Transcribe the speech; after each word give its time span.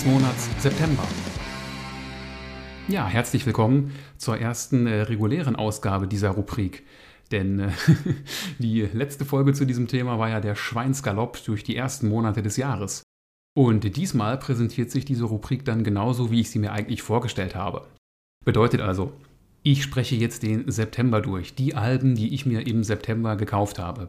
Des 0.00 0.06
Monats 0.06 0.48
September. 0.62 1.06
Ja, 2.88 3.06
herzlich 3.06 3.44
willkommen 3.44 3.92
zur 4.16 4.38
ersten 4.38 4.86
äh, 4.86 5.02
regulären 5.02 5.56
Ausgabe 5.56 6.08
dieser 6.08 6.30
Rubrik. 6.30 6.84
Denn 7.32 7.60
äh, 7.60 7.70
die 8.58 8.80
letzte 8.80 9.26
Folge 9.26 9.52
zu 9.52 9.66
diesem 9.66 9.88
Thema 9.88 10.18
war 10.18 10.30
ja 10.30 10.40
der 10.40 10.54
Schweinsgalopp 10.54 11.44
durch 11.44 11.64
die 11.64 11.76
ersten 11.76 12.08
Monate 12.08 12.40
des 12.40 12.56
Jahres. 12.56 13.02
Und 13.54 13.94
diesmal 13.94 14.38
präsentiert 14.38 14.90
sich 14.90 15.04
diese 15.04 15.24
Rubrik 15.24 15.66
dann 15.66 15.84
genauso, 15.84 16.30
wie 16.30 16.40
ich 16.40 16.50
sie 16.50 16.60
mir 16.60 16.72
eigentlich 16.72 17.02
vorgestellt 17.02 17.54
habe. 17.54 17.86
Bedeutet 18.42 18.80
also, 18.80 19.12
ich 19.62 19.82
spreche 19.82 20.16
jetzt 20.16 20.42
den 20.42 20.70
September 20.70 21.20
durch, 21.20 21.54
die 21.54 21.74
Alben, 21.74 22.14
die 22.14 22.32
ich 22.32 22.46
mir 22.46 22.66
im 22.66 22.84
September 22.84 23.36
gekauft 23.36 23.78
habe. 23.78 24.08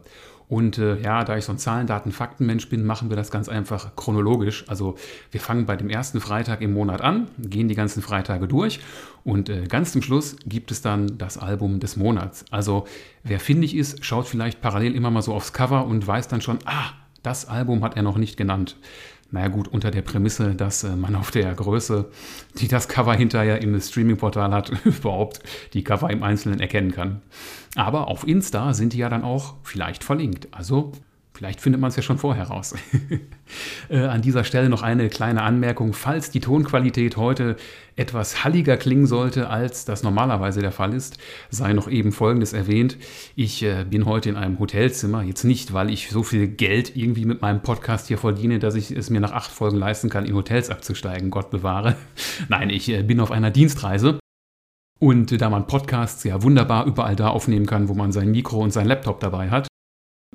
Und 0.52 0.76
äh, 0.76 1.00
ja, 1.00 1.24
da 1.24 1.38
ich 1.38 1.46
so 1.46 1.52
ein 1.52 1.56
Zahlen, 1.56 1.86
Daten, 1.86 2.12
Fakten-Mensch 2.12 2.68
bin, 2.68 2.84
machen 2.84 3.08
wir 3.08 3.16
das 3.16 3.30
ganz 3.30 3.48
einfach 3.48 3.96
chronologisch. 3.96 4.66
Also 4.68 4.96
wir 5.30 5.40
fangen 5.40 5.64
bei 5.64 5.76
dem 5.76 5.88
ersten 5.88 6.20
Freitag 6.20 6.60
im 6.60 6.74
Monat 6.74 7.00
an, 7.00 7.28
gehen 7.38 7.68
die 7.68 7.74
ganzen 7.74 8.02
Freitage 8.02 8.46
durch 8.48 8.78
und 9.24 9.48
äh, 9.48 9.64
ganz 9.66 9.92
zum 9.92 10.02
Schluss 10.02 10.36
gibt 10.44 10.70
es 10.70 10.82
dann 10.82 11.16
das 11.16 11.38
Album 11.38 11.80
des 11.80 11.96
Monats. 11.96 12.44
Also 12.50 12.86
wer 13.22 13.40
findig 13.40 13.74
ist, 13.74 14.04
schaut 14.04 14.26
vielleicht 14.26 14.60
parallel 14.60 14.94
immer 14.94 15.10
mal 15.10 15.22
so 15.22 15.32
aufs 15.32 15.54
Cover 15.54 15.86
und 15.86 16.06
weiß 16.06 16.28
dann 16.28 16.42
schon, 16.42 16.58
ah, 16.66 16.90
das 17.22 17.48
Album 17.48 17.82
hat 17.82 17.96
er 17.96 18.02
noch 18.02 18.18
nicht 18.18 18.36
genannt. 18.36 18.76
Naja 19.32 19.48
gut, 19.48 19.66
unter 19.66 19.90
der 19.90 20.02
Prämisse, 20.02 20.54
dass 20.54 20.84
äh, 20.84 20.94
man 20.94 21.16
auf 21.16 21.30
der 21.30 21.54
Größe, 21.54 22.10
die 22.58 22.68
das 22.68 22.86
Cover 22.86 23.14
hinterher 23.14 23.62
im 23.62 23.80
Streaming-Portal 23.80 24.52
hat, 24.52 24.70
überhaupt 24.84 25.40
die 25.72 25.82
Cover 25.82 26.10
im 26.10 26.22
Einzelnen 26.22 26.60
erkennen 26.60 26.92
kann. 26.92 27.22
Aber 27.74 28.08
auf 28.08 28.28
Insta 28.28 28.74
sind 28.74 28.92
die 28.92 28.98
ja 28.98 29.08
dann 29.08 29.24
auch 29.24 29.54
vielleicht 29.62 30.04
verlinkt. 30.04 30.48
Also 30.52 30.92
Vielleicht 31.34 31.60
findet 31.60 31.80
man 31.80 31.88
es 31.88 31.96
ja 31.96 32.02
schon 32.02 32.18
vorher 32.18 32.44
raus. 32.44 32.74
äh, 33.88 34.00
an 34.00 34.20
dieser 34.20 34.44
Stelle 34.44 34.68
noch 34.68 34.82
eine 34.82 35.08
kleine 35.08 35.42
Anmerkung. 35.42 35.94
Falls 35.94 36.30
die 36.30 36.40
Tonqualität 36.40 37.16
heute 37.16 37.56
etwas 37.96 38.44
halliger 38.44 38.76
klingen 38.76 39.06
sollte, 39.06 39.48
als 39.48 39.86
das 39.86 40.02
normalerweise 40.02 40.60
der 40.60 40.72
Fall 40.72 40.92
ist, 40.92 41.18
sei 41.50 41.72
noch 41.72 41.88
eben 41.88 42.12
Folgendes 42.12 42.52
erwähnt. 42.52 42.98
Ich 43.34 43.62
äh, 43.62 43.84
bin 43.88 44.04
heute 44.04 44.28
in 44.28 44.36
einem 44.36 44.58
Hotelzimmer. 44.58 45.22
Jetzt 45.22 45.44
nicht, 45.44 45.72
weil 45.72 45.90
ich 45.90 46.10
so 46.10 46.22
viel 46.22 46.48
Geld 46.48 46.96
irgendwie 46.96 47.24
mit 47.24 47.40
meinem 47.40 47.62
Podcast 47.62 48.08
hier 48.08 48.18
verdiene, 48.18 48.58
dass 48.58 48.74
ich 48.74 48.90
es 48.90 49.08
mir 49.08 49.20
nach 49.20 49.32
acht 49.32 49.50
Folgen 49.50 49.78
leisten 49.78 50.10
kann, 50.10 50.26
in 50.26 50.34
Hotels 50.34 50.68
abzusteigen. 50.68 51.30
Gott 51.30 51.50
bewahre. 51.50 51.96
Nein, 52.48 52.68
ich 52.68 52.90
äh, 52.90 53.02
bin 53.02 53.20
auf 53.20 53.30
einer 53.30 53.50
Dienstreise. 53.50 54.18
Und 55.00 55.40
da 55.40 55.50
man 55.50 55.66
Podcasts 55.66 56.22
ja 56.24 56.42
wunderbar 56.42 56.86
überall 56.86 57.16
da 57.16 57.28
aufnehmen 57.28 57.66
kann, 57.66 57.88
wo 57.88 57.94
man 57.94 58.12
sein 58.12 58.30
Mikro 58.30 58.60
und 58.60 58.72
sein 58.72 58.86
Laptop 58.86 59.18
dabei 59.18 59.50
hat, 59.50 59.66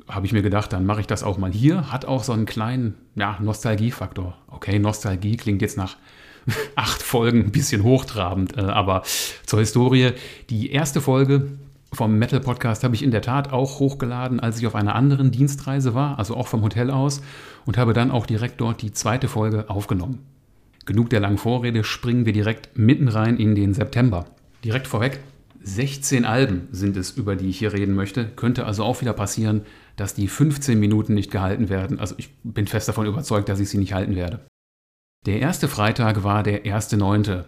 habe 0.07 0.25
ich 0.25 0.33
mir 0.33 0.41
gedacht, 0.41 0.73
dann 0.73 0.85
mache 0.85 1.01
ich 1.01 1.07
das 1.07 1.23
auch 1.23 1.37
mal 1.37 1.51
hier. 1.51 1.91
Hat 1.91 2.05
auch 2.05 2.23
so 2.23 2.33
einen 2.33 2.45
kleinen 2.45 2.95
ja, 3.15 3.37
Nostalgiefaktor. 3.41 4.37
Okay, 4.47 4.79
Nostalgie 4.79 5.37
klingt 5.37 5.61
jetzt 5.61 5.77
nach 5.77 5.97
acht 6.75 7.01
Folgen 7.01 7.45
ein 7.45 7.51
bisschen 7.51 7.83
hochtrabend, 7.83 8.57
äh, 8.57 8.61
aber 8.61 9.03
zur 9.45 9.59
Historie. 9.59 10.11
Die 10.49 10.71
erste 10.71 11.01
Folge 11.01 11.57
vom 11.93 12.17
Metal 12.17 12.39
Podcast 12.39 12.83
habe 12.83 12.95
ich 12.95 13.03
in 13.03 13.11
der 13.11 13.21
Tat 13.21 13.51
auch 13.51 13.79
hochgeladen, 13.79 14.39
als 14.39 14.59
ich 14.59 14.67
auf 14.67 14.75
einer 14.75 14.95
anderen 14.95 15.31
Dienstreise 15.31 15.93
war, 15.93 16.19
also 16.19 16.35
auch 16.35 16.47
vom 16.47 16.61
Hotel 16.61 16.91
aus, 16.91 17.21
und 17.65 17.77
habe 17.77 17.93
dann 17.93 18.11
auch 18.11 18.25
direkt 18.25 18.61
dort 18.61 18.81
die 18.81 18.91
zweite 18.91 19.27
Folge 19.27 19.69
aufgenommen. 19.69 20.19
Genug 20.85 21.09
der 21.09 21.19
langen 21.19 21.37
Vorrede, 21.37 21.83
springen 21.83 22.25
wir 22.25 22.33
direkt 22.33 22.77
mitten 22.77 23.07
rein 23.07 23.37
in 23.37 23.55
den 23.55 23.73
September. 23.73 24.25
Direkt 24.63 24.87
vorweg, 24.87 25.19
16 25.67 26.23
Alben 26.23 26.69
sind 26.71 26.95
es, 26.95 27.11
über 27.11 27.35
die 27.35 27.49
ich 27.49 27.59
hier 27.59 27.73
reden 27.73 27.93
möchte. 27.93 28.25
Könnte 28.25 28.65
also 28.65 28.83
auch 28.83 29.01
wieder 29.01 29.13
passieren, 29.13 29.61
dass 29.97 30.13
die 30.13 30.29
15 30.29 30.79
Minuten 30.79 31.13
nicht 31.13 31.29
gehalten 31.29 31.67
werden. 31.67 31.99
Also 31.99 32.15
ich 32.17 32.29
bin 32.43 32.67
fest 32.67 32.87
davon 32.87 33.05
überzeugt, 33.05 33.49
dass 33.49 33.59
ich 33.59 33.69
sie 33.69 33.77
nicht 33.77 33.93
halten 33.93 34.15
werde. 34.15 34.45
Der 35.25 35.39
erste 35.39 35.67
Freitag 35.67 36.23
war 36.23 36.41
der 36.41 36.63
1.9. 36.63 37.43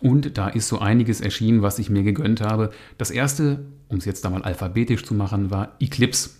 Und 0.00 0.36
da 0.36 0.48
ist 0.48 0.68
so 0.68 0.78
einiges 0.78 1.22
erschienen, 1.22 1.62
was 1.62 1.78
ich 1.78 1.88
mir 1.88 2.02
gegönnt 2.02 2.42
habe. 2.42 2.70
Das 2.98 3.10
erste, 3.10 3.64
um 3.88 3.96
es 3.96 4.04
jetzt 4.04 4.24
da 4.26 4.30
mal 4.30 4.42
alphabetisch 4.42 5.04
zu 5.04 5.14
machen, 5.14 5.50
war 5.50 5.76
Eclipse. 5.80 6.30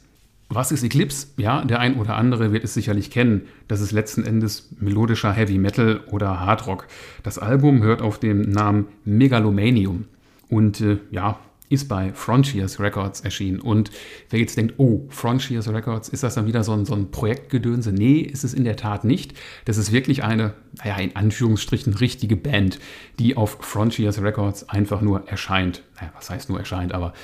Was 0.51 0.73
ist 0.73 0.83
Eclipse? 0.83 1.29
Ja, 1.39 1.65
der 1.65 1.81
ein 1.81 1.99
oder 1.99 2.17
andere 2.17 2.53
wird 2.53 2.65
es 2.65 2.75
sicherlich 2.75 3.11
kennen. 3.11 3.47
Das 3.67 3.81
ist 3.81 3.93
letzten 3.93 4.25
Endes 4.25 4.69
melodischer 4.79 5.33
Heavy 5.33 5.57
Metal 5.57 6.01
oder 6.11 6.41
Hard 6.41 6.67
Rock. 6.67 6.87
Das 7.23 7.39
Album 7.39 7.83
hört 7.83 8.03
auf 8.03 8.19
dem 8.19 8.43
Namen 8.43 8.89
Megalomanium. 9.07 10.05
Und 10.55 10.81
äh, 10.81 10.99
ja, 11.11 11.41
ist 11.69 11.89
bei 11.89 12.13
Frontiers 12.13 12.79
Records 12.79 13.23
erschienen. 13.23 13.59
Und 13.59 13.91
wer 14.31 14.39
jetzt 14.39 14.57
denkt, 14.57 14.75
oh, 14.77 15.05
Frontiers 15.09 15.67
Records, 15.67 16.09
ist 16.09 16.23
das 16.23 16.37
dann 16.37 16.47
wieder 16.47 16.63
so 16.63 16.73
ein, 16.75 16.85
so 16.85 16.95
ein 16.95 17.11
Projektgedönse? 17.11 17.91
Nee, 17.93 18.21
ist 18.21 18.45
es 18.45 18.55
in 18.55 18.63
der 18.63 18.77
Tat 18.77 19.03
nicht. 19.03 19.35
Das 19.65 19.79
ist 19.79 19.91
wirklich 19.91 20.23
eine, 20.23 20.55
naja, 20.79 20.99
in 20.99 21.17
Anführungsstrichen 21.17 21.95
richtige 21.95 22.37
Band, 22.37 22.79
die 23.19 23.37
auf 23.37 23.59
Frontiers 23.63 24.23
Records 24.23 24.69
einfach 24.69 25.01
nur 25.01 25.27
erscheint. 25.27 25.83
Naja, 25.97 26.13
was 26.15 26.31
heißt 26.31 26.49
nur 26.51 26.61
erscheint, 26.61 26.93
aber 26.95 27.15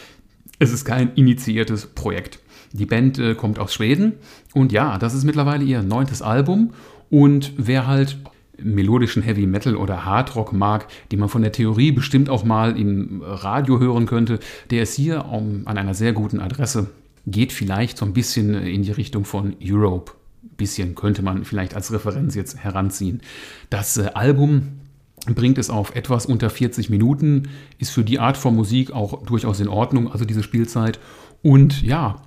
es 0.58 0.72
ist 0.72 0.84
kein 0.84 1.14
initiiertes 1.14 1.86
Projekt. 1.86 2.40
Die 2.72 2.86
Band 2.86 3.16
äh, 3.20 3.36
kommt 3.36 3.60
aus 3.60 3.74
Schweden 3.74 4.14
und 4.54 4.72
ja, 4.72 4.98
das 4.98 5.14
ist 5.14 5.22
mittlerweile 5.22 5.62
ihr 5.62 5.84
neuntes 5.84 6.20
Album. 6.20 6.72
Und 7.10 7.52
wer 7.56 7.86
halt 7.86 8.18
melodischen 8.62 9.22
Heavy 9.22 9.46
Metal 9.46 9.76
oder 9.76 10.04
Hard 10.04 10.34
Rock 10.36 10.52
mag, 10.52 10.86
die 11.10 11.16
man 11.16 11.28
von 11.28 11.42
der 11.42 11.52
Theorie 11.52 11.92
bestimmt 11.92 12.28
auch 12.28 12.44
mal 12.44 12.78
im 12.78 13.22
Radio 13.22 13.78
hören 13.78 14.06
könnte, 14.06 14.38
der 14.70 14.82
ist 14.82 14.94
hier 14.94 15.24
an 15.26 15.66
einer 15.66 15.94
sehr 15.94 16.12
guten 16.12 16.40
Adresse. 16.40 16.90
Geht 17.26 17.52
vielleicht 17.52 17.98
so 17.98 18.06
ein 18.06 18.12
bisschen 18.12 18.54
in 18.54 18.82
die 18.82 18.92
Richtung 18.92 19.24
von 19.24 19.54
Europe. 19.62 20.12
Ein 20.42 20.56
bisschen 20.56 20.94
könnte 20.94 21.22
man 21.22 21.44
vielleicht 21.44 21.74
als 21.74 21.92
Referenz 21.92 22.34
jetzt 22.34 22.58
heranziehen. 22.58 23.20
Das 23.68 23.96
äh, 23.96 24.10
Album 24.14 24.80
bringt 25.26 25.58
es 25.58 25.68
auf 25.68 25.94
etwas 25.94 26.26
unter 26.26 26.48
40 26.48 26.88
Minuten, 26.90 27.48
ist 27.78 27.90
für 27.90 28.04
die 28.04 28.18
Art 28.18 28.36
von 28.36 28.56
Musik 28.56 28.92
auch 28.92 29.22
durchaus 29.24 29.60
in 29.60 29.68
Ordnung, 29.68 30.10
also 30.10 30.24
diese 30.24 30.42
Spielzeit. 30.42 30.98
Und 31.42 31.82
ja, 31.82 32.22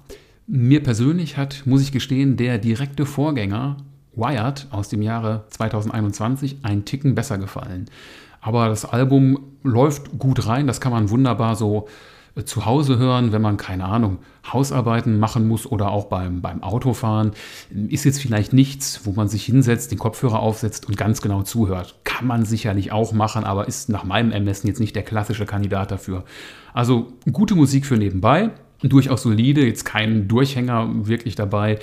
mir 0.47 0.83
persönlich 0.83 1.37
hat, 1.37 1.63
muss 1.65 1.81
ich 1.81 1.91
gestehen, 1.91 2.37
der 2.37 2.57
direkte 2.57 3.05
Vorgänger 3.05 3.77
Wired 4.15 4.67
aus 4.71 4.89
dem 4.89 5.01
Jahre 5.01 5.43
2021 5.49 6.59
ein 6.63 6.85
Ticken 6.85 7.15
besser 7.15 7.37
gefallen. 7.37 7.85
Aber 8.41 8.67
das 8.67 8.85
Album 8.85 9.39
läuft 9.63 10.17
gut 10.19 10.47
rein, 10.47 10.67
das 10.67 10.81
kann 10.81 10.91
man 10.91 11.09
wunderbar 11.09 11.55
so 11.55 11.87
äh, 12.35 12.43
zu 12.43 12.65
Hause 12.65 12.97
hören, 12.97 13.31
wenn 13.31 13.41
man, 13.41 13.57
keine 13.57 13.85
Ahnung, 13.85 14.17
Hausarbeiten 14.51 15.19
machen 15.19 15.47
muss 15.47 15.65
oder 15.65 15.91
auch 15.91 16.05
beim, 16.05 16.41
beim 16.41 16.61
Autofahren. 16.61 17.31
Ist 17.87 18.03
jetzt 18.03 18.21
vielleicht 18.21 18.53
nichts, 18.53 19.01
wo 19.05 19.11
man 19.11 19.27
sich 19.29 19.45
hinsetzt, 19.45 19.91
den 19.91 19.99
Kopfhörer 19.99 20.39
aufsetzt 20.39 20.87
und 20.87 20.97
ganz 20.97 21.21
genau 21.21 21.43
zuhört. 21.43 21.95
Kann 22.03 22.27
man 22.27 22.43
sicherlich 22.43 22.91
auch 22.91 23.13
machen, 23.13 23.45
aber 23.45 23.67
ist 23.67 23.89
nach 23.89 24.03
meinem 24.03 24.31
Ermessen 24.31 24.67
jetzt 24.67 24.79
nicht 24.79 24.95
der 24.95 25.03
klassische 25.03 25.45
Kandidat 25.45 25.91
dafür. 25.91 26.25
Also 26.73 27.13
gute 27.31 27.55
Musik 27.55 27.85
für 27.85 27.97
nebenbei, 27.97 28.51
durchaus 28.89 29.23
solide, 29.23 29.65
jetzt 29.65 29.85
kein 29.85 30.27
Durchhänger 30.27 31.07
wirklich 31.07 31.35
dabei. 31.35 31.79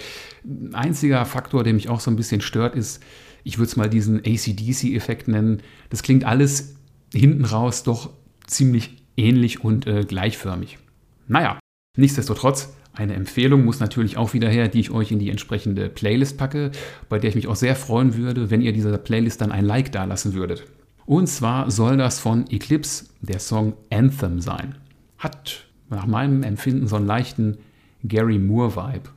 Einziger 0.73 1.25
Faktor, 1.25 1.65
der 1.65 1.75
mich 1.75 1.89
auch 1.89 2.01
so 2.01 2.11
ein 2.11 2.17
bisschen 2.17 2.41
stört, 2.41 2.75
ist, 2.75 3.03
ich 3.43 3.59
würde 3.59 3.69
es 3.69 3.77
mal 3.77 3.89
diesen 3.89 4.19
ACDC-Effekt 4.19 5.29
nennen. 5.29 5.63
Das 5.89 6.03
klingt 6.03 6.25
alles 6.25 6.77
hinten 7.13 7.45
raus 7.45 7.83
doch 7.83 8.11
ziemlich 8.47 9.03
ähnlich 9.17 9.65
und 9.65 9.87
äh, 9.87 10.05
gleichförmig. 10.05 10.79
Naja, 11.27 11.59
nichtsdestotrotz, 11.97 12.75
eine 12.93 13.15
Empfehlung 13.15 13.65
muss 13.65 13.81
natürlich 13.81 14.17
auch 14.17 14.35
wieder 14.35 14.49
her, 14.49 14.69
die 14.69 14.81
ich 14.81 14.91
euch 14.91 15.13
in 15.13 15.19
die 15.19 15.31
entsprechende 15.31 15.89
Playlist 15.89 16.37
packe, 16.37 16.73
bei 17.09 17.19
der 17.19 17.31
ich 17.31 17.37
mich 17.37 17.47
auch 17.47 17.57
sehr 17.57 17.77
freuen 17.77 18.17
würde, 18.17 18.51
wenn 18.51 18.61
ihr 18.61 18.73
dieser 18.73 18.99
Playlist 18.99 19.41
dann 19.41 19.53
ein 19.53 19.65
Like 19.65 19.93
dalassen 19.93 20.35
würdet. 20.35 20.65
Und 21.07 21.29
zwar 21.29 21.71
soll 21.71 21.97
das 21.97 22.19
von 22.21 22.47
Eclipse 22.51 23.07
der 23.21 23.39
Song 23.39 23.75
Anthem 23.91 24.41
sein. 24.41 24.77
Hat 25.19 25.67
nach 25.91 26.07
meinem 26.07 26.43
Empfinden 26.43 26.87
so 26.87 26.97
einen 26.97 27.07
leichten 27.07 27.59
Gary 28.05 28.39
Moore-Vibe. 28.39 29.11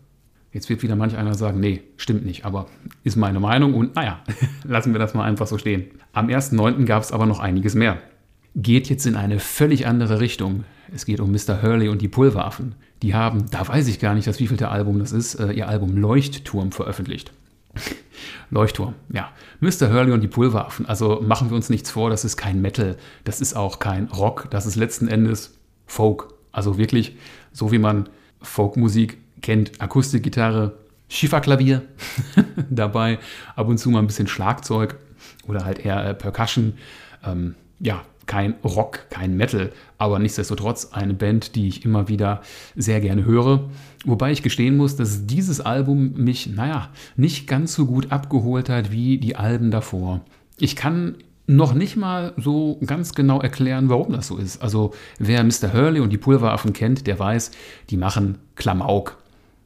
Jetzt 0.51 0.69
wird 0.69 0.83
wieder 0.83 0.95
manch 0.95 1.15
einer 1.15 1.33
sagen, 1.33 1.59
nee, 1.59 1.81
stimmt 1.97 2.25
nicht, 2.25 2.45
aber 2.45 2.67
ist 3.03 3.15
meine 3.15 3.39
Meinung 3.39 3.73
und 3.73 3.95
naja, 3.95 4.21
lassen 4.63 4.93
wir 4.93 4.99
das 4.99 5.13
mal 5.13 5.23
einfach 5.23 5.47
so 5.47 5.57
stehen. 5.57 5.85
Am 6.11 6.27
1.9. 6.27 6.85
gab 6.85 7.01
es 7.01 7.11
aber 7.11 7.25
noch 7.25 7.39
einiges 7.39 7.73
mehr. 7.73 7.97
Geht 8.55 8.87
jetzt 8.87 9.07
in 9.07 9.15
eine 9.15 9.39
völlig 9.39 9.87
andere 9.87 10.19
Richtung. 10.19 10.63
Es 10.93 11.05
geht 11.05 11.19
um 11.19 11.31
Mr. 11.31 11.63
Hurley 11.63 11.89
und 11.89 12.03
die 12.03 12.07
Pulveraffen. 12.07 12.75
Die 13.01 13.15
haben, 13.15 13.45
da 13.49 13.67
weiß 13.67 13.87
ich 13.87 13.99
gar 13.99 14.13
nicht, 14.13 14.27
das 14.27 14.39
wievielte 14.39 14.69
Album 14.69 14.99
das 14.99 15.11
ist, 15.11 15.35
äh, 15.35 15.51
ihr 15.51 15.67
Album 15.67 15.97
Leuchtturm 15.97 16.71
veröffentlicht. 16.71 17.33
Leuchtturm, 18.51 18.93
ja. 19.11 19.31
Mr. 19.59 19.91
Hurley 19.91 20.11
und 20.11 20.21
die 20.21 20.27
Pulveraffen. 20.27 20.85
Also 20.85 21.23
machen 21.25 21.49
wir 21.49 21.55
uns 21.55 21.69
nichts 21.69 21.89
vor, 21.89 22.11
das 22.11 22.23
ist 22.23 22.37
kein 22.37 22.61
Metal, 22.61 22.95
das 23.23 23.41
ist 23.41 23.55
auch 23.55 23.79
kein 23.79 24.05
Rock, 24.05 24.47
das 24.51 24.67
ist 24.67 24.75
letzten 24.75 25.07
Endes 25.07 25.57
Folk. 25.87 26.32
Also 26.53 26.77
wirklich 26.77 27.17
so 27.51 27.73
wie 27.73 27.79
man 27.79 28.07
Folkmusik 28.41 29.17
kennt, 29.41 29.81
Akustikgitarre, 29.81 30.77
Schifferklavier 31.09 31.81
dabei, 32.69 33.19
ab 33.55 33.67
und 33.67 33.77
zu 33.77 33.89
mal 33.89 33.99
ein 33.99 34.07
bisschen 34.07 34.27
Schlagzeug 34.27 34.95
oder 35.47 35.65
halt 35.65 35.85
eher 35.85 36.05
äh, 36.05 36.13
Percussion. 36.13 36.73
Ähm, 37.25 37.55
ja, 37.79 38.03
kein 38.25 38.55
Rock, 38.63 39.09
kein 39.09 39.35
Metal, 39.35 39.71
aber 39.97 40.17
nichtsdestotrotz 40.19 40.93
eine 40.93 41.13
Band, 41.13 41.55
die 41.55 41.67
ich 41.67 41.83
immer 41.83 42.07
wieder 42.07 42.41
sehr 42.75 43.01
gerne 43.01 43.25
höre. 43.25 43.69
Wobei 44.05 44.31
ich 44.31 44.43
gestehen 44.43 44.77
muss, 44.77 44.95
dass 44.95 45.25
dieses 45.25 45.59
Album 45.59 46.13
mich, 46.13 46.47
naja, 46.47 46.89
nicht 47.17 47.47
ganz 47.47 47.73
so 47.73 47.85
gut 47.85 48.11
abgeholt 48.11 48.69
hat 48.69 48.91
wie 48.91 49.17
die 49.17 49.35
Alben 49.35 49.71
davor. 49.71 50.21
Ich 50.57 50.75
kann 50.75 51.15
noch 51.45 51.73
nicht 51.73 51.97
mal 51.97 52.33
so 52.37 52.79
ganz 52.85 53.13
genau 53.13 53.41
erklären, 53.41 53.89
warum 53.89 54.13
das 54.13 54.27
so 54.27 54.37
ist. 54.37 54.61
Also 54.61 54.93
wer 55.19 55.43
Mr. 55.43 55.73
Hurley 55.73 55.99
und 55.99 56.11
die 56.11 56.17
Pulveraffen 56.17 56.73
kennt, 56.73 57.05
der 57.05 57.19
weiß, 57.19 57.51
die 57.89 57.97
machen 57.97 58.37
Klamauk. 58.55 59.17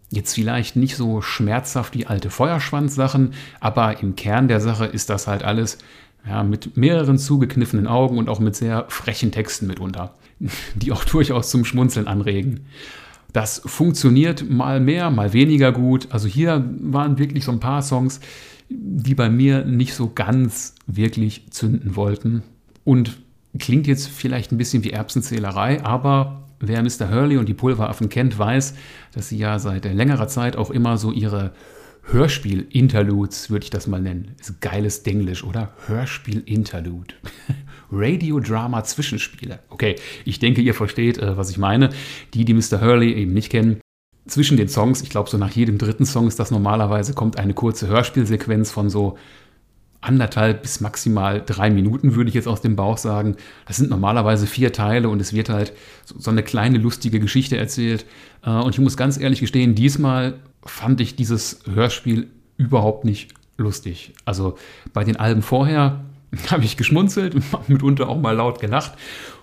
Jetzt 0.10 0.34
vielleicht 0.34 0.76
nicht 0.76 0.96
so 0.96 1.22
schmerzhaft 1.22 1.94
wie 1.94 2.08
alte 2.08 2.30
Feuerschwanz-Sachen, 2.30 3.34
aber 3.60 4.02
im 4.02 4.16
Kern 4.16 4.48
der 4.48 4.62
Sache 4.62 4.86
ist 4.86 5.10
das 5.10 5.28
halt 5.28 5.44
alles 5.44 5.78
ja, 6.28 6.44
mit 6.44 6.78
mehreren 6.78 7.18
zugekniffenen 7.18 7.88
Augen 7.88 8.18
und 8.18 8.30
auch 8.30 8.40
mit 8.40 8.56
sehr 8.56 8.86
frechen 8.90 9.32
Texten 9.32 9.68
mitunter, 9.68 10.16
die 10.76 10.92
auch 10.92 11.04
durchaus 11.04 11.50
zum 11.50 11.66
Schmunzeln 11.66 12.08
anregen. 12.08 12.66
Das 13.34 13.62
funktioniert 13.66 14.50
mal 14.50 14.80
mehr, 14.80 15.12
mal 15.12 15.34
weniger 15.34 15.72
gut. 15.72 16.08
Also 16.10 16.28
hier 16.28 16.66
waren 16.80 17.20
wirklich 17.20 17.44
so 17.44 17.52
ein 17.52 17.60
paar 17.60 17.82
Songs, 17.82 18.20
die 18.70 19.16
bei 19.16 19.30
mir 19.30 19.66
nicht 19.66 19.94
so 19.94 20.12
ganz 20.14 20.76
wirklich 20.86 21.52
zünden 21.52 21.96
wollten. 21.96 22.44
Und 22.84 23.18
klingt 23.60 23.88
jetzt 23.88 24.08
vielleicht 24.08 24.52
ein 24.52 24.58
bisschen 24.58 24.84
wie 24.84 24.92
Erbsenzählerei, 24.92 25.84
aber 25.84 26.44
wer 26.60 26.82
Mr. 26.82 27.10
Hurley 27.12 27.38
und 27.38 27.48
die 27.48 27.54
Pulveraffen 27.54 28.10
kennt, 28.10 28.38
weiß, 28.38 28.76
dass 29.14 29.30
sie 29.30 29.38
ja 29.38 29.60
seit 29.60 29.86
längerer 29.86 30.28
Zeit 30.28 30.56
auch 30.56 30.72
immer 30.72 30.98
so 30.98 31.12
ihre 31.12 31.54
Hörspiel-Interludes, 32.10 33.50
würde 33.50 33.66
ich 33.66 33.70
das 33.70 33.88
mal 33.88 34.02
nennen. 34.02 34.32
Ist 34.40 34.62
geiles 34.62 35.04
Denglisch, 35.04 35.44
oder? 35.44 35.74
Hörspiel-Interlude. 35.88 37.14
Radiodrama-Zwischenspiele. 37.92 39.60
Okay, 39.70 39.96
ich 40.24 40.40
denke, 40.40 40.62
ihr 40.62 40.74
versteht, 40.74 41.18
äh, 41.18 41.36
was 41.36 41.50
ich 41.50 41.58
meine. 41.58 41.90
Die, 42.34 42.46
die 42.46 42.54
Mr. 42.54 42.82
Hurley 42.82 43.14
eben 43.14 43.34
nicht 43.34 43.50
kennen, 43.50 43.82
zwischen 44.28 44.58
den 44.58 44.70
Songs, 44.70 45.02
ich 45.02 45.10
glaube, 45.10 45.30
so 45.30 45.38
nach 45.38 45.52
jedem 45.52 45.78
dritten 45.78 46.06
Song 46.06 46.28
ist 46.28 46.40
das 46.40 46.52
normalerweise, 46.52 47.14
kommt 47.14 47.38
eine 47.38 47.54
kurze 47.54 47.88
Hörspielsequenz 47.88 48.72
von 48.72 48.90
so 48.90 49.18
anderthalb 50.02 50.62
bis 50.62 50.80
maximal 50.80 51.42
drei 51.46 51.70
Minuten, 51.70 52.16
würde 52.16 52.30
ich 52.30 52.36
jetzt 52.36 52.48
aus 52.48 52.62
dem 52.62 52.76
Bauch 52.76 52.98
sagen. 52.98 53.36
Das 53.66 53.78
sind 53.78 53.90
normalerweise 53.90 54.48
vier 54.48 54.72
Teile 54.72 55.10
und 55.10 55.20
es 55.20 55.34
wird 55.34 55.50
halt 55.50 55.74
so 56.06 56.32
eine 56.32 56.44
kleine 56.44 56.78
lustige 56.78 57.20
Geschichte 57.20 57.58
erzählt. 57.58 58.06
Äh, 58.44 58.52
und 58.52 58.74
ich 58.74 58.80
muss 58.80 58.98
ganz 58.98 59.20
ehrlich 59.20 59.40
gestehen, 59.40 59.76
diesmal 59.76 60.36
fand 60.64 61.02
ich 61.02 61.16
dieses 61.16 61.60
Hörspiel 61.72 62.28
überhaupt 62.58 63.06
nicht 63.06 63.34
lustig. 63.58 64.14
Also 64.26 64.58
bei 64.94 65.04
den 65.04 65.18
Alben 65.18 65.42
vorher 65.42 66.06
habe 66.52 66.64
ich 66.64 66.78
geschmunzelt 66.78 67.36
und 67.36 67.70
mitunter 67.70 68.08
auch 68.10 68.20
mal 68.20 68.36
laut 68.36 68.60
gelacht. 68.60 68.94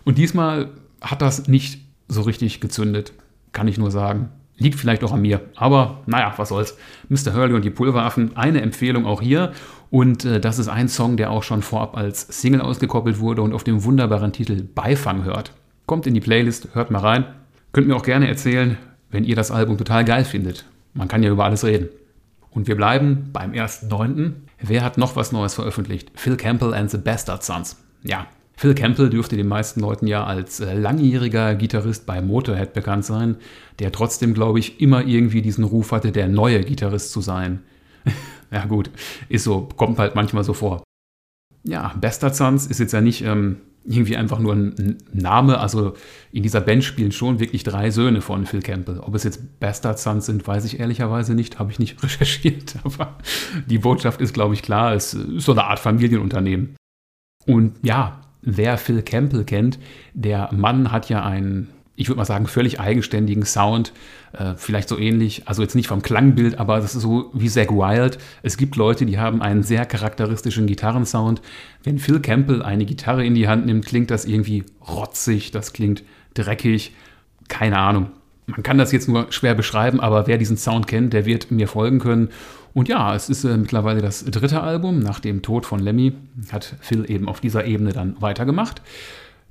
Und 0.04 0.18
diesmal 0.18 0.70
hat 1.00 1.20
das 1.20 1.48
nicht 1.48 1.80
so 2.08 2.22
richtig 2.22 2.60
gezündet, 2.60 3.12
kann 3.52 3.68
ich 3.68 3.78
nur 3.78 3.90
sagen. 3.90 4.28
Liegt 4.56 4.78
vielleicht 4.78 5.02
auch 5.02 5.12
an 5.12 5.22
mir, 5.22 5.40
aber 5.56 6.02
naja, 6.06 6.32
was 6.36 6.50
soll's. 6.50 6.76
Mr. 7.08 7.34
Hurley 7.34 7.54
und 7.54 7.64
die 7.64 7.70
Pulveraffen, 7.70 8.36
eine 8.36 8.60
Empfehlung 8.60 9.04
auch 9.04 9.20
hier. 9.20 9.52
Und 9.90 10.24
äh, 10.24 10.40
das 10.40 10.58
ist 10.58 10.68
ein 10.68 10.88
Song, 10.88 11.16
der 11.16 11.30
auch 11.30 11.42
schon 11.42 11.62
vorab 11.62 11.96
als 11.96 12.40
Single 12.40 12.60
ausgekoppelt 12.60 13.18
wurde 13.18 13.42
und 13.42 13.52
auf 13.52 13.64
dem 13.64 13.84
wunderbaren 13.84 14.32
Titel 14.32 14.62
Beifang 14.62 15.24
hört. 15.24 15.52
Kommt 15.86 16.06
in 16.06 16.14
die 16.14 16.20
Playlist, 16.20 16.68
hört 16.72 16.90
mal 16.90 17.00
rein. 17.00 17.24
Könnt 17.72 17.88
mir 17.88 17.96
auch 17.96 18.04
gerne 18.04 18.28
erzählen, 18.28 18.78
wenn 19.10 19.24
ihr 19.24 19.36
das 19.36 19.50
Album 19.50 19.76
total 19.76 20.04
geil 20.04 20.24
findet. 20.24 20.64
Man 20.94 21.08
kann 21.08 21.22
ja 21.22 21.30
über 21.30 21.44
alles 21.44 21.64
reden. 21.64 21.88
Und 22.50 22.68
wir 22.68 22.76
bleiben 22.76 23.30
beim 23.32 23.52
1.9. 23.52 24.32
Wer 24.60 24.84
hat 24.84 24.96
noch 24.96 25.16
was 25.16 25.32
Neues 25.32 25.54
veröffentlicht? 25.54 26.12
Phil 26.14 26.36
Campbell 26.36 26.72
and 26.72 26.90
the 26.90 26.98
Bastard 26.98 27.42
Sons. 27.42 27.76
Ja, 28.04 28.26
Phil 28.56 28.74
Campbell 28.74 29.10
dürfte 29.10 29.36
den 29.36 29.48
meisten 29.48 29.80
Leuten 29.80 30.06
ja 30.06 30.24
als 30.24 30.60
äh, 30.60 30.74
langjähriger 30.74 31.54
Gitarrist 31.54 32.06
bei 32.06 32.22
Motorhead 32.22 32.72
bekannt 32.72 33.04
sein, 33.04 33.36
der 33.78 33.92
trotzdem, 33.92 34.32
glaube 34.34 34.58
ich, 34.58 34.80
immer 34.80 35.04
irgendwie 35.04 35.42
diesen 35.42 35.64
Ruf 35.64 35.92
hatte, 35.92 36.12
der 36.12 36.28
neue 36.28 36.60
Gitarrist 36.60 37.10
zu 37.10 37.20
sein. 37.20 37.62
ja 38.50 38.64
gut, 38.66 38.90
ist 39.28 39.44
so, 39.44 39.68
kommt 39.76 39.98
halt 39.98 40.14
manchmal 40.14 40.44
so 40.44 40.52
vor. 40.52 40.84
Ja, 41.64 41.94
Bastard 42.00 42.36
Sons 42.36 42.66
ist 42.66 42.78
jetzt 42.78 42.92
ja 42.92 43.00
nicht 43.00 43.24
ähm, 43.24 43.56
irgendwie 43.84 44.16
einfach 44.16 44.38
nur 44.38 44.54
ein 44.54 44.98
Name. 45.12 45.58
Also 45.58 45.94
in 46.32 46.42
dieser 46.42 46.60
Band 46.60 46.84
spielen 46.84 47.12
schon 47.12 47.40
wirklich 47.40 47.64
drei 47.64 47.90
Söhne 47.90 48.20
von 48.20 48.46
Phil 48.46 48.62
Campbell. 48.62 49.00
Ob 49.00 49.14
es 49.14 49.24
jetzt 49.24 49.60
Bastard 49.60 49.98
Sons 49.98 50.26
sind, 50.26 50.46
weiß 50.46 50.64
ich 50.64 50.80
ehrlicherweise 50.80 51.34
nicht, 51.34 51.58
habe 51.58 51.70
ich 51.70 51.78
nicht 51.78 52.02
recherchiert. 52.02 52.76
Aber 52.84 53.18
die 53.66 53.78
Botschaft 53.78 54.20
ist, 54.20 54.34
glaube 54.34 54.54
ich, 54.54 54.62
klar. 54.62 54.94
Es 54.94 55.14
ist 55.14 55.44
so 55.44 55.52
eine 55.52 55.64
Art 55.64 55.78
Familienunternehmen. 55.78 56.76
Und 57.46 57.76
ja, 57.82 58.23
wer 58.44 58.78
Phil 58.78 59.02
Campbell 59.02 59.44
kennt, 59.44 59.78
der 60.14 60.50
Mann 60.52 60.92
hat 60.92 61.08
ja 61.08 61.24
einen 61.24 61.68
ich 61.96 62.08
würde 62.08 62.18
mal 62.18 62.24
sagen, 62.24 62.46
völlig 62.46 62.80
eigenständigen 62.80 63.44
Sound. 63.44 63.92
Äh, 64.32 64.54
vielleicht 64.56 64.88
so 64.88 64.98
ähnlich, 64.98 65.42
also 65.46 65.62
jetzt 65.62 65.76
nicht 65.76 65.86
vom 65.86 66.02
Klangbild, 66.02 66.58
aber 66.58 66.80
das 66.80 66.94
ist 66.94 67.02
so 67.02 67.30
wie 67.32 67.48
Zack 67.48 67.70
Wild. 67.70 68.18
Es 68.42 68.56
gibt 68.56 68.76
Leute, 68.76 69.06
die 69.06 69.18
haben 69.18 69.42
einen 69.42 69.62
sehr 69.62 69.86
charakteristischen 69.86 70.66
Gitarrensound. 70.66 71.40
Wenn 71.84 71.98
Phil 71.98 72.20
Campbell 72.20 72.62
eine 72.62 72.84
Gitarre 72.84 73.24
in 73.24 73.34
die 73.34 73.46
Hand 73.46 73.66
nimmt, 73.66 73.86
klingt 73.86 74.10
das 74.10 74.24
irgendwie 74.24 74.64
rotzig, 74.88 75.52
das 75.52 75.72
klingt 75.72 76.02
dreckig. 76.34 76.92
Keine 77.48 77.78
Ahnung. 77.78 78.08
Man 78.46 78.62
kann 78.62 78.76
das 78.76 78.92
jetzt 78.92 79.08
nur 79.08 79.30
schwer 79.30 79.54
beschreiben, 79.54 80.00
aber 80.00 80.26
wer 80.26 80.36
diesen 80.36 80.56
Sound 80.56 80.86
kennt, 80.86 81.12
der 81.12 81.26
wird 81.26 81.50
mir 81.50 81.68
folgen 81.68 82.00
können. 82.00 82.30
Und 82.74 82.88
ja, 82.88 83.14
es 83.14 83.30
ist 83.30 83.44
äh, 83.44 83.56
mittlerweile 83.56 84.02
das 84.02 84.24
dritte 84.24 84.60
Album. 84.60 84.98
Nach 84.98 85.20
dem 85.20 85.42
Tod 85.42 85.64
von 85.64 85.78
Lemmy 85.78 86.12
hat 86.52 86.76
Phil 86.80 87.08
eben 87.08 87.28
auf 87.28 87.40
dieser 87.40 87.64
Ebene 87.64 87.92
dann 87.92 88.20
weitergemacht 88.20 88.82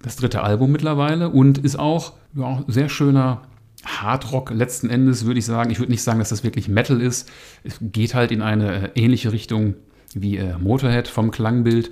das 0.03 0.17
dritte 0.17 0.43
Album 0.43 0.71
mittlerweile 0.71 1.29
und 1.29 1.57
ist 1.57 1.79
auch 1.79 2.13
ja, 2.35 2.63
sehr 2.67 2.89
schöner 2.89 3.41
Hardrock 3.83 4.51
letzten 4.51 4.89
Endes, 4.89 5.25
würde 5.25 5.39
ich 5.39 5.45
sagen. 5.45 5.71
Ich 5.71 5.79
würde 5.79 5.91
nicht 5.91 6.03
sagen, 6.03 6.19
dass 6.19 6.29
das 6.29 6.43
wirklich 6.43 6.67
Metal 6.67 7.01
ist. 7.01 7.29
Es 7.63 7.79
geht 7.81 8.13
halt 8.13 8.31
in 8.31 8.41
eine 8.41 8.89
äh, 8.95 9.01
ähnliche 9.01 9.31
Richtung 9.31 9.75
wie 10.13 10.37
äh, 10.37 10.57
Motorhead 10.57 11.07
vom 11.07 11.31
Klangbild. 11.31 11.91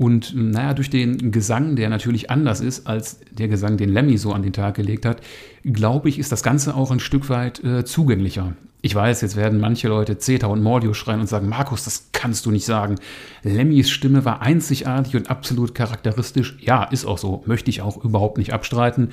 Und 0.00 0.34
naja, 0.34 0.72
durch 0.72 0.88
den 0.88 1.30
Gesang, 1.30 1.76
der 1.76 1.90
natürlich 1.90 2.30
anders 2.30 2.62
ist 2.62 2.86
als 2.86 3.20
der 3.32 3.48
Gesang, 3.48 3.76
den 3.76 3.90
Lemmy 3.90 4.16
so 4.16 4.32
an 4.32 4.42
den 4.42 4.54
Tag 4.54 4.76
gelegt 4.76 5.04
hat, 5.04 5.20
glaube 5.62 6.08
ich, 6.08 6.18
ist 6.18 6.32
das 6.32 6.42
Ganze 6.42 6.74
auch 6.74 6.90
ein 6.90 7.00
Stück 7.00 7.28
weit 7.28 7.62
äh, 7.62 7.84
zugänglicher. 7.84 8.54
Ich 8.80 8.94
weiß, 8.94 9.20
jetzt 9.20 9.36
werden 9.36 9.60
manche 9.60 9.88
Leute 9.88 10.16
Zeta 10.16 10.46
und 10.46 10.62
Mordio 10.62 10.94
schreien 10.94 11.20
und 11.20 11.26
sagen, 11.26 11.50
Markus, 11.50 11.84
das 11.84 12.08
kannst 12.12 12.46
du 12.46 12.50
nicht 12.50 12.64
sagen. 12.64 12.94
Lemmys 13.42 13.90
Stimme 13.90 14.24
war 14.24 14.40
einzigartig 14.40 15.16
und 15.16 15.28
absolut 15.28 15.74
charakteristisch. 15.74 16.56
Ja, 16.62 16.84
ist 16.84 17.04
auch 17.04 17.18
so. 17.18 17.42
Möchte 17.44 17.68
ich 17.68 17.82
auch 17.82 18.02
überhaupt 18.02 18.38
nicht 18.38 18.54
abstreiten. 18.54 19.10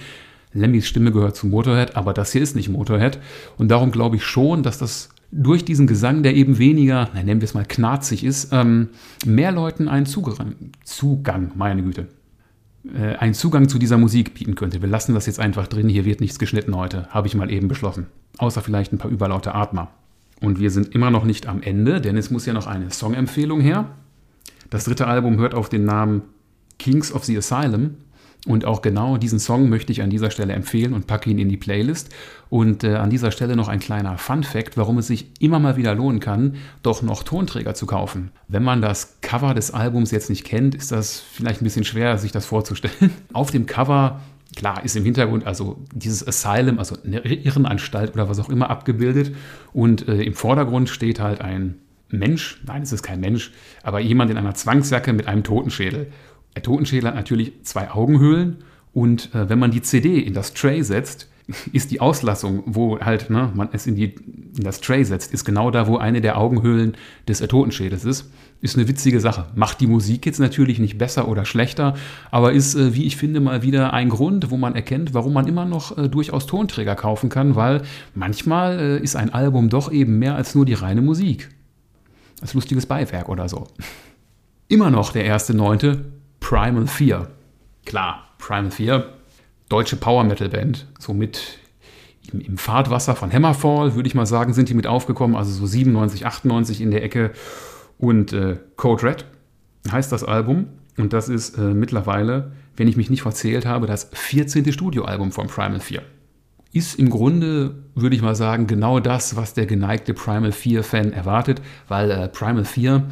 Lemmys 0.53 0.87
Stimme 0.87 1.11
gehört 1.11 1.35
zu 1.35 1.47
Motorhead, 1.47 1.97
aber 1.97 2.13
das 2.13 2.31
hier 2.31 2.41
ist 2.41 2.55
nicht 2.55 2.69
Motorhead. 2.69 3.19
Und 3.57 3.67
darum 3.67 3.91
glaube 3.91 4.15
ich 4.15 4.23
schon, 4.23 4.63
dass 4.63 4.77
das 4.77 5.09
durch 5.31 5.65
diesen 5.65 5.87
Gesang, 5.87 6.23
der 6.23 6.35
eben 6.35 6.57
weniger, 6.57 7.09
na, 7.13 7.23
nennen 7.23 7.41
wir 7.41 7.45
es 7.45 7.53
mal 7.53 7.65
knarzig 7.65 8.23
ist, 8.23 8.49
ähm, 8.53 8.89
mehr 9.25 9.51
Leuten 9.51 9.87
einen 9.87 10.05
Zugang, 10.05 10.55
Zugang, 10.83 11.51
meine 11.55 11.83
Güte, 11.83 12.07
äh, 12.93 13.15
einen 13.15 13.33
Zugang 13.33 13.67
zu 13.67 13.77
dieser 13.77 13.97
Musik 13.97 14.33
bieten 14.33 14.55
könnte. 14.55 14.81
Wir 14.81 14.89
lassen 14.89 15.13
das 15.13 15.25
jetzt 15.25 15.39
einfach 15.39 15.67
drin, 15.67 15.89
hier 15.89 16.05
wird 16.05 16.21
nichts 16.21 16.39
geschnitten 16.39 16.75
heute, 16.75 17.07
habe 17.09 17.27
ich 17.27 17.35
mal 17.35 17.51
eben 17.51 17.67
beschlossen. 17.67 18.07
Außer 18.37 18.61
vielleicht 18.61 18.93
ein 18.93 18.97
paar 18.97 19.11
überlaute 19.11 19.53
Atmer. 19.53 19.89
Und 20.39 20.59
wir 20.59 20.71
sind 20.71 20.93
immer 20.93 21.09
noch 21.09 21.25
nicht 21.25 21.47
am 21.47 21.61
Ende, 21.61 21.99
denn 21.99 22.15
es 22.15 22.29
muss 22.29 22.45
ja 22.45 22.53
noch 22.53 22.67
eine 22.67 22.91
Songempfehlung 22.91 23.59
her. 23.59 23.89
Das 24.69 24.85
dritte 24.85 25.07
Album 25.07 25.37
hört 25.37 25.55
auf 25.55 25.69
den 25.69 25.83
Namen 25.83 26.21
Kings 26.77 27.11
of 27.11 27.25
the 27.25 27.37
Asylum 27.37 27.95
und 28.47 28.65
auch 28.65 28.81
genau 28.81 29.17
diesen 29.17 29.39
Song 29.39 29.69
möchte 29.69 29.91
ich 29.91 30.01
an 30.01 30.09
dieser 30.09 30.31
Stelle 30.31 30.53
empfehlen 30.53 30.93
und 30.93 31.05
packe 31.05 31.29
ihn 31.29 31.37
in 31.37 31.49
die 31.49 31.57
Playlist. 31.57 32.09
Und 32.49 32.83
äh, 32.83 32.95
an 32.95 33.09
dieser 33.09 33.31
Stelle 33.31 33.55
noch 33.55 33.67
ein 33.67 33.79
kleiner 33.79 34.17
Fun-Fact, 34.17 34.77
warum 34.77 34.97
es 34.97 35.07
sich 35.07 35.27
immer 35.39 35.59
mal 35.59 35.75
wieder 35.75 35.93
lohnen 35.93 36.21
kann, 36.21 36.55
doch 36.81 37.01
noch 37.01 37.23
Tonträger 37.23 37.73
zu 37.73 37.85
kaufen. 37.85 38.31
Wenn 38.47 38.63
man 38.63 38.81
das 38.81 39.17
Cover 39.21 39.53
des 39.53 39.71
Albums 39.71 40.11
jetzt 40.11 40.29
nicht 40.29 40.45
kennt, 40.45 40.75
ist 40.75 40.91
das 40.91 41.19
vielleicht 41.19 41.61
ein 41.61 41.65
bisschen 41.65 41.83
schwer, 41.83 42.17
sich 42.17 42.31
das 42.31 42.45
vorzustellen. 42.45 43.11
Auf 43.33 43.51
dem 43.51 43.65
Cover 43.65 44.21
Klar 44.55 44.83
ist 44.83 44.95
im 44.95 45.03
Hintergrund 45.03 45.45
also 45.45 45.77
dieses 45.93 46.25
Asylum, 46.25 46.79
also 46.79 46.95
eine 47.05 47.19
Irrenanstalt 47.19 48.13
oder 48.13 48.27
was 48.27 48.39
auch 48.39 48.49
immer 48.49 48.71
abgebildet. 48.71 49.35
Und 49.71 50.07
äh, 50.07 50.23
im 50.23 50.33
Vordergrund 50.33 50.89
steht 50.89 51.19
halt 51.19 51.41
ein 51.41 51.75
Mensch, 52.09 52.59
nein, 52.65 52.81
es 52.81 52.91
ist 52.91 53.03
kein 53.03 53.19
Mensch, 53.19 53.51
aber 53.83 53.99
jemand 53.99 54.31
in 54.31 54.37
einer 54.37 54.55
Zwangsjacke 54.55 55.13
mit 55.13 55.27
einem 55.27 55.43
Totenschädel. 55.43 56.07
Der 56.57 56.63
Totenschädel 56.63 57.09
hat 57.09 57.15
natürlich 57.15 57.53
zwei 57.61 57.91
Augenhöhlen 57.91 58.57
und 58.91 59.29
äh, 59.35 59.47
wenn 59.47 59.59
man 59.59 59.69
die 59.69 59.83
CD 59.83 60.17
in 60.17 60.33
das 60.33 60.55
Tray 60.55 60.81
setzt, 60.81 61.29
ist 61.71 61.91
die 61.91 62.01
Auslassung, 62.01 62.63
wo 62.65 62.99
halt 62.99 63.29
ne, 63.29 63.51
man 63.53 63.69
es 63.73 63.85
in, 63.85 63.95
die, 63.95 64.15
in 64.57 64.63
das 64.63 64.81
Tray 64.81 65.05
setzt, 65.05 65.31
ist 65.35 65.45
genau 65.45 65.69
da, 65.69 65.85
wo 65.85 65.97
eine 65.97 66.19
der 66.19 66.35
Augenhöhlen 66.35 66.97
des 67.27 67.41
Totenschädels 67.41 68.05
ist. 68.05 68.31
Ist 68.59 68.75
eine 68.75 68.87
witzige 68.87 69.19
Sache. 69.19 69.45
Macht 69.53 69.81
die 69.81 69.85
Musik 69.85 70.25
jetzt 70.25 70.39
natürlich 70.39 70.79
nicht 70.79 70.97
besser 70.97 71.27
oder 71.27 71.45
schlechter, 71.45 71.93
aber 72.31 72.53
ist, 72.53 72.73
äh, 72.73 72.95
wie 72.95 73.05
ich 73.05 73.17
finde, 73.17 73.39
mal 73.39 73.61
wieder 73.61 73.93
ein 73.93 74.09
Grund, 74.09 74.49
wo 74.49 74.57
man 74.57 74.73
erkennt, 74.73 75.13
warum 75.13 75.33
man 75.33 75.45
immer 75.45 75.65
noch 75.65 75.95
äh, 75.95 76.09
durchaus 76.09 76.47
Tonträger 76.47 76.95
kaufen 76.95 77.29
kann, 77.29 77.55
weil 77.55 77.83
manchmal 78.15 78.79
äh, 78.79 78.97
ist 78.97 79.15
ein 79.15 79.31
Album 79.31 79.69
doch 79.69 79.91
eben 79.91 80.17
mehr 80.17 80.33
als 80.33 80.55
nur 80.55 80.65
die 80.65 80.73
reine 80.73 81.03
Musik. 81.03 81.49
Als 82.41 82.55
lustiges 82.55 82.87
Beiwerk 82.87 83.29
oder 83.29 83.47
so. 83.47 83.67
Immer 84.69 84.89
noch 84.89 85.13
der 85.13 85.23
erste 85.23 85.53
Neunte, 85.53 86.16
Primal 86.47 86.87
4. 86.87 87.27
Klar, 87.85 88.23
Primal 88.37 88.71
4, 88.71 89.05
deutsche 89.67 89.97
Power 89.97 90.23
Metal 90.23 90.47
Band, 90.47 90.87
somit 90.97 91.59
im, 92.31 92.39
im 92.39 92.57
Fahrtwasser 92.57 93.17
von 93.17 93.33
Hammerfall, 93.33 93.95
würde 93.95 94.07
ich 94.07 94.15
mal 94.15 94.25
sagen, 94.25 94.53
sind 94.53 94.69
die 94.69 94.73
mit 94.73 94.87
aufgekommen, 94.87 95.35
also 95.35 95.51
so 95.51 95.65
97, 95.65 96.25
98 96.25 96.79
in 96.79 96.91
der 96.91 97.03
Ecke. 97.03 97.31
Und 97.97 98.31
äh, 98.31 98.59
Code 98.77 99.03
Red 99.03 99.25
heißt 99.91 100.09
das 100.09 100.23
Album. 100.23 100.69
Und 100.95 101.11
das 101.11 101.27
ist 101.27 101.57
äh, 101.57 101.73
mittlerweile, 101.73 102.53
wenn 102.77 102.87
ich 102.87 102.95
mich 102.95 103.09
nicht 103.09 103.23
verzählt 103.23 103.65
habe, 103.65 103.85
das 103.85 104.09
14. 104.13 104.71
Studioalbum 104.71 105.33
von 105.33 105.47
Primal 105.47 105.81
4. 105.81 106.01
Ist 106.71 106.97
im 106.97 107.09
Grunde, 107.09 107.75
würde 107.93 108.15
ich 108.15 108.21
mal 108.21 108.35
sagen, 108.35 108.67
genau 108.67 109.01
das, 109.01 109.35
was 109.35 109.53
der 109.53 109.65
geneigte 109.65 110.13
Primal 110.13 110.51
4-Fan 110.51 111.11
erwartet, 111.11 111.61
weil 111.89 112.09
äh, 112.09 112.29
Primal 112.29 112.63
4 112.63 113.03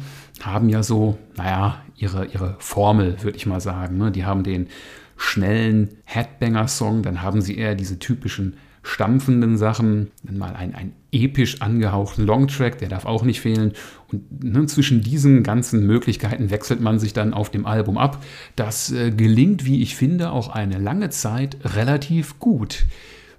haben 0.42 0.68
ja 0.68 0.82
so, 0.82 1.18
naja, 1.36 1.82
ihre, 1.96 2.26
ihre 2.26 2.56
Formel, 2.58 3.22
würde 3.22 3.36
ich 3.36 3.46
mal 3.46 3.60
sagen. 3.60 3.96
Ne? 3.98 4.10
Die 4.10 4.24
haben 4.24 4.42
den 4.42 4.68
schnellen 5.16 5.88
Headbanger-Song, 6.04 7.02
dann 7.02 7.22
haben 7.22 7.40
sie 7.40 7.56
eher 7.56 7.74
diese 7.74 7.98
typischen 7.98 8.56
stampfenden 8.82 9.56
Sachen, 9.56 10.12
dann 10.22 10.38
mal 10.38 10.54
einen, 10.54 10.74
einen 10.74 10.92
episch 11.10 11.60
angehauchten 11.60 12.24
Longtrack, 12.24 12.78
der 12.78 12.88
darf 12.88 13.04
auch 13.04 13.24
nicht 13.24 13.40
fehlen. 13.40 13.72
Und 14.12 14.44
ne, 14.44 14.66
zwischen 14.66 15.02
diesen 15.02 15.42
ganzen 15.42 15.86
Möglichkeiten 15.86 16.50
wechselt 16.50 16.80
man 16.80 17.00
sich 17.00 17.12
dann 17.12 17.34
auf 17.34 17.50
dem 17.50 17.66
Album 17.66 17.98
ab. 17.98 18.22
Das 18.54 18.92
äh, 18.92 19.10
gelingt, 19.10 19.64
wie 19.64 19.82
ich 19.82 19.96
finde, 19.96 20.30
auch 20.30 20.50
eine 20.50 20.78
lange 20.78 21.10
Zeit 21.10 21.56
relativ 21.64 22.38
gut. 22.38 22.86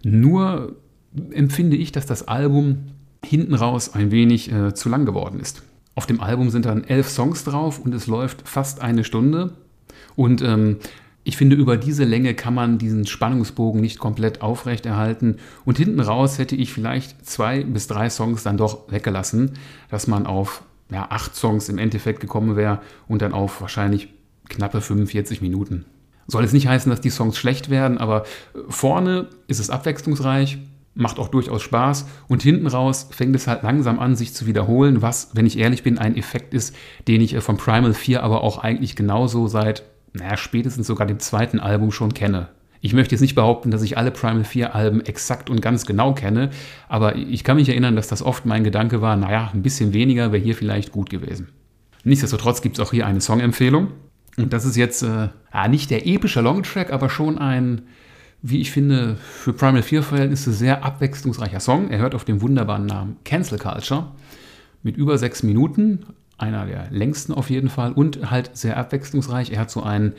Nur 0.03 0.75
empfinde 1.31 1.77
ich, 1.77 1.93
dass 1.93 2.05
das 2.05 2.27
Album 2.27 2.79
hinten 3.23 3.53
raus 3.53 3.93
ein 3.93 4.11
wenig 4.11 4.51
äh, 4.51 4.73
zu 4.73 4.89
lang 4.89 5.05
geworden 5.05 5.39
ist. 5.39 5.63
Auf 5.97 6.05
dem 6.05 6.21
Album 6.21 6.51
sind 6.51 6.65
dann 6.67 6.83
elf 6.83 7.09
Songs 7.09 7.43
drauf 7.43 7.79
und 7.79 7.91
es 7.95 8.05
läuft 8.05 8.47
fast 8.47 8.81
eine 8.81 9.03
Stunde. 9.03 9.53
Und 10.15 10.43
ähm, 10.43 10.77
ich 11.23 11.37
finde, 11.37 11.55
über 11.55 11.75
diese 11.75 12.03
Länge 12.03 12.35
kann 12.35 12.53
man 12.53 12.77
diesen 12.77 13.07
Spannungsbogen 13.07 13.81
nicht 13.81 13.97
komplett 13.97 14.43
aufrechterhalten. 14.43 15.37
Und 15.65 15.79
hinten 15.79 15.99
raus 15.99 16.37
hätte 16.37 16.55
ich 16.55 16.71
vielleicht 16.71 17.25
zwei 17.25 17.63
bis 17.63 17.87
drei 17.87 18.11
Songs 18.11 18.43
dann 18.43 18.57
doch 18.57 18.91
weggelassen, 18.91 19.53
dass 19.89 20.05
man 20.05 20.27
auf 20.27 20.61
ja, 20.91 21.07
acht 21.09 21.35
Songs 21.35 21.67
im 21.67 21.79
Endeffekt 21.79 22.19
gekommen 22.19 22.55
wäre 22.55 22.79
und 23.07 23.23
dann 23.23 23.33
auf 23.33 23.59
wahrscheinlich 23.59 24.09
knappe 24.49 24.81
45 24.81 25.41
Minuten. 25.41 25.85
Soll 26.27 26.43
es 26.43 26.53
nicht 26.53 26.67
heißen, 26.67 26.91
dass 26.91 27.01
die 27.01 27.09
Songs 27.09 27.39
schlecht 27.39 27.71
werden, 27.71 27.97
aber 27.97 28.23
vorne 28.69 29.29
ist 29.47 29.59
es 29.59 29.71
abwechslungsreich, 29.71 30.59
macht 30.97 31.19
auch 31.19 31.29
durchaus 31.29 31.61
Spaß 31.61 32.07
und 32.27 32.43
hinten 32.43 32.67
raus 32.67 33.07
fängt 33.11 33.35
es 33.35 33.47
halt 33.47 33.63
langsam 33.63 33.99
an, 33.99 34.15
sich 34.15 34.33
zu 34.33 34.47
wiederholen, 34.47 35.01
was, 35.01 35.29
wenn 35.33 35.45
ich 35.45 35.57
ehrlich 35.57 35.83
bin, 35.83 35.97
ein 35.97 36.17
Effekt 36.17 36.53
ist, 36.53 36.75
den 37.07 37.21
ich 37.21 37.33
äh, 37.33 37.41
von 37.41 37.57
Primal 37.57 37.93
4 37.93 38.23
aber 38.23 38.43
auch 38.43 38.57
eigentlich 38.57 38.95
genauso 38.95 39.47
seit 39.47 39.83
naja, 40.13 40.37
spätestens 40.37 40.87
sogar 40.87 41.05
dem 41.05 41.19
zweiten 41.19 41.59
Album 41.59 41.91
schon 41.91 42.13
kenne. 42.13 42.49
Ich 42.81 42.93
möchte 42.93 43.15
jetzt 43.15 43.21
nicht 43.21 43.35
behaupten, 43.35 43.71
dass 43.71 43.81
ich 43.81 43.97
alle 43.97 44.11
Primal 44.11 44.43
4 44.43 44.75
Alben 44.75 45.01
exakt 45.01 45.49
und 45.49 45.61
ganz 45.61 45.85
genau 45.85 46.13
kenne, 46.13 46.49
aber 46.89 47.15
ich 47.15 47.43
kann 47.43 47.57
mich 47.57 47.69
erinnern, 47.69 47.95
dass 47.95 48.07
das 48.07 48.21
oft 48.21 48.45
mein 48.45 48.63
Gedanke 48.63 49.01
war, 49.01 49.15
naja, 49.15 49.51
ein 49.53 49.63
bisschen 49.63 49.93
weniger 49.93 50.31
wäre 50.31 50.43
hier 50.43 50.55
vielleicht 50.55 50.91
gut 50.91 51.09
gewesen. 51.09 51.49
Nichtsdestotrotz 52.03 52.61
gibt 52.61 52.79
es 52.79 52.85
auch 52.85 52.91
hier 52.91 53.05
eine 53.05 53.21
Songempfehlung. 53.21 53.89
Und 54.37 54.53
das 54.53 54.65
ist 54.65 54.77
jetzt 54.77 55.01
äh, 55.01 55.29
nicht 55.67 55.89
der 55.89 56.07
epische 56.07 56.41
Longtrack, 56.41 56.93
aber 56.93 57.09
schon 57.09 57.39
ein, 57.39 57.81
wie 58.49 58.61
ich 58.61 58.71
finde, 58.71 59.15
für 59.15 59.51
Primal 59.51 59.81
4-Verhältnisse 59.81 60.53
sehr 60.53 60.85
abwechslungsreicher 60.85 61.59
Song. 61.59 61.89
Er 61.89 61.99
hört 61.99 62.15
auf 62.15 62.23
den 62.23 62.41
wunderbaren 62.41 62.85
Namen 62.85 63.17
Cancel 63.25 63.57
Culture 63.57 64.11
mit 64.83 64.95
über 64.95 65.17
sechs 65.17 65.43
Minuten, 65.43 66.05
einer 66.37 66.65
der 66.65 66.87
längsten 66.89 67.33
auf 67.33 67.49
jeden 67.49 67.69
Fall 67.69 67.91
und 67.91 68.31
halt 68.31 68.51
sehr 68.53 68.77
abwechslungsreich. 68.77 69.51
Er 69.51 69.59
hat 69.59 69.71
so 69.71 69.83
einen 69.83 70.13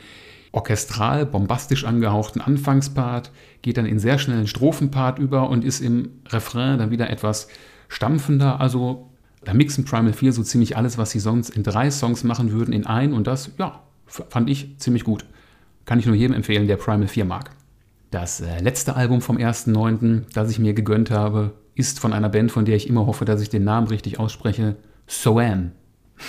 orchestral, 0.51 1.25
bombastisch 1.25 1.85
angehauchten 1.85 2.41
Anfangspart, 2.41 3.31
geht 3.61 3.77
dann 3.77 3.85
in 3.87 3.97
sehr 3.97 4.19
schnellen 4.19 4.47
Strophenpart 4.47 5.17
über 5.17 5.49
und 5.49 5.63
ist 5.65 5.79
im 5.79 6.09
Refrain 6.27 6.77
dann 6.77 6.91
wieder 6.91 7.09
etwas 7.09 7.47
stampfender. 7.87 8.59
Also 8.59 9.09
da 9.43 9.53
mixen 9.55 9.85
Primal 9.85 10.13
4 10.13 10.33
so 10.33 10.43
ziemlich 10.43 10.77
alles, 10.77 10.99
was 10.99 11.11
sie 11.11 11.19
sonst 11.19 11.49
in 11.49 11.63
drei 11.63 11.89
Songs 11.89 12.23
machen 12.23 12.51
würden, 12.51 12.73
in 12.73 12.85
ein 12.85 13.13
und 13.13 13.25
das, 13.25 13.51
ja, 13.57 13.81
fand 14.05 14.49
ich 14.49 14.77
ziemlich 14.77 15.03
gut. 15.03 15.25
Kann 15.85 15.97
ich 15.97 16.05
nur 16.05 16.15
jedem 16.15 16.35
empfehlen, 16.35 16.67
der 16.67 16.77
Primal 16.77 17.07
4 17.07 17.25
mag. 17.25 17.51
Das 18.11 18.41
äh, 18.41 18.59
letzte 18.59 18.95
Album 18.95 19.21
vom 19.21 19.37
1.9., 19.37 20.23
das 20.33 20.49
ich 20.49 20.59
mir 20.59 20.73
gegönnt 20.73 21.11
habe, 21.11 21.53
ist 21.75 21.99
von 21.99 22.11
einer 22.11 22.29
Band, 22.29 22.51
von 22.51 22.65
der 22.65 22.75
ich 22.75 22.89
immer 22.89 23.05
hoffe, 23.05 23.25
dass 23.25 23.41
ich 23.41 23.49
den 23.49 23.63
Namen 23.63 23.87
richtig 23.87 24.19
ausspreche, 24.19 24.75
Soan 25.07 25.71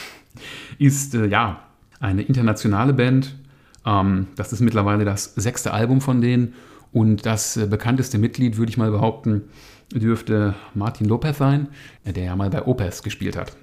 ist 0.78 1.14
äh, 1.14 1.26
ja 1.26 1.62
eine 1.98 2.22
internationale 2.22 2.92
Band. 2.92 3.34
Ähm, 3.86 4.28
das 4.36 4.52
ist 4.52 4.60
mittlerweile 4.60 5.04
das 5.04 5.34
sechste 5.34 5.72
Album 5.72 6.00
von 6.00 6.20
denen 6.20 6.54
und 6.92 7.24
das 7.24 7.56
äh, 7.56 7.66
bekannteste 7.66 8.18
Mitglied, 8.18 8.58
würde 8.58 8.70
ich 8.70 8.76
mal 8.76 8.90
behaupten, 8.90 9.42
dürfte 9.92 10.54
Martin 10.74 11.08
Lopez 11.08 11.38
sein, 11.38 11.68
der 12.04 12.24
ja 12.24 12.36
mal 12.36 12.50
bei 12.50 12.64
Opeth 12.64 13.02
gespielt 13.02 13.36
hat. 13.36 13.56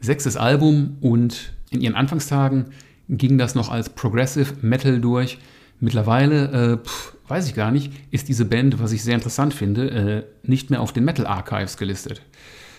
Sechstes 0.00 0.36
Album 0.36 0.96
und 1.00 1.52
in 1.70 1.80
ihren 1.80 1.94
Anfangstagen 1.94 2.66
ging 3.08 3.38
das 3.38 3.54
noch 3.54 3.70
als 3.70 3.90
Progressive 3.90 4.54
Metal 4.62 5.00
durch. 5.00 5.38
Mittlerweile, 5.80 6.50
äh, 6.72 6.76
pff, 6.84 7.14
weiß 7.28 7.46
ich 7.48 7.54
gar 7.54 7.70
nicht, 7.70 7.92
ist 8.10 8.28
diese 8.28 8.44
Band, 8.44 8.80
was 8.82 8.92
ich 8.92 9.02
sehr 9.02 9.14
interessant 9.14 9.54
finde, 9.54 9.90
äh, 9.90 10.24
nicht 10.42 10.70
mehr 10.70 10.80
auf 10.80 10.92
den 10.92 11.04
Metal 11.04 11.26
Archives 11.26 11.76
gelistet. 11.76 12.22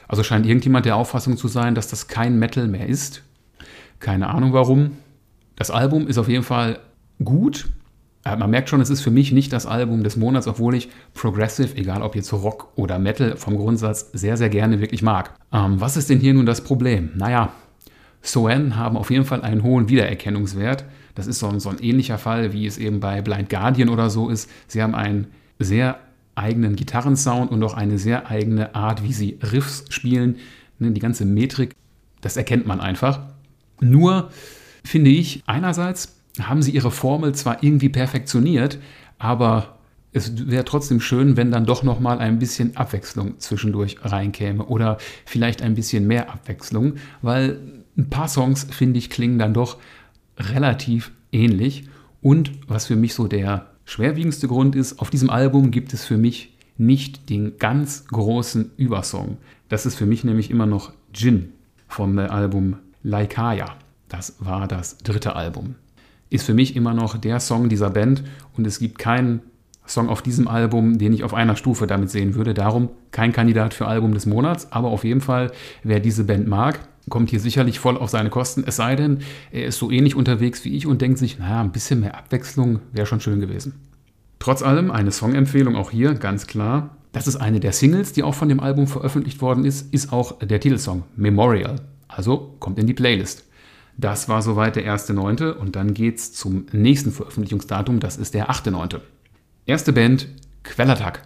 Also 0.08 0.24
scheint 0.24 0.46
irgendjemand 0.46 0.86
der 0.86 0.96
Auffassung 0.96 1.38
zu 1.38 1.48
sein, 1.48 1.76
dass 1.76 1.88
das 1.88 2.08
kein 2.08 2.40
Metal 2.40 2.68
mehr 2.68 2.88
ist. 2.88 3.22
Keine 4.00 4.28
Ahnung 4.30 4.54
warum. 4.54 4.92
Das 5.56 5.72
Album 5.72 6.08
ist 6.08 6.18
auf 6.18 6.28
jeden 6.28 6.44
Fall 6.44 6.80
gut. 7.24 7.70
Äh, 8.26 8.36
man 8.36 8.50
merkt 8.50 8.70
schon, 8.70 8.82
es 8.82 8.90
ist 8.90 9.02
für 9.02 9.12
mich 9.12 9.32
nicht 9.32 9.54
das 9.54 9.66
Album 9.66 10.04
des 10.04 10.18
Monats, 10.18 10.48
obwohl 10.48 10.76
ich 10.76 10.90
Progressive, 11.14 11.76
egal 11.78 12.02
ob 12.02 12.16
jetzt 12.16 12.34
Rock 12.34 12.70
oder 12.76 13.00
Metal, 13.00 13.38
vom 13.38 13.56
Grundsatz 13.56 14.10
sehr, 14.14 14.36
sehr 14.36 14.50
gerne 14.50 14.82
wirklich 14.82 15.02
mag. 15.02 15.36
Ähm, 15.54 15.80
was 15.80 15.96
ist 15.96 16.10
denn 16.10 16.20
hier 16.20 16.34
nun 16.34 16.46
das 16.46 16.62
Problem? 16.62 17.12
Naja, 17.16 17.54
Soen 18.22 18.76
haben 18.76 18.98
auf 18.98 19.12
jeden 19.12 19.26
Fall 19.26 19.42
einen 19.42 19.64
hohen 19.64 19.90
Wiedererkennungswert. 19.90 20.86
Das 21.20 21.28
ist 21.28 21.40
so 21.40 21.50
ein, 21.50 21.60
so 21.60 21.68
ein 21.68 21.80
ähnlicher 21.80 22.18
Fall, 22.18 22.54
wie 22.54 22.66
es 22.66 22.78
eben 22.78 23.02
bei 23.02 23.22
Blind 23.22 23.50
Guardian 23.50 23.90
oder 23.90 24.10
so 24.10 24.30
ist. 24.30 24.50
Sie 24.68 24.82
haben 24.82 24.96
einen 24.96 25.28
sehr 25.60 26.00
eigenen 26.34 26.78
Gitarrensound 26.78 27.52
und 27.52 27.62
auch 27.62 27.74
eine 27.74 27.98
sehr 27.98 28.30
eigene 28.32 28.74
Art, 28.74 29.04
wie 29.04 29.12
sie 29.12 29.38
Riffs 29.52 29.84
spielen. 29.90 30.38
Ne, 30.78 30.92
die 30.92 31.02
ganze 31.02 31.26
Metrik, 31.26 31.76
das 32.22 32.38
erkennt 32.38 32.68
man 32.68 32.80
einfach. 32.80 33.20
Nur 33.82 34.30
finde 34.86 35.10
ich, 35.10 35.44
einerseits 35.46 36.22
haben 36.40 36.62
sie 36.62 36.72
ihre 36.72 36.90
Formel 36.90 37.36
zwar 37.36 37.64
irgendwie 37.64 37.90
perfektioniert, 37.90 38.80
aber 39.18 39.80
es 40.14 40.50
wäre 40.50 40.64
trotzdem 40.64 41.02
schön, 41.02 41.36
wenn 41.36 41.52
dann 41.52 41.66
doch 41.66 41.84
noch 41.84 42.00
mal 42.00 42.20
ein 42.20 42.40
bisschen 42.40 42.78
Abwechslung 42.78 43.40
zwischendurch 43.40 43.98
reinkäme 44.04 44.64
oder 44.64 45.00
vielleicht 45.26 45.62
ein 45.62 45.76
bisschen 45.76 46.08
mehr 46.08 46.32
Abwechslung, 46.32 46.94
weil 47.22 47.60
ein 47.98 48.10
paar 48.10 48.30
Songs 48.30 48.64
finde 48.72 49.00
ich 49.00 49.10
klingen 49.10 49.38
dann 49.38 49.54
doch 49.54 49.80
relativ 50.40 51.12
ähnlich 51.32 51.86
und 52.22 52.52
was 52.68 52.88
für 52.88 52.96
mich 52.96 53.14
so 53.14 53.28
der 53.28 53.68
schwerwiegendste 53.86 54.48
Grund 54.48 54.76
ist, 54.76 55.00
auf 55.00 55.10
diesem 55.10 55.30
Album 55.30 55.72
gibt 55.72 55.94
es 55.94 56.06
für 56.06 56.18
mich 56.18 56.56
nicht 56.78 57.30
den 57.30 57.58
ganz 57.58 58.08
großen 58.08 58.72
Übersong. 58.78 59.38
Das 59.68 59.86
ist 59.86 59.96
für 59.96 60.06
mich 60.06 60.24
nämlich 60.24 60.50
immer 60.50 60.66
noch 60.66 60.94
Jin 61.14 61.52
vom 61.88 62.18
Album 62.18 62.78
Laikaya. 63.04 63.76
Das 64.08 64.36
war 64.40 64.68
das 64.68 64.98
dritte 64.98 65.36
Album. 65.36 65.76
Ist 66.30 66.46
für 66.46 66.54
mich 66.54 66.76
immer 66.76 66.94
noch 66.94 67.18
der 67.18 67.40
Song 67.40 67.70
dieser 67.70 67.90
Band 67.90 68.24
und 68.56 68.66
es 68.66 68.80
gibt 68.80 69.00
keinen 69.00 69.42
Song 69.88 70.08
auf 70.08 70.22
diesem 70.22 70.48
Album, 70.48 71.00
den 71.00 71.14
ich 71.14 71.24
auf 71.24 71.34
einer 71.34 71.56
Stufe 71.56 71.88
damit 71.88 72.12
sehen 72.12 72.36
würde. 72.36 72.54
Darum 72.54 72.90
kein 73.12 73.34
Kandidat 73.34 73.74
für 73.74 73.88
Album 73.88 74.14
des 74.14 74.26
Monats, 74.26 74.72
aber 74.72 74.90
auf 74.90 75.04
jeden 75.04 75.22
Fall, 75.22 75.52
wer 75.84 76.00
diese 76.00 76.24
Band 76.24 76.48
mag, 76.48 76.80
kommt 77.10 77.30
hier 77.30 77.40
sicherlich 77.40 77.80
voll 77.80 77.98
auf 77.98 78.10
seine 78.10 78.30
Kosten. 78.30 78.64
Es 78.66 78.78
sei 78.78 78.96
denn, 78.96 79.20
er 79.52 79.66
ist 79.66 79.78
so 79.78 79.92
ähnlich 79.92 80.16
unterwegs 80.16 80.64
wie 80.66 80.76
ich 80.76 80.88
und 80.88 81.02
denkt 81.02 81.18
sich, 81.18 81.40
naja, 81.40 81.62
ein 81.62 81.72
bisschen 81.72 82.00
mehr 82.00 82.18
Abwechslung 82.18 82.80
wäre 82.92 83.06
schon 83.06 83.22
schön 83.22 83.40
gewesen. 83.40 83.74
Trotz 84.40 84.62
allem 84.62 84.90
eine 84.90 85.12
Songempfehlung 85.12 85.76
auch 85.76 85.92
hier, 85.92 86.14
ganz 86.14 86.48
klar. 86.48 86.98
Das 87.12 87.28
ist 87.28 87.36
eine 87.36 87.60
der 87.60 87.74
Singles, 87.74 88.14
die 88.14 88.24
auch 88.24 88.36
von 88.36 88.50
dem 88.50 88.60
Album 88.60 88.88
veröffentlicht 88.88 89.42
worden 89.42 89.66
ist, 89.66 89.94
ist 89.94 90.14
auch 90.14 90.40
der 90.40 90.60
Titelsong 90.60 91.04
Memorial. 91.16 91.82
Also 92.08 92.56
kommt 92.60 92.80
in 92.80 92.88
die 92.88 92.94
Playlist. 92.94 93.46
Das 93.98 94.30
war 94.30 94.42
soweit 94.42 94.78
der 94.78 94.86
1.9. 94.86 95.52
und 95.52 95.76
dann 95.76 95.94
geht's 95.94 96.32
zum 96.32 96.68
nächsten 96.72 97.12
Veröffentlichungsdatum, 97.12 98.00
das 98.00 98.16
ist 98.18 98.34
der 98.34 98.50
8.9. 98.50 99.02
Erste 99.66 99.92
Band, 99.92 100.28
Quellattack. 100.64 101.24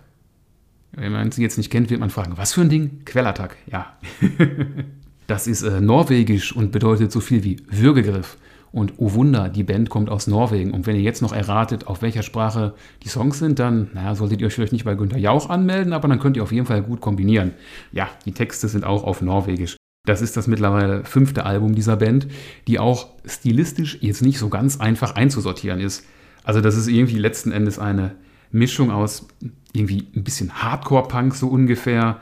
Wenn 0.92 1.12
man 1.12 1.32
sie 1.32 1.44
jetzt 1.44 1.58
nicht 1.58 1.72
kennt, 1.72 1.90
wird 1.90 2.00
man 2.00 2.10
fragen, 2.10 2.38
was 2.38 2.54
für 2.54 2.62
ein 2.62 2.70
Ding? 2.70 3.02
Quellattack, 3.06 3.58
ja. 3.68 3.98
Das 5.28 5.48
ist 5.48 5.64
äh, 5.64 5.82
norwegisch 5.82 6.56
und 6.56 6.72
bedeutet 6.72 7.12
so 7.12 7.20
viel 7.20 7.44
wie 7.44 7.58
Würgegriff. 7.70 8.38
Und 8.72 8.94
oh 8.98 9.14
Wunder, 9.14 9.50
die 9.50 9.64
Band 9.64 9.92
kommt 9.92 10.10
aus 10.10 10.26
Norwegen. 10.26 10.72
Und 10.72 10.88
wenn 10.88 10.96
ihr 10.96 11.04
jetzt 11.04 11.22
noch 11.22 11.32
erratet, 11.32 11.86
auf 11.86 12.02
welcher 12.02 12.24
Sprache 12.24 12.74
die 13.04 13.08
Songs 13.08 13.38
sind, 13.38 13.60
dann 13.60 13.92
naja, 13.94 14.16
solltet 14.16 14.42
ihr 14.42 14.48
euch 14.48 14.56
vielleicht 14.56 14.74
nicht 14.74 14.86
bei 14.86 14.96
Günter 14.96 15.20
Jauch 15.20 15.50
anmelden, 15.50 15.94
aber 15.94 16.08
dann 16.08 16.20
könnt 16.20 16.38
ihr 16.38 16.44
auf 16.44 16.52
jeden 16.52 16.66
Fall 16.66 16.82
gut 16.82 17.00
kombinieren. 17.00 17.52
Ja, 17.92 18.10
die 18.26 18.32
Texte 18.32 18.68
sind 18.68 18.84
auch 18.84 19.04
auf 19.04 19.22
Norwegisch. 19.22 19.78
Das 20.06 20.24
ist 20.24 20.36
das 20.36 20.48
mittlerweile 20.48 21.06
fünfte 21.06 21.46
Album 21.46 21.76
dieser 21.76 21.98
Band, 21.98 22.28
die 22.68 22.80
auch 22.80 23.10
stilistisch 23.26 24.00
jetzt 24.02 24.24
nicht 24.24 24.40
so 24.40 24.50
ganz 24.50 24.80
einfach 24.80 25.16
einzusortieren 25.16 25.80
ist. 25.80 26.04
Also 26.44 26.60
das 26.60 26.76
ist 26.76 26.88
irgendwie 26.88 27.20
letzten 27.20 27.52
Endes 27.52 27.78
eine 27.78 28.16
Mischung 28.52 28.92
aus 28.92 29.28
irgendwie 29.72 30.08
ein 30.16 30.24
bisschen 30.24 30.52
Hardcore-Punk 30.52 31.36
so 31.36 31.48
ungefähr, 31.48 32.20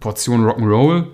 Portion 0.00 0.44
Rock'n'Roll 0.44 1.06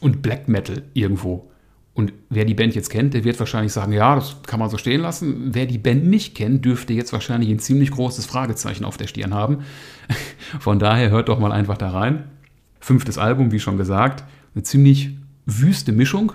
und 0.00 0.22
Black 0.22 0.48
Metal 0.48 0.82
irgendwo. 0.94 1.50
Und 1.98 2.12
wer 2.30 2.44
die 2.44 2.54
Band 2.54 2.76
jetzt 2.76 2.90
kennt, 2.90 3.12
der 3.12 3.24
wird 3.24 3.40
wahrscheinlich 3.40 3.72
sagen, 3.72 3.92
ja, 3.92 4.14
das 4.14 4.36
kann 4.46 4.60
man 4.60 4.70
so 4.70 4.78
stehen 4.78 5.00
lassen. 5.00 5.48
Wer 5.52 5.66
die 5.66 5.78
Band 5.78 6.06
nicht 6.06 6.36
kennt, 6.36 6.64
dürfte 6.64 6.92
jetzt 6.92 7.12
wahrscheinlich 7.12 7.50
ein 7.50 7.58
ziemlich 7.58 7.90
großes 7.90 8.24
Fragezeichen 8.24 8.84
auf 8.84 8.96
der 8.96 9.08
Stirn 9.08 9.34
haben. 9.34 9.64
Von 10.60 10.78
daher 10.78 11.10
hört 11.10 11.28
doch 11.28 11.40
mal 11.40 11.50
einfach 11.50 11.76
da 11.76 11.90
rein. 11.90 12.30
Fünftes 12.78 13.18
Album, 13.18 13.50
wie 13.50 13.58
schon 13.58 13.78
gesagt, 13.78 14.22
eine 14.54 14.62
ziemlich 14.62 15.16
wüste 15.44 15.90
Mischung, 15.90 16.32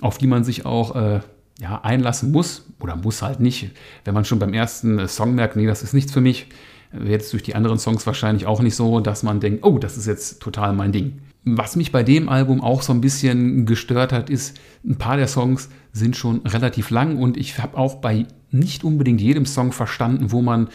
auf 0.00 0.18
die 0.18 0.26
man 0.26 0.42
sich 0.42 0.66
auch 0.66 0.96
äh, 0.96 1.20
ja, 1.60 1.80
einlassen 1.82 2.32
muss 2.32 2.66
oder 2.80 2.96
muss 2.96 3.22
halt 3.22 3.38
nicht. 3.38 3.70
Wenn 4.04 4.14
man 4.14 4.24
schon 4.24 4.40
beim 4.40 4.54
ersten 4.54 4.98
äh, 4.98 5.06
Song 5.06 5.36
merkt, 5.36 5.54
nee, 5.54 5.66
das 5.66 5.84
ist 5.84 5.94
nichts 5.94 6.10
für 6.10 6.20
mich, 6.20 6.48
wird 6.90 7.22
es 7.22 7.30
durch 7.30 7.44
die 7.44 7.54
anderen 7.54 7.78
Songs 7.78 8.04
wahrscheinlich 8.06 8.46
auch 8.46 8.60
nicht 8.60 8.74
so, 8.74 8.98
dass 8.98 9.22
man 9.22 9.38
denkt, 9.38 9.64
oh, 9.64 9.78
das 9.78 9.96
ist 9.96 10.06
jetzt 10.06 10.42
total 10.42 10.72
mein 10.72 10.90
Ding. 10.90 11.20
Was 11.44 11.76
mich 11.76 11.90
bei 11.90 12.02
dem 12.02 12.28
Album 12.28 12.60
auch 12.60 12.82
so 12.82 12.92
ein 12.92 13.00
bisschen 13.00 13.64
gestört 13.64 14.12
hat, 14.12 14.28
ist, 14.28 14.60
ein 14.84 14.96
paar 14.96 15.16
der 15.16 15.26
Songs 15.26 15.70
sind 15.92 16.16
schon 16.16 16.40
relativ 16.46 16.90
lang 16.90 17.16
und 17.16 17.36
ich 17.36 17.58
habe 17.58 17.78
auch 17.78 17.96
bei 17.96 18.26
nicht 18.50 18.84
unbedingt 18.84 19.20
jedem 19.20 19.46
Song 19.46 19.72
verstanden, 19.72 20.32
wo 20.32 20.42
man 20.42 20.68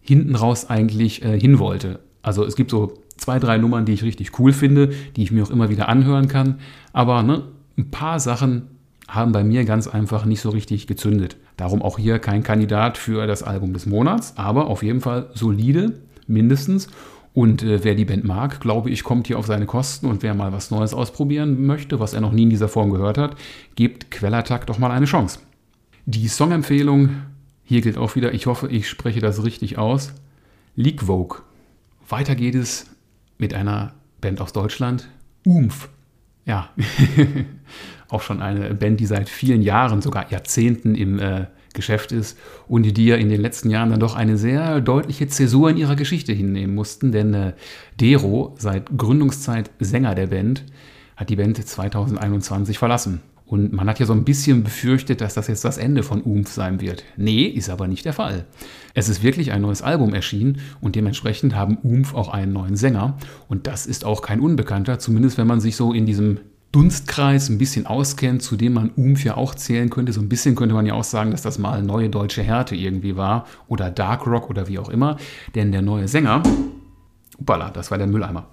hinten 0.00 0.34
raus 0.34 0.68
eigentlich 0.68 1.24
äh, 1.24 1.38
hin 1.38 1.58
wollte. 1.58 2.00
Also 2.22 2.44
es 2.44 2.56
gibt 2.56 2.70
so 2.70 2.94
zwei, 3.16 3.38
drei 3.38 3.58
Nummern, 3.58 3.84
die 3.84 3.92
ich 3.92 4.02
richtig 4.02 4.38
cool 4.38 4.52
finde, 4.52 4.90
die 5.16 5.22
ich 5.22 5.32
mir 5.32 5.42
auch 5.42 5.50
immer 5.50 5.70
wieder 5.70 5.88
anhören 5.88 6.28
kann. 6.28 6.60
Aber 6.92 7.22
ne, 7.22 7.44
ein 7.76 7.90
paar 7.90 8.20
Sachen 8.20 8.68
haben 9.08 9.32
bei 9.32 9.44
mir 9.44 9.64
ganz 9.64 9.88
einfach 9.88 10.24
nicht 10.24 10.40
so 10.40 10.50
richtig 10.50 10.86
gezündet. 10.86 11.36
Darum 11.56 11.82
auch 11.82 11.98
hier 11.98 12.18
kein 12.18 12.42
Kandidat 12.42 12.96
für 12.96 13.26
das 13.26 13.42
Album 13.42 13.72
des 13.72 13.86
Monats, 13.86 14.34
aber 14.36 14.68
auf 14.68 14.82
jeden 14.82 15.00
Fall 15.00 15.30
solide, 15.34 16.00
mindestens. 16.26 16.88
Und 17.34 17.62
äh, 17.62 17.82
wer 17.82 17.94
die 17.94 18.04
Band 18.04 18.24
mag, 18.24 18.60
glaube 18.60 18.90
ich, 18.90 19.04
kommt 19.04 19.26
hier 19.26 19.38
auf 19.38 19.46
seine 19.46 19.66
Kosten. 19.66 20.06
Und 20.06 20.22
wer 20.22 20.34
mal 20.34 20.52
was 20.52 20.70
Neues 20.70 20.92
ausprobieren 20.92 21.64
möchte, 21.64 21.98
was 22.00 22.12
er 22.12 22.20
noch 22.20 22.32
nie 22.32 22.42
in 22.42 22.50
dieser 22.50 22.68
Form 22.68 22.90
gehört 22.90 23.18
hat, 23.18 23.36
gebt 23.74 24.10
Quellattack 24.10 24.66
doch 24.66 24.78
mal 24.78 24.90
eine 24.90 25.06
Chance. 25.06 25.40
Die 26.04 26.28
Songempfehlung, 26.28 27.22
hier 27.64 27.80
gilt 27.80 27.96
auch 27.96 28.16
wieder, 28.16 28.34
ich 28.34 28.46
hoffe, 28.46 28.68
ich 28.68 28.88
spreche 28.88 29.20
das 29.20 29.44
richtig 29.44 29.78
aus, 29.78 30.12
League 30.74 31.02
Vogue. 31.02 31.38
Weiter 32.08 32.34
geht 32.34 32.54
es 32.54 32.86
mit 33.38 33.54
einer 33.54 33.94
Band 34.20 34.40
aus 34.40 34.52
Deutschland, 34.52 35.08
Umf. 35.44 35.88
Ja, 36.44 36.70
auch 38.08 38.20
schon 38.20 38.42
eine 38.42 38.74
Band, 38.74 39.00
die 39.00 39.06
seit 39.06 39.28
vielen 39.28 39.62
Jahren, 39.62 40.02
sogar 40.02 40.30
Jahrzehnten 40.30 40.94
im 40.94 41.18
äh, 41.18 41.46
Geschäft 41.74 42.12
ist 42.12 42.38
und 42.68 42.82
die 42.82 43.06
ja 43.06 43.16
in 43.16 43.28
den 43.28 43.40
letzten 43.40 43.70
Jahren 43.70 43.90
dann 43.90 44.00
doch 44.00 44.14
eine 44.14 44.36
sehr 44.36 44.80
deutliche 44.80 45.26
Zäsur 45.28 45.70
in 45.70 45.76
ihrer 45.76 45.96
Geschichte 45.96 46.32
hinnehmen 46.32 46.74
mussten, 46.74 47.12
denn 47.12 47.34
äh, 47.34 47.52
Dero, 48.00 48.54
seit 48.58 48.96
Gründungszeit 48.96 49.70
Sänger 49.78 50.14
der 50.14 50.28
Band, 50.28 50.64
hat 51.16 51.30
die 51.30 51.36
Band 51.36 51.64
2021 51.64 52.78
verlassen. 52.78 53.22
Und 53.52 53.70
man 53.74 53.86
hat 53.86 53.98
ja 53.98 54.06
so 54.06 54.14
ein 54.14 54.24
bisschen 54.24 54.64
befürchtet, 54.64 55.20
dass 55.20 55.34
das 55.34 55.46
jetzt 55.46 55.62
das 55.66 55.76
Ende 55.76 56.02
von 56.02 56.22
Umf 56.22 56.50
sein 56.50 56.80
wird. 56.80 57.04
Nee, 57.18 57.44
ist 57.44 57.68
aber 57.68 57.86
nicht 57.86 58.06
der 58.06 58.14
Fall. 58.14 58.46
Es 58.94 59.10
ist 59.10 59.22
wirklich 59.22 59.52
ein 59.52 59.60
neues 59.60 59.82
Album 59.82 60.14
erschienen 60.14 60.60
und 60.80 60.96
dementsprechend 60.96 61.54
haben 61.54 61.76
Umf 61.76 62.14
auch 62.14 62.30
einen 62.30 62.54
neuen 62.54 62.76
Sänger. 62.76 63.18
Und 63.48 63.66
das 63.66 63.84
ist 63.84 64.06
auch 64.06 64.22
kein 64.22 64.40
Unbekannter, 64.40 64.98
zumindest 64.98 65.36
wenn 65.36 65.46
man 65.46 65.60
sich 65.60 65.76
so 65.76 65.92
in 65.92 66.06
diesem 66.06 66.40
Dunstkreis 66.72 67.50
ein 67.50 67.58
bisschen 67.58 67.86
auskennt, 67.86 68.42
zu 68.42 68.56
dem 68.56 68.72
man 68.72 68.90
Umf 68.90 69.24
ja 69.24 69.36
auch 69.36 69.54
zählen 69.54 69.90
könnte. 69.90 70.12
So 70.12 70.22
ein 70.22 70.28
bisschen 70.30 70.54
könnte 70.56 70.74
man 70.74 70.86
ja 70.86 70.94
auch 70.94 71.04
sagen, 71.04 71.30
dass 71.30 71.42
das 71.42 71.58
mal 71.58 71.82
neue 71.82 72.08
deutsche 72.08 72.42
Härte 72.42 72.74
irgendwie 72.74 73.16
war 73.16 73.46
oder 73.68 73.90
Dark 73.90 74.26
Rock 74.26 74.48
oder 74.48 74.68
wie 74.68 74.78
auch 74.78 74.88
immer. 74.88 75.18
Denn 75.54 75.70
der 75.70 75.82
neue 75.82 76.08
Sänger, 76.08 76.42
upala, 77.38 77.70
das 77.70 77.90
war 77.90 77.98
der 77.98 78.06
Mülleimer. 78.06 78.48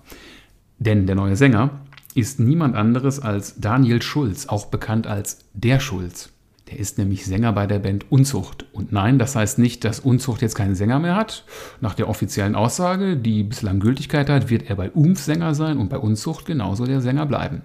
Denn 0.79 1.07
der 1.07 1.15
neue 1.15 1.37
Sänger 1.37 1.71
ist 2.13 2.39
niemand 2.39 2.75
anderes 2.75 3.19
als 3.21 3.59
Daniel 3.59 4.01
Schulz, 4.01 4.47
auch 4.47 4.65
bekannt 4.65 5.07
als 5.07 5.45
der 5.53 5.79
Schulz. 5.79 6.29
Der 6.69 6.77
ist 6.77 6.97
nämlich 6.97 7.25
Sänger 7.25 7.53
bei 7.53 7.67
der 7.67 7.79
Band 7.79 8.11
Unzucht. 8.11 8.65
Und 8.73 8.91
nein, 8.91 9.17
das 9.17 9.35
heißt 9.35 9.57
nicht, 9.57 9.83
dass 9.85 9.99
Unzucht 9.99 10.41
jetzt 10.41 10.55
keinen 10.55 10.75
Sänger 10.75 10.99
mehr 10.99 11.15
hat. 11.15 11.45
Nach 11.81 11.95
der 11.95 12.09
offiziellen 12.09 12.55
Aussage, 12.55 13.17
die 13.17 13.43
bislang 13.43 13.79
Gültigkeit 13.79 14.29
hat, 14.29 14.49
wird 14.49 14.69
er 14.69 14.75
bei 14.75 14.91
Umf 14.91 15.19
Sänger 15.19 15.55
sein 15.55 15.77
und 15.77 15.89
bei 15.89 15.97
Unzucht 15.97 16.45
genauso 16.45 16.85
der 16.85 17.01
Sänger 17.01 17.25
bleiben. 17.25 17.63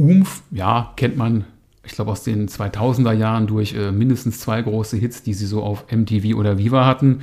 Umf, 0.00 0.42
ja, 0.50 0.94
kennt 0.96 1.18
man, 1.18 1.44
ich 1.84 1.92
glaube, 1.92 2.10
aus 2.10 2.24
den 2.24 2.48
2000er 2.48 3.12
Jahren 3.12 3.46
durch 3.46 3.74
äh, 3.74 3.92
mindestens 3.92 4.40
zwei 4.40 4.62
große 4.62 4.96
Hits, 4.96 5.22
die 5.22 5.34
sie 5.34 5.44
so 5.44 5.62
auf 5.62 5.84
MTV 5.92 6.38
oder 6.38 6.56
Viva 6.56 6.86
hatten. 6.86 7.20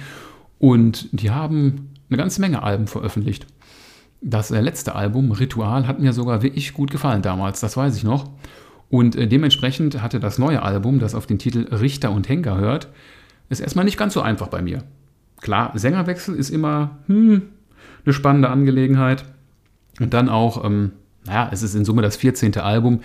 Und 0.60 1.10
die 1.12 1.32
haben 1.32 1.90
eine 2.08 2.18
ganze 2.18 2.40
Menge 2.40 2.62
Alben 2.62 2.86
veröffentlicht. 2.86 3.48
Das 4.22 4.52
äh, 4.52 4.62
letzte 4.62 4.94
Album, 4.94 5.32
Ritual, 5.32 5.88
hat 5.88 6.00
mir 6.00 6.14
sogar 6.14 6.44
wirklich 6.44 6.74
gut 6.74 6.92
gefallen 6.92 7.24
damals, 7.24 7.62
das 7.62 7.76
weiß 7.78 7.98
ich 7.98 8.04
noch. 8.04 8.30
Und 8.90 9.16
äh, 9.16 9.28
dementsprechend 9.28 10.00
hatte 10.04 10.20
das 10.20 10.38
neue 10.38 10.62
Album, 10.62 11.00
das 11.00 11.16
auf 11.16 11.26
den 11.26 11.40
Titel 11.40 11.68
Richter 11.74 12.12
und 12.12 12.30
Henker 12.30 12.58
hört, 12.58 12.90
ist 13.50 13.60
erstmal 13.60 13.86
nicht 13.86 13.98
ganz 13.98 14.14
so 14.14 14.22
einfach 14.22 14.50
bei 14.50 14.62
mir. 14.62 14.84
Klar, 15.42 15.72
Sängerwechsel 15.74 16.36
ist 16.36 16.52
immer 16.52 17.00
hm, 17.08 17.42
eine 18.06 18.14
spannende 18.14 18.50
Angelegenheit. 18.50 19.26
Und 20.00 20.14
dann 20.14 20.30
auch, 20.30 20.64
ähm, 20.64 20.92
naja, 21.28 21.50
es 21.52 21.64
ist 21.64 21.76
in 21.76 21.86
Summe 21.86 22.02
das 22.02 22.18
14. 22.18 22.58
Album. 22.58 23.02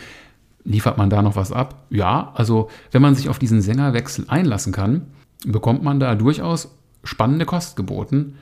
Liefert 0.65 0.97
man 0.97 1.11
da 1.11 1.23
noch 1.23 1.37
was 1.37 1.51
ab? 1.51 1.87
Ja, 1.91 2.31
also 2.35 2.71
wenn 2.93 3.03
man 3.03 3.15
sich 3.15 3.29
auf 3.29 3.39
diesen 3.39 3.61
Sängerwechsel 3.61 4.27
einlassen 4.29 4.73
kann, 4.73 5.07
bekommt 5.45 5.83
man 5.83 5.99
da 5.99 6.15
durchaus 6.15 6.77
spannende 7.03 7.47
Kost 7.47 7.77
geboten. 7.77 8.37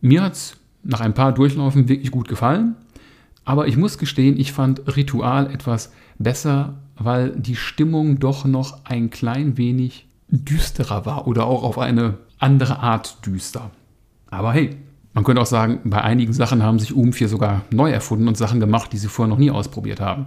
Mir 0.00 0.22
hat 0.22 0.32
es 0.32 0.56
nach 0.82 1.00
ein 1.00 1.14
paar 1.14 1.32
Durchlaufen 1.32 1.88
wirklich 1.88 2.10
gut 2.10 2.28
gefallen, 2.28 2.74
aber 3.44 3.68
ich 3.68 3.76
muss 3.76 3.98
gestehen, 3.98 4.38
ich 4.38 4.52
fand 4.52 4.96
Ritual 4.96 5.50
etwas 5.50 5.92
besser, 6.18 6.74
weil 6.96 7.30
die 7.30 7.56
Stimmung 7.56 8.18
doch 8.18 8.44
noch 8.44 8.84
ein 8.84 9.10
klein 9.10 9.56
wenig 9.56 10.08
düsterer 10.28 11.06
war 11.06 11.26
oder 11.28 11.46
auch 11.46 11.62
auf 11.62 11.78
eine 11.78 12.18
andere 12.38 12.80
Art 12.80 13.24
düster. 13.26 13.70
Aber 14.30 14.52
hey, 14.52 14.76
man 15.14 15.24
könnte 15.24 15.40
auch 15.40 15.46
sagen, 15.46 15.80
bei 15.84 16.02
einigen 16.02 16.32
Sachen 16.32 16.62
haben 16.62 16.78
sich 16.78 16.94
UM 16.94 17.12
4 17.12 17.28
sogar 17.28 17.62
neu 17.70 17.90
erfunden 17.90 18.28
und 18.28 18.36
Sachen 18.36 18.60
gemacht, 18.60 18.92
die 18.92 18.98
sie 18.98 19.08
vorher 19.08 19.30
noch 19.30 19.38
nie 19.38 19.50
ausprobiert 19.50 20.00
haben. 20.00 20.26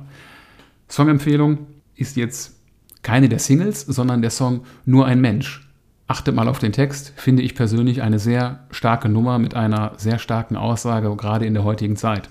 Songempfehlung 0.89 1.67
ist 1.95 2.15
jetzt 2.15 2.55
keine 3.03 3.29
der 3.29 3.39
Singles, 3.39 3.81
sondern 3.81 4.21
der 4.21 4.31
Song 4.31 4.61
Nur 4.85 5.05
ein 5.05 5.21
Mensch. 5.21 5.67
Achtet 6.07 6.35
mal 6.35 6.47
auf 6.47 6.59
den 6.59 6.71
Text, 6.71 7.11
finde 7.17 7.43
ich 7.43 7.53
persönlich 7.53 8.01
eine 8.01 8.17
sehr 8.17 8.65
starke 8.71 9.09
Nummer 9.09 9.39
mit 9.39 9.55
einer 9.55 9.91
sehr 9.97 10.19
starken 10.19 10.55
Aussage, 10.55 11.13
gerade 11.17 11.45
in 11.45 11.53
der 11.53 11.65
heutigen 11.65 11.97
Zeit. 11.97 12.29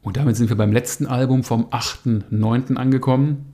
Und 0.00 0.16
damit 0.16 0.36
sind 0.36 0.48
wir 0.48 0.56
beim 0.56 0.72
letzten 0.72 1.06
Album 1.06 1.44
vom 1.44 1.66
8.9. 1.66 2.76
angekommen. 2.76 3.52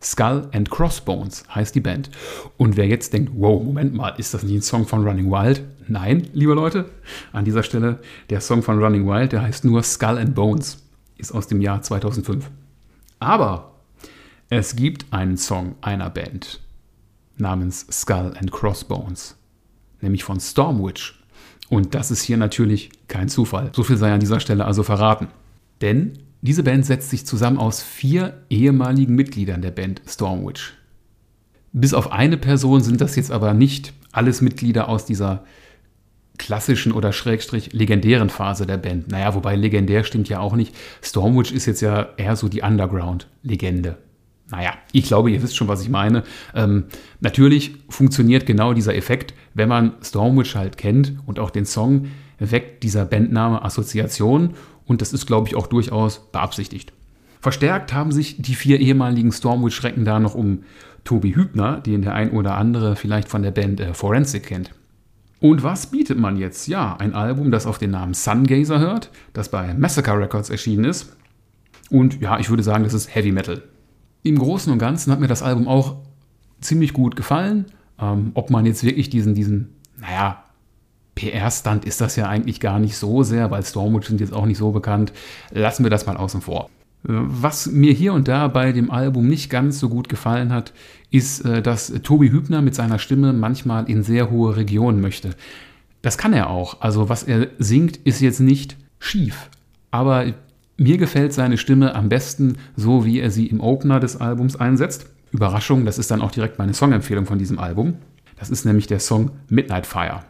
Skull 0.00 0.48
and 0.52 0.70
Crossbones 0.70 1.44
heißt 1.52 1.74
die 1.74 1.80
Band. 1.80 2.10
Und 2.56 2.76
wer 2.76 2.86
jetzt 2.86 3.12
denkt, 3.12 3.32
wow, 3.34 3.62
Moment 3.62 3.94
mal, 3.94 4.10
ist 4.10 4.32
das 4.32 4.42
nicht 4.42 4.54
ein 4.54 4.62
Song 4.62 4.86
von 4.86 5.06
Running 5.06 5.30
Wild? 5.30 5.62
Nein, 5.88 6.28
liebe 6.32 6.54
Leute, 6.54 6.88
an 7.32 7.44
dieser 7.44 7.62
Stelle, 7.62 7.98
der 8.30 8.40
Song 8.40 8.62
von 8.62 8.82
Running 8.82 9.06
Wild, 9.06 9.32
der 9.32 9.42
heißt 9.42 9.64
nur 9.64 9.82
Skull 9.82 10.18
and 10.18 10.34
Bones, 10.34 10.82
ist 11.16 11.32
aus 11.32 11.48
dem 11.48 11.60
Jahr 11.60 11.82
2005. 11.82 12.48
Aber 13.18 13.72
es 14.50 14.76
gibt 14.76 15.12
einen 15.12 15.36
Song 15.36 15.74
einer 15.80 16.10
Band 16.10 16.60
namens 17.36 17.86
Skull 17.90 18.34
and 18.38 18.52
Crossbones, 18.52 19.36
nämlich 20.00 20.24
von 20.24 20.38
Stormwitch. 20.38 21.20
Und 21.68 21.94
das 21.94 22.10
ist 22.10 22.22
hier 22.22 22.36
natürlich 22.36 22.90
kein 23.08 23.28
Zufall. 23.28 23.70
So 23.74 23.82
viel 23.82 23.96
sei 23.96 24.12
an 24.12 24.20
dieser 24.20 24.40
Stelle 24.40 24.64
also 24.64 24.82
verraten. 24.82 25.28
Denn 25.80 26.18
diese 26.40 26.62
Band 26.62 26.86
setzt 26.86 27.10
sich 27.10 27.26
zusammen 27.26 27.58
aus 27.58 27.82
vier 27.82 28.42
ehemaligen 28.48 29.14
Mitgliedern 29.14 29.62
der 29.62 29.70
Band 29.70 30.02
Stormwitch. 30.06 30.74
Bis 31.72 31.94
auf 31.94 32.12
eine 32.12 32.36
Person 32.36 32.80
sind 32.80 33.00
das 33.00 33.16
jetzt 33.16 33.30
aber 33.30 33.54
nicht 33.54 33.92
alles 34.12 34.40
Mitglieder 34.40 34.88
aus 34.88 35.04
dieser 35.04 35.44
klassischen 36.38 36.92
oder 36.92 37.12
schrägstrich 37.12 37.72
legendären 37.72 38.30
Phase 38.30 38.66
der 38.66 38.78
Band. 38.78 39.08
Naja, 39.08 39.34
wobei 39.34 39.56
legendär 39.56 40.04
stimmt 40.04 40.28
ja 40.28 40.38
auch 40.38 40.54
nicht. 40.54 40.74
Stormwitch 41.02 41.52
ist 41.52 41.66
jetzt 41.66 41.80
ja 41.80 42.08
eher 42.16 42.36
so 42.36 42.48
die 42.48 42.62
Underground-Legende. 42.62 43.98
Naja, 44.50 44.72
ich 44.92 45.04
glaube, 45.04 45.30
ihr 45.30 45.42
wisst 45.42 45.56
schon, 45.56 45.68
was 45.68 45.82
ich 45.82 45.90
meine. 45.90 46.22
Ähm, 46.54 46.84
natürlich 47.20 47.74
funktioniert 47.90 48.46
genau 48.46 48.72
dieser 48.72 48.94
Effekt, 48.94 49.34
wenn 49.52 49.68
man 49.68 49.94
Stormwitch 50.02 50.54
halt 50.54 50.78
kennt 50.78 51.14
und 51.26 51.38
auch 51.38 51.50
den 51.50 51.66
Song 51.66 52.06
weckt 52.38 52.82
dieser 52.82 53.04
Bandname 53.04 53.64
Assoziation 53.64 54.54
und 54.86 55.00
das 55.00 55.12
ist, 55.12 55.26
glaube 55.26 55.48
ich, 55.48 55.56
auch 55.56 55.66
durchaus 55.66 56.30
beabsichtigt. 56.32 56.92
Verstärkt 57.40 57.92
haben 57.92 58.12
sich 58.12 58.40
die 58.40 58.54
vier 58.54 58.80
ehemaligen 58.80 59.32
Stormwitch-Schrecken 59.32 60.04
da 60.04 60.18
noch 60.18 60.34
um 60.34 60.64
Tobi 61.04 61.34
Hübner, 61.34 61.80
den 61.80 62.02
der 62.02 62.14
ein 62.14 62.30
oder 62.30 62.56
andere 62.56 62.96
vielleicht 62.96 63.28
von 63.28 63.42
der 63.42 63.50
Band 63.50 63.80
äh, 63.80 63.94
Forensic 63.94 64.44
kennt. 64.44 64.72
Und 65.40 65.62
was 65.62 65.86
bietet 65.86 66.18
man 66.18 66.36
jetzt? 66.36 66.66
Ja, 66.66 66.96
ein 66.96 67.14
Album, 67.14 67.50
das 67.50 67.66
auf 67.66 67.78
den 67.78 67.92
Namen 67.92 68.14
Sungazer 68.14 68.80
hört, 68.80 69.10
das 69.32 69.50
bei 69.50 69.72
Massacre 69.74 70.18
Records 70.18 70.50
erschienen 70.50 70.84
ist. 70.84 71.16
Und 71.90 72.20
ja, 72.20 72.38
ich 72.38 72.50
würde 72.50 72.64
sagen, 72.64 72.84
das 72.84 72.94
ist 72.94 73.14
Heavy 73.14 73.30
Metal. 73.32 73.62
Im 74.24 74.38
Großen 74.38 74.72
und 74.72 74.78
Ganzen 74.78 75.12
hat 75.12 75.20
mir 75.20 75.28
das 75.28 75.42
Album 75.42 75.68
auch 75.68 75.96
ziemlich 76.60 76.92
gut 76.92 77.16
gefallen, 77.16 77.66
Ähm, 78.00 78.30
ob 78.34 78.50
man 78.50 78.64
jetzt 78.64 78.84
wirklich 78.84 79.10
diesen, 79.10 79.34
diesen, 79.34 79.70
naja, 79.96 80.44
PR-Stand 81.18 81.84
ist 81.84 82.00
das 82.00 82.14
ja 82.14 82.28
eigentlich 82.28 82.60
gar 82.60 82.78
nicht 82.78 82.96
so 82.96 83.24
sehr, 83.24 83.50
weil 83.50 83.64
Stormwood 83.64 84.04
sind 84.04 84.20
jetzt 84.20 84.32
auch 84.32 84.46
nicht 84.46 84.58
so 84.58 84.70
bekannt. 84.70 85.12
Lassen 85.50 85.82
wir 85.82 85.90
das 85.90 86.06
mal 86.06 86.16
außen 86.16 86.40
vor. 86.40 86.70
Was 87.02 87.66
mir 87.66 87.92
hier 87.92 88.12
und 88.12 88.28
da 88.28 88.46
bei 88.46 88.70
dem 88.72 88.90
Album 88.90 89.26
nicht 89.26 89.50
ganz 89.50 89.80
so 89.80 89.88
gut 89.88 90.08
gefallen 90.08 90.52
hat, 90.52 90.72
ist, 91.10 91.44
äh, 91.44 91.60
dass 91.62 91.92
Tobi 92.02 92.30
Hübner 92.30 92.62
mit 92.62 92.74
seiner 92.74 92.98
Stimme 92.98 93.32
manchmal 93.32 93.88
in 93.90 94.02
sehr 94.02 94.30
hohe 94.30 94.56
Regionen 94.56 95.00
möchte. 95.00 95.30
Das 96.02 96.18
kann 96.18 96.32
er 96.32 96.50
auch. 96.50 96.80
Also 96.80 97.08
was 97.08 97.24
er 97.24 97.48
singt, 97.58 97.96
ist 97.98 98.20
jetzt 98.20 98.40
nicht 98.40 98.76
schief. 99.00 99.48
Aber 99.90 100.26
mir 100.76 100.98
gefällt 100.98 101.32
seine 101.32 101.58
Stimme 101.58 101.94
am 101.94 102.08
besten 102.08 102.58
so, 102.76 103.04
wie 103.04 103.18
er 103.18 103.30
sie 103.30 103.46
im 103.46 103.60
Opener 103.60 103.98
des 103.98 104.20
Albums 104.20 104.54
einsetzt. 104.54 105.06
Überraschung, 105.32 105.84
das 105.84 105.98
ist 105.98 106.10
dann 106.10 106.22
auch 106.22 106.30
direkt 106.30 106.58
meine 106.58 106.74
Songempfehlung 106.74 107.26
von 107.26 107.38
diesem 107.38 107.58
Album. 107.58 107.94
Das 108.38 108.50
ist 108.50 108.64
nämlich 108.64 108.86
der 108.86 109.00
Song 109.00 109.32
Midnight 109.48 109.86
Fire. 109.86 110.20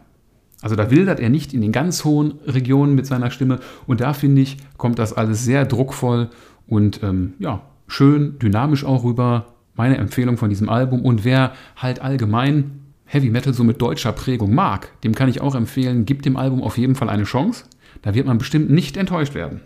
Also 0.61 0.75
da 0.75 0.91
wildert 0.91 1.19
er 1.19 1.29
nicht 1.29 1.53
in 1.53 1.61
den 1.61 1.71
ganz 1.71 2.03
hohen 2.03 2.39
Regionen 2.45 2.95
mit 2.95 3.05
seiner 3.05 3.31
Stimme 3.31 3.59
und 3.87 4.01
da 4.01 4.13
finde 4.13 4.41
ich, 4.41 4.57
kommt 4.77 4.99
das 4.99 5.13
alles 5.13 5.43
sehr 5.43 5.65
druckvoll 5.65 6.29
und 6.67 7.01
ähm, 7.03 7.33
ja, 7.39 7.61
schön 7.87 8.37
dynamisch 8.39 8.83
auch 8.83 9.03
rüber. 9.03 9.53
Meine 9.75 9.97
Empfehlung 9.97 10.37
von 10.37 10.49
diesem 10.49 10.67
Album 10.67 11.05
und 11.05 11.23
wer 11.23 11.53
halt 11.77 12.01
allgemein 12.01 12.81
Heavy 13.05 13.29
Metal 13.29 13.53
so 13.53 13.63
mit 13.63 13.81
deutscher 13.81 14.11
Prägung 14.11 14.53
mag, 14.53 14.91
dem 15.03 15.15
kann 15.15 15.29
ich 15.29 15.41
auch 15.41 15.55
empfehlen, 15.55 16.05
gibt 16.05 16.25
dem 16.25 16.35
Album 16.35 16.61
auf 16.61 16.77
jeden 16.77 16.95
Fall 16.95 17.09
eine 17.09 17.23
Chance. 17.23 17.65
Da 18.01 18.13
wird 18.13 18.27
man 18.27 18.37
bestimmt 18.37 18.69
nicht 18.69 18.97
enttäuscht 18.97 19.33
werden. 19.33 19.61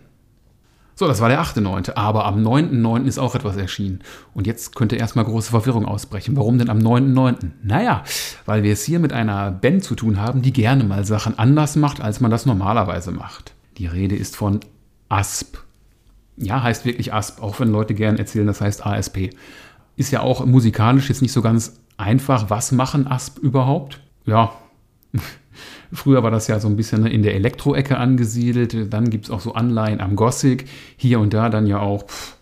So, 0.96 1.08
das 1.08 1.20
war 1.20 1.28
der 1.28 1.42
8.9. 1.42 1.96
Aber 1.96 2.24
am 2.24 2.46
9.9. 2.46 3.04
ist 3.04 3.18
auch 3.18 3.34
etwas 3.34 3.56
erschienen. 3.56 4.00
Und 4.32 4.46
jetzt 4.46 4.76
könnte 4.76 4.96
erstmal 4.96 5.24
große 5.24 5.50
Verwirrung 5.50 5.86
ausbrechen. 5.86 6.36
Warum 6.36 6.58
denn 6.58 6.70
am 6.70 6.78
9.9.? 6.78 7.50
Naja, 7.62 8.04
weil 8.46 8.62
wir 8.62 8.72
es 8.72 8.84
hier 8.84 9.00
mit 9.00 9.12
einer 9.12 9.50
Band 9.50 9.82
zu 9.82 9.94
tun 9.94 10.20
haben, 10.20 10.42
die 10.42 10.52
gerne 10.52 10.84
mal 10.84 11.04
Sachen 11.04 11.38
anders 11.38 11.76
macht, 11.76 12.00
als 12.00 12.20
man 12.20 12.30
das 12.30 12.46
normalerweise 12.46 13.10
macht. 13.10 13.54
Die 13.78 13.86
Rede 13.86 14.14
ist 14.14 14.36
von 14.36 14.60
ASP. 15.08 15.58
Ja, 16.36 16.62
heißt 16.62 16.84
wirklich 16.84 17.12
ASP, 17.12 17.42
auch 17.42 17.60
wenn 17.60 17.70
Leute 17.70 17.94
gern 17.94 18.16
erzählen, 18.16 18.46
das 18.46 18.60
heißt 18.60 18.86
ASP. 18.86 19.30
Ist 19.96 20.10
ja 20.10 20.20
auch 20.20 20.44
musikalisch 20.44 21.08
jetzt 21.08 21.22
nicht 21.22 21.32
so 21.32 21.42
ganz 21.42 21.80
einfach. 21.96 22.50
Was 22.50 22.72
machen 22.72 23.06
ASP 23.06 23.38
überhaupt? 23.38 24.00
Ja, 24.26 24.52
Früher 25.94 26.22
war 26.22 26.30
das 26.30 26.48
ja 26.48 26.58
so 26.60 26.68
ein 26.68 26.76
bisschen 26.76 27.06
in 27.06 27.22
der 27.22 27.34
Elektro-Ecke 27.34 27.96
angesiedelt. 27.96 28.92
Dann 28.92 29.10
gibt 29.10 29.26
es 29.26 29.30
auch 29.30 29.40
so 29.40 29.54
Anleihen 29.54 30.00
am 30.00 30.16
Gothic. 30.16 30.66
Hier 30.96 31.20
und 31.20 31.32
da 31.32 31.48
dann 31.48 31.66
ja 31.66 31.78
auch, 31.78 32.06
pff, 32.06 32.36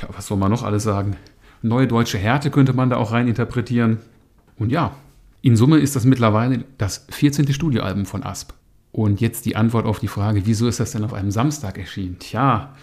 ja, 0.00 0.08
was 0.16 0.28
soll 0.28 0.38
man 0.38 0.50
noch 0.50 0.62
alles 0.62 0.84
sagen? 0.84 1.16
Neue 1.62 1.86
deutsche 1.86 2.18
Härte 2.18 2.50
könnte 2.50 2.72
man 2.72 2.90
da 2.90 2.96
auch 2.96 3.12
rein 3.12 3.28
interpretieren. 3.28 3.98
Und 4.56 4.70
ja, 4.70 4.94
in 5.42 5.56
Summe 5.56 5.78
ist 5.78 5.96
das 5.96 6.04
mittlerweile 6.04 6.64
das 6.78 7.06
14. 7.10 7.52
Studioalbum 7.52 8.06
von 8.06 8.22
Asp. 8.22 8.52
Und 8.92 9.20
jetzt 9.20 9.46
die 9.46 9.56
Antwort 9.56 9.86
auf 9.86 9.98
die 9.98 10.08
Frage, 10.08 10.42
wieso 10.44 10.68
ist 10.68 10.78
das 10.78 10.92
denn 10.92 11.04
auf 11.04 11.14
einem 11.14 11.30
Samstag 11.30 11.78
erschienen? 11.78 12.18
Tja, 12.18 12.74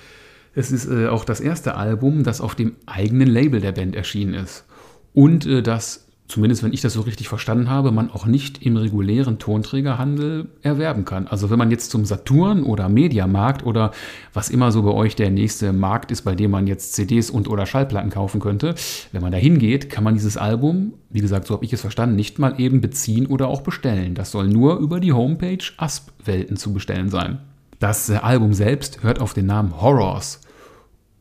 es 0.53 0.71
ist 0.71 0.89
äh, 0.89 1.08
auch 1.08 1.23
das 1.23 1.39
erste 1.39 1.75
Album, 1.75 2.23
das 2.23 2.41
auf 2.41 2.55
dem 2.55 2.75
eigenen 2.86 3.27
Label 3.27 3.62
der 3.62 3.71
Band 3.71 3.95
erschienen 3.95 4.34
ist. 4.34 4.65
Und 5.13 5.45
äh, 5.45 5.62
das 5.62 6.09
zumindest 6.30 6.63
wenn 6.63 6.72
ich 6.72 6.82
das 6.82 6.94
so 6.94 7.02
richtig 7.02 7.28
verstanden 7.28 7.70
habe, 7.70 7.92
man 7.92 8.12
auch 8.12 8.26
nicht 8.26 8.63
im 8.63 8.78
regulären 8.78 9.39
Tonträgerhandel 9.39 10.48
erwerben 10.62 11.04
kann. 11.04 11.28
Also 11.28 11.50
wenn 11.50 11.58
man 11.58 11.72
jetzt 11.72 11.89
zum 11.89 12.06
Saturn 12.06 12.63
oder 12.63 12.88
Mediamarkt 12.88 13.65
oder 13.65 13.92
was 14.34 14.50
immer 14.50 14.72
so 14.72 14.84
bei 14.84 14.92
euch 14.92 15.15
der 15.15 15.32
nächste 15.32 15.74
Markt 15.74 16.12
ist, 16.12 16.22
bei 16.22 16.36
dem 16.36 16.52
man 16.52 16.68
jetzt 16.68 16.94
CDs 16.94 17.30
und 17.32 17.50
oder 17.50 17.65
Schallplatten 17.65 18.12
kaufen 18.12 18.39
könnte, 18.39 18.76
wenn 19.12 19.22
man 19.22 19.32
da 19.32 19.38
hingeht, 19.38 19.89
kann 19.89 20.04
man 20.04 20.13
dieses 20.13 20.38
Album, 20.38 20.94
wie 21.10 21.22
gesagt, 21.22 21.48
so 21.48 21.56
habe 21.56 21.65
ich 21.65 21.74
es 21.74 21.82
verstanden, 21.82 22.15
nicht 22.15 22.38
mal 22.38 22.60
eben 22.60 22.80
beziehen 22.80 23.26
oder 23.26 23.48
auch 23.48 23.62
bestellen. 23.62 24.13
Das 24.13 24.32
soll 24.32 24.48
nur 24.48 24.78
über 24.78 25.00
die 25.00 25.13
Homepage 25.13 25.65
Asp-Welten 25.78 26.58
zu 26.58 26.74
bestellen 26.74 27.10
sein. 27.10 27.39
Das 27.80 28.10
Album 28.12 28.54
selbst 28.54 29.04
hört 29.04 29.20
auf 29.20 29.34
den 29.34 29.48
Namen 29.48 29.82
Horrors 29.82 30.42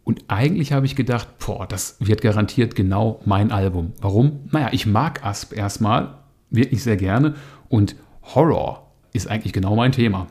und 0.09 0.25
eigentlich 0.29 0.73
habe 0.73 0.87
ich 0.87 0.97
gedacht, 0.97 1.29
boah, 1.39 1.67
das 1.67 1.97
wird 2.01 2.23
garantiert 2.23 2.75
genau 2.75 3.21
mein 3.27 3.53
Album. 3.53 3.93
Warum? 4.01 4.41
Naja, 4.51 4.71
ich 4.73 4.87
mag 4.87 5.23
Asp 5.23 5.53
erstmal, 5.55 6.15
wirklich 6.49 6.83
sehr 6.83 6.97
gerne. 6.97 7.35
Und 7.69 7.95
Horror 8.23 8.91
ist 9.13 9.29
eigentlich 9.29 9.53
genau 9.53 9.77
mein 9.77 9.93
Thema. 9.93 10.27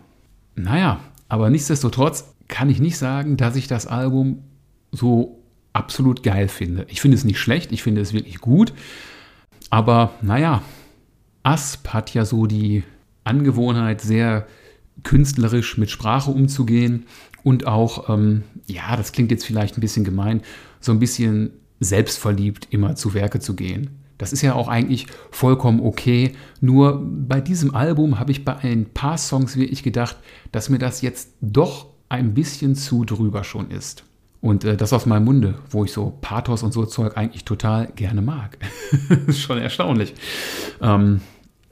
Naja, 0.55 0.99
aber 1.29 1.51
nichtsdestotrotz 1.51 2.33
kann 2.47 2.71
ich 2.71 2.79
nicht 2.79 2.97
sagen, 2.97 3.37
dass 3.37 3.55
ich 3.55 3.67
das 3.67 3.85
Album 3.85 4.41
so 4.91 5.43
absolut 5.73 6.23
geil 6.23 6.47
finde. 6.47 6.87
Ich 6.89 6.99
finde 6.99 7.15
es 7.15 7.23
nicht 7.23 7.37
schlecht, 7.37 7.71
ich 7.71 7.83
finde 7.83 8.01
es 8.01 8.13
wirklich 8.13 8.39
gut. 8.39 8.73
Aber 9.69 10.13
naja, 10.23 10.63
Asp 11.43 11.89
hat 11.89 12.15
ja 12.15 12.25
so 12.25 12.47
die 12.47 12.83
Angewohnheit, 13.25 14.01
sehr 14.01 14.47
künstlerisch 15.03 15.77
mit 15.77 15.89
Sprache 15.89 16.31
umzugehen 16.31 17.05
und 17.43 17.67
auch, 17.67 18.09
ähm, 18.09 18.43
ja, 18.67 18.95
das 18.95 19.11
klingt 19.11 19.31
jetzt 19.31 19.45
vielleicht 19.45 19.77
ein 19.77 19.81
bisschen 19.81 20.03
gemein, 20.03 20.41
so 20.79 20.91
ein 20.91 20.99
bisschen 20.99 21.51
selbstverliebt 21.79 22.67
immer 22.71 22.95
zu 22.95 23.13
Werke 23.13 23.39
zu 23.39 23.55
gehen. 23.55 23.89
Das 24.17 24.33
ist 24.33 24.41
ja 24.41 24.55
auch 24.55 24.67
eigentlich 24.67 25.07
vollkommen 25.29 25.79
okay. 25.79 26.33
Nur 26.59 27.01
bei 27.05 27.39
diesem 27.39 27.75
Album 27.75 28.19
habe 28.19 28.31
ich 28.31 28.43
bei 28.43 28.57
ein 28.57 28.85
paar 28.85 29.17
Songs 29.17 29.55
wirklich 29.55 29.83
gedacht, 29.83 30.17
dass 30.51 30.69
mir 30.69 30.79
das 30.79 31.01
jetzt 31.01 31.33
doch 31.41 31.87
ein 32.09 32.33
bisschen 32.33 32.75
zu 32.75 33.05
drüber 33.05 33.43
schon 33.43 33.69
ist. 33.69 34.03
Und 34.41 34.63
äh, 34.63 34.77
das 34.77 34.93
aus 34.93 35.05
meinem 35.05 35.25
Munde, 35.25 35.55
wo 35.69 35.83
ich 35.83 35.91
so 35.91 36.17
Pathos 36.21 36.63
und 36.63 36.73
so 36.73 36.85
Zeug 36.85 37.17
eigentlich 37.17 37.45
total 37.45 37.87
gerne 37.95 38.21
mag. 38.21 38.57
ist 39.27 39.41
schon 39.41 39.57
erstaunlich. 39.57 40.13
Ähm, 40.81 41.21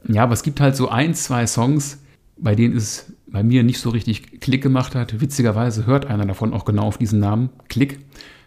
ja, 0.08 0.22
aber 0.22 0.34
es 0.34 0.42
gibt 0.42 0.60
halt 0.60 0.76
so 0.76 0.88
ein, 0.88 1.14
zwei 1.14 1.46
Songs, 1.46 1.98
bei 2.36 2.54
denen 2.54 2.76
es 2.76 3.12
bei 3.36 3.42
mir 3.42 3.62
nicht 3.62 3.80
so 3.80 3.90
richtig 3.90 4.40
Klick 4.40 4.62
gemacht 4.62 4.94
hat. 4.94 5.20
Witzigerweise 5.20 5.84
hört 5.84 6.06
einer 6.06 6.24
davon 6.24 6.54
auch 6.54 6.64
genau 6.64 6.84
auf 6.84 6.96
diesen 6.96 7.20
Namen, 7.20 7.50
Klick, 7.68 7.98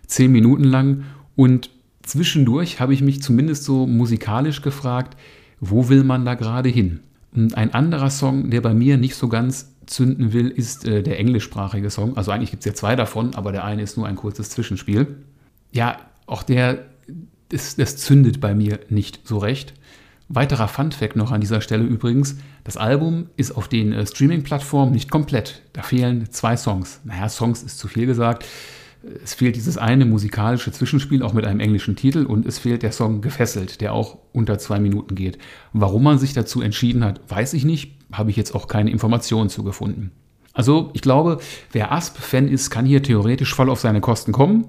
zehn 0.08 0.32
Minuten 0.32 0.64
lang. 0.64 1.04
Und 1.36 1.70
zwischendurch 2.02 2.80
habe 2.80 2.96
ich 2.96 3.04
mich 3.04 3.22
zumindest 3.22 3.66
so 3.66 3.86
musikalisch 3.86 4.64
gefragt, 4.64 5.16
wo 5.60 5.90
will 5.90 6.04
man 6.04 6.26
da 6.26 6.34
gerade 6.34 6.70
hin? 6.70 7.02
Und 7.36 7.54
ein 7.54 7.72
anderer 7.72 8.10
Song, 8.10 8.50
der 8.50 8.62
bei 8.62 8.74
mir 8.74 8.98
nicht 8.98 9.14
so 9.14 9.30
ganz 9.30 9.76
zünden 9.86 10.34
will, 10.34 10.48
ist 10.48 10.88
äh, 10.88 11.04
der 11.04 11.20
englischsprachige 11.20 11.92
Song. 11.92 12.18
Also 12.18 12.32
eigentlich 12.32 12.50
gibt 12.50 12.62
es 12.62 12.66
ja 12.66 12.74
zwei 12.74 12.96
davon, 12.96 13.36
aber 13.36 13.52
der 13.52 13.66
eine 13.66 13.84
ist 13.84 13.96
nur 13.96 14.08
ein 14.08 14.16
kurzes 14.16 14.50
Zwischenspiel. 14.50 15.06
Ja, 15.72 15.98
auch 16.26 16.42
der, 16.42 16.88
das, 17.50 17.76
das 17.76 17.98
zündet 17.98 18.42
bei 18.42 18.56
mir 18.56 18.80
nicht 18.90 19.20
so 19.24 19.38
recht. 19.38 19.76
Weiterer 20.32 20.68
Fun-Fact 20.68 21.16
noch 21.16 21.32
an 21.32 21.42
dieser 21.42 21.60
Stelle 21.60 21.84
übrigens: 21.84 22.38
Das 22.64 22.78
Album 22.78 23.30
ist 23.36 23.52
auf 23.52 23.68
den 23.68 23.92
äh, 23.94 24.06
Streaming-Plattformen 24.06 24.92
nicht 24.92 25.10
komplett. 25.10 25.64
Da 25.74 25.82
fehlen 25.82 26.30
zwei 26.30 26.56
Songs. 26.56 27.02
Naja, 27.04 27.28
Songs 27.30 27.64
ist 27.64 27.80
zu 27.80 27.88
viel 27.88 28.06
gesagt. 28.06 28.46
Es 29.24 29.34
fehlt 29.34 29.56
dieses 29.56 29.78
eine 29.78 30.06
musikalische 30.06 30.72
Zwischenspiel, 30.72 31.24
auch 31.24 31.34
mit 31.34 31.46
einem 31.46 31.62
englischen 31.62 31.96
Titel, 31.96 32.26
und 32.26 32.46
es 32.46 32.60
fehlt 32.60 32.84
der 32.84 32.92
Song 32.92 33.22
Gefesselt, 33.22 33.82
der 33.82 33.94
auch 33.94 34.20
unter 34.34 34.60
zwei 34.60 34.80
Minuten 34.80 35.16
geht. 35.16 35.40
Warum 35.74 36.04
man 36.04 36.20
sich 36.20 36.34
dazu 36.34 36.62
entschieden 36.62 37.04
hat, 37.04 37.22
weiß 37.28 37.54
ich 37.54 37.66
nicht, 37.66 37.96
habe 38.12 38.30
ich 38.30 38.36
jetzt 38.36 38.54
auch 38.54 38.68
keine 38.68 38.92
Informationen 38.92 39.50
zu 39.50 39.64
gefunden. 39.64 40.12
Also, 40.54 40.92
ich 40.94 41.02
glaube, 41.02 41.40
wer 41.72 41.92
Asp-Fan 41.92 42.50
ist, 42.50 42.70
kann 42.70 42.86
hier 42.86 43.02
theoretisch 43.02 43.56
voll 43.56 43.70
auf 43.70 43.80
seine 43.80 44.02
Kosten 44.02 44.34
kommen. 44.34 44.68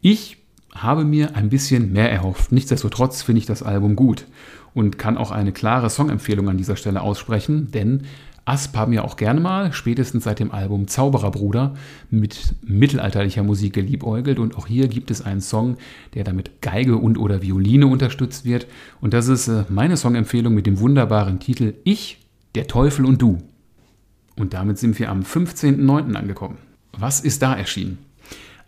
Ich 0.00 0.38
habe 0.74 1.04
mir 1.04 1.36
ein 1.36 1.50
bisschen 1.50 1.92
mehr 1.92 2.10
erhofft. 2.10 2.52
Nichtsdestotrotz 2.52 3.22
finde 3.22 3.40
ich 3.40 3.46
das 3.46 3.62
Album 3.62 3.94
gut 3.94 4.26
und 4.76 4.98
kann 4.98 5.16
auch 5.16 5.30
eine 5.30 5.52
klare 5.52 5.88
Songempfehlung 5.88 6.50
an 6.50 6.58
dieser 6.58 6.76
Stelle 6.76 7.00
aussprechen, 7.00 7.70
denn 7.72 8.02
Asp 8.44 8.76
haben 8.76 8.92
ja 8.92 9.02
auch 9.02 9.16
gerne 9.16 9.40
mal, 9.40 9.72
spätestens 9.72 10.24
seit 10.24 10.38
dem 10.38 10.52
Album 10.52 10.86
Zaubererbruder, 10.86 11.74
mit 12.10 12.54
mittelalterlicher 12.62 13.42
Musik 13.42 13.72
geliebäugelt 13.72 14.38
und 14.38 14.54
auch 14.54 14.66
hier 14.66 14.88
gibt 14.88 15.10
es 15.10 15.22
einen 15.22 15.40
Song, 15.40 15.78
der 16.12 16.24
damit 16.24 16.60
Geige 16.60 16.96
und 16.98 17.16
oder 17.16 17.40
Violine 17.40 17.86
unterstützt 17.86 18.44
wird 18.44 18.66
und 19.00 19.14
das 19.14 19.28
ist 19.28 19.48
äh, 19.48 19.64
meine 19.70 19.96
Songempfehlung 19.96 20.54
mit 20.54 20.66
dem 20.66 20.78
wunderbaren 20.78 21.40
Titel 21.40 21.72
Ich, 21.84 22.18
der 22.54 22.66
Teufel 22.66 23.06
und 23.06 23.22
du. 23.22 23.38
Und 24.36 24.52
damit 24.52 24.76
sind 24.76 24.98
wir 24.98 25.10
am 25.10 25.22
15.09. 25.22 26.14
angekommen. 26.14 26.58
Was 26.92 27.20
ist 27.20 27.40
da 27.40 27.54
erschienen? 27.54 27.96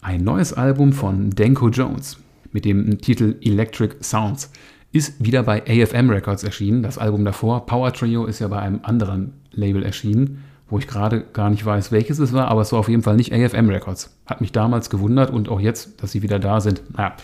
Ein 0.00 0.24
neues 0.24 0.54
Album 0.54 0.94
von 0.94 1.30
Denko 1.30 1.68
Jones 1.68 2.16
mit 2.50 2.64
dem 2.64 2.98
Titel 2.98 3.36
Electric 3.42 3.96
Sounds 4.00 4.50
ist 4.92 5.22
wieder 5.22 5.42
bei 5.42 5.62
AFM 5.62 6.11
Records 6.11 6.44
erschienen. 6.44 6.83
Das 6.83 6.98
Album 6.98 7.24
davor, 7.24 7.66
Power 7.66 7.92
Trio, 7.92 8.24
ist 8.24 8.38
ja 8.38 8.48
bei 8.48 8.59
einem 8.59 8.81
anderen 8.83 9.35
Label 9.53 9.83
erschienen, 9.83 10.44
wo 10.68 10.79
ich 10.79 10.87
gerade 10.87 11.24
gar 11.33 11.51
nicht 11.51 11.64
weiß, 11.64 11.92
welches 11.92 12.18
es 12.18 12.33
war, 12.33 12.48
aber 12.48 12.62
es 12.62 12.72
war 12.72 12.79
auf 12.79 12.88
jeden 12.88 13.03
Fall 13.03 13.16
nicht 13.16 13.33
AFM 13.33 13.68
Records. 13.68 14.16
Hat 14.27 14.40
mich 14.40 14.53
damals 14.53 14.90
gewundert 14.90 15.31
und 15.31 15.48
auch 15.48 15.61
jetzt, 15.61 16.03
dass 16.03 16.12
sie 16.12 16.22
wieder 16.22 16.38
da 16.38 16.61
sind. 16.61 16.83
Naja, 16.96 17.16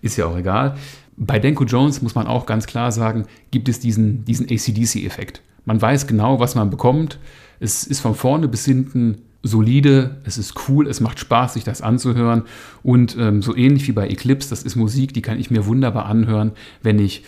ist 0.00 0.16
ja 0.16 0.26
auch 0.26 0.36
egal. 0.36 0.76
Bei 1.16 1.38
Denko 1.38 1.64
Jones 1.64 2.00
muss 2.00 2.14
man 2.14 2.26
auch 2.26 2.46
ganz 2.46 2.66
klar 2.66 2.92
sagen, 2.92 3.26
gibt 3.50 3.68
es 3.68 3.80
diesen, 3.80 4.24
diesen 4.24 4.46
ACDC-Effekt. 4.46 5.42
Man 5.66 5.80
weiß 5.80 6.06
genau, 6.06 6.40
was 6.40 6.54
man 6.54 6.70
bekommt. 6.70 7.18
Es 7.58 7.84
ist 7.84 8.00
von 8.00 8.14
vorne 8.14 8.48
bis 8.48 8.64
hinten 8.64 9.22
solide, 9.42 10.18
es 10.24 10.38
ist 10.38 10.68
cool, 10.68 10.86
es 10.86 11.00
macht 11.00 11.18
Spaß, 11.18 11.54
sich 11.54 11.64
das 11.64 11.82
anzuhören. 11.82 12.42
Und 12.82 13.16
ähm, 13.18 13.42
so 13.42 13.56
ähnlich 13.56 13.88
wie 13.88 13.92
bei 13.92 14.08
Eclipse, 14.08 14.50
das 14.50 14.62
ist 14.62 14.76
Musik, 14.76 15.14
die 15.14 15.22
kann 15.22 15.38
ich 15.38 15.50
mir 15.50 15.66
wunderbar 15.66 16.06
anhören, 16.06 16.52
wenn 16.82 16.98
ich 16.98 17.24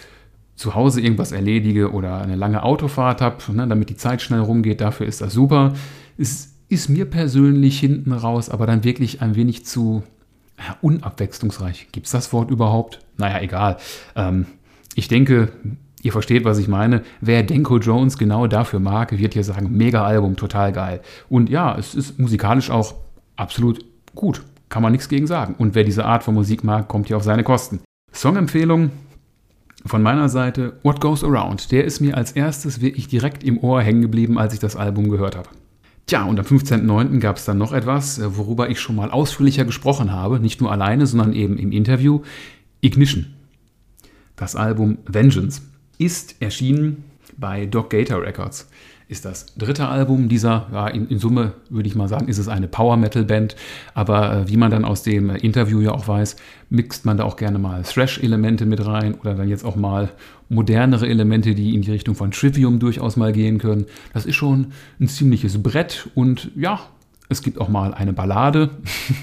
zu 0.54 0.74
Hause 0.74 1.00
irgendwas 1.00 1.32
erledige 1.32 1.92
oder 1.92 2.20
eine 2.20 2.36
lange 2.36 2.62
Autofahrt 2.62 3.20
habe, 3.20 3.52
ne, 3.52 3.66
damit 3.66 3.88
die 3.88 3.96
Zeit 3.96 4.22
schnell 4.22 4.40
rumgeht, 4.40 4.80
dafür 4.80 5.06
ist 5.06 5.20
das 5.20 5.32
super. 5.32 5.72
Es 6.18 6.54
ist 6.68 6.88
mir 6.88 7.06
persönlich 7.06 7.80
hinten 7.80 8.12
raus, 8.12 8.48
aber 8.48 8.66
dann 8.66 8.84
wirklich 8.84 9.22
ein 9.22 9.34
wenig 9.34 9.64
zu 9.64 10.02
ja, 10.58 10.76
unabwechslungsreich. 10.80 11.88
Gibt 11.92 12.06
es 12.06 12.12
das 12.12 12.32
Wort 12.32 12.50
überhaupt? 12.50 13.00
Naja, 13.16 13.40
egal. 13.40 13.78
Ähm, 14.14 14.46
ich 14.94 15.08
denke, 15.08 15.52
ihr 16.02 16.12
versteht, 16.12 16.44
was 16.44 16.58
ich 16.58 16.68
meine. 16.68 17.02
Wer 17.20 17.42
Denko 17.42 17.78
Jones 17.78 18.18
genau 18.18 18.46
dafür 18.46 18.80
mag, 18.80 19.16
wird 19.16 19.32
hier 19.32 19.44
sagen, 19.44 19.76
mega 19.76 20.04
Album, 20.04 20.36
total 20.36 20.72
geil. 20.72 21.00
Und 21.28 21.48
ja, 21.48 21.76
es 21.78 21.94
ist 21.94 22.18
musikalisch 22.18 22.70
auch 22.70 22.94
absolut 23.36 23.84
gut. 24.14 24.42
Kann 24.68 24.82
man 24.82 24.92
nichts 24.92 25.08
gegen 25.08 25.26
sagen. 25.26 25.54
Und 25.58 25.74
wer 25.74 25.84
diese 25.84 26.04
Art 26.04 26.22
von 26.22 26.34
Musik 26.34 26.64
mag, 26.64 26.88
kommt 26.88 27.06
hier 27.06 27.16
auf 27.16 27.24
seine 27.24 27.44
Kosten. 27.44 27.80
Songempfehlung 28.12 28.90
von 29.86 30.02
meiner 30.02 30.28
Seite 30.28 30.78
What 30.82 31.00
Goes 31.00 31.24
Around. 31.24 31.72
Der 31.72 31.84
ist 31.84 32.00
mir 32.00 32.16
als 32.16 32.32
erstes 32.32 32.80
wirklich 32.80 33.08
direkt 33.08 33.44
im 33.44 33.58
Ohr 33.58 33.82
hängen 33.82 34.02
geblieben, 34.02 34.38
als 34.38 34.54
ich 34.54 34.60
das 34.60 34.76
Album 34.76 35.10
gehört 35.10 35.36
habe. 35.36 35.48
Tja, 36.06 36.24
und 36.24 36.38
am 36.38 36.44
15.09. 36.46 37.20
gab 37.20 37.36
es 37.36 37.44
dann 37.44 37.58
noch 37.58 37.72
etwas, 37.72 38.18
äh, 38.18 38.36
worüber 38.36 38.68
ich 38.68 38.80
schon 38.80 38.96
mal 38.96 39.10
ausführlicher 39.10 39.64
gesprochen 39.64 40.12
habe, 40.12 40.40
nicht 40.40 40.60
nur 40.60 40.72
alleine, 40.72 41.06
sondern 41.06 41.32
eben 41.32 41.58
im 41.58 41.70
Interview. 41.70 42.22
Ignition. 42.80 43.26
Das 44.34 44.56
Album 44.56 44.98
Vengeance 45.06 45.62
ist 46.04 46.36
erschienen 46.40 47.04
bei 47.36 47.66
Doc 47.66 47.90
Gator 47.90 48.22
Records 48.22 48.68
ist 49.12 49.26
das 49.26 49.46
dritte 49.56 49.88
Album 49.88 50.28
dieser, 50.28 50.66
ja, 50.72 50.88
in, 50.88 51.06
in, 51.08 51.18
Summe 51.18 51.52
würde 51.68 51.86
ich 51.86 51.94
mal 51.94 52.08
sagen, 52.08 52.28
ist 52.28 52.38
es 52.38 52.48
eine 52.48 52.66
Power-Metal-Band. 52.66 53.54
Aber 53.92 54.32
äh, 54.32 54.48
wie 54.48 54.56
man 54.56 54.70
dann 54.70 54.86
aus 54.86 55.02
dem 55.02 55.28
Interview 55.30 55.80
ja 55.80 55.92
auch 55.92 56.08
weiß, 56.08 56.36
mixt 56.70 57.04
man 57.04 57.18
da 57.18 57.24
auch 57.24 57.36
gerne 57.36 57.58
mal 57.58 57.82
Thrash-Elemente 57.82 58.64
mit 58.64 58.84
rein 58.84 59.14
oder 59.14 59.34
dann 59.34 59.48
jetzt 59.48 59.64
auch 59.64 59.76
mal 59.76 60.08
modernere 60.48 61.06
Elemente, 61.06 61.54
die 61.54 61.74
in 61.74 61.82
die 61.82 61.90
Richtung 61.90 62.14
von 62.14 62.30
Trivium 62.30 62.78
durchaus 62.78 63.16
mal 63.16 63.32
gehen 63.32 63.58
können. 63.58 63.84
Das 64.14 64.24
ist 64.24 64.36
schon 64.36 64.72
ein 64.98 65.08
ziemliches 65.08 65.62
Brett 65.62 66.08
und 66.14 66.50
ja, 66.56 66.80
es 67.28 67.42
gibt 67.42 67.60
auch 67.60 67.68
mal 67.68 67.92
eine 67.92 68.14
Ballade 68.14 68.70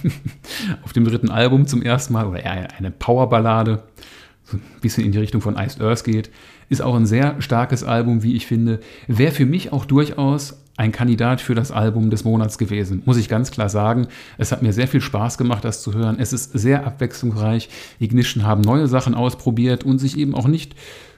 auf 0.83 0.93
dem 0.93 1.05
dritten 1.05 1.29
Album 1.29 1.65
zum 1.65 1.81
ersten 1.81 2.13
Mal 2.13 2.27
oder 2.27 2.43
eher 2.43 2.67
eine 2.77 2.91
Power-Ballade, 2.91 3.83
so 4.28 4.28
ein 4.53 4.61
bisschen 4.81 5.05
in 5.05 5.11
die 5.11 5.17
Richtung 5.17 5.41
von 5.41 5.57
Iced 5.57 5.81
Earth 5.81 6.03
geht. 6.03 6.29
Ist 6.69 6.81
auch 6.81 6.95
ein 6.95 7.05
sehr 7.05 7.41
starkes 7.41 7.83
Album, 7.83 8.23
wie 8.23 8.35
ich 8.35 8.47
finde. 8.47 8.79
Wäre 9.07 9.31
für 9.31 9.45
mich 9.45 9.71
auch 9.73 9.85
durchaus 9.85 10.59
ein 10.79 10.93
Kandidat 10.93 11.41
für 11.41 11.55
das 11.55 11.71
Album 11.71 12.09
des 12.09 12.23
Monats 12.23 12.57
gewesen, 12.57 13.01
muss 13.05 13.17
ich 13.17 13.27
ganz 13.27 13.51
klar 13.51 13.67
sagen. 13.67 14.07
Es 14.37 14.53
hat 14.53 14.61
mir 14.61 14.71
sehr 14.71 14.87
viel 14.87 15.01
Spaß 15.01 15.37
gemacht, 15.37 15.65
das 15.65 15.81
zu 15.81 15.93
hören. 15.93 16.17
Es 16.19 16.31
ist 16.31 16.53
sehr 16.57 16.87
abwechslungsreich. 16.87 17.67
Ignition 17.99 18.45
haben 18.45 18.61
neue 18.61 18.87
Sachen 18.87 19.13
ausprobiert 19.13 19.83
und 19.83 19.99
sich 19.99 20.17
eben 20.17 20.33
auch 20.33 20.47
nicht 20.47 20.75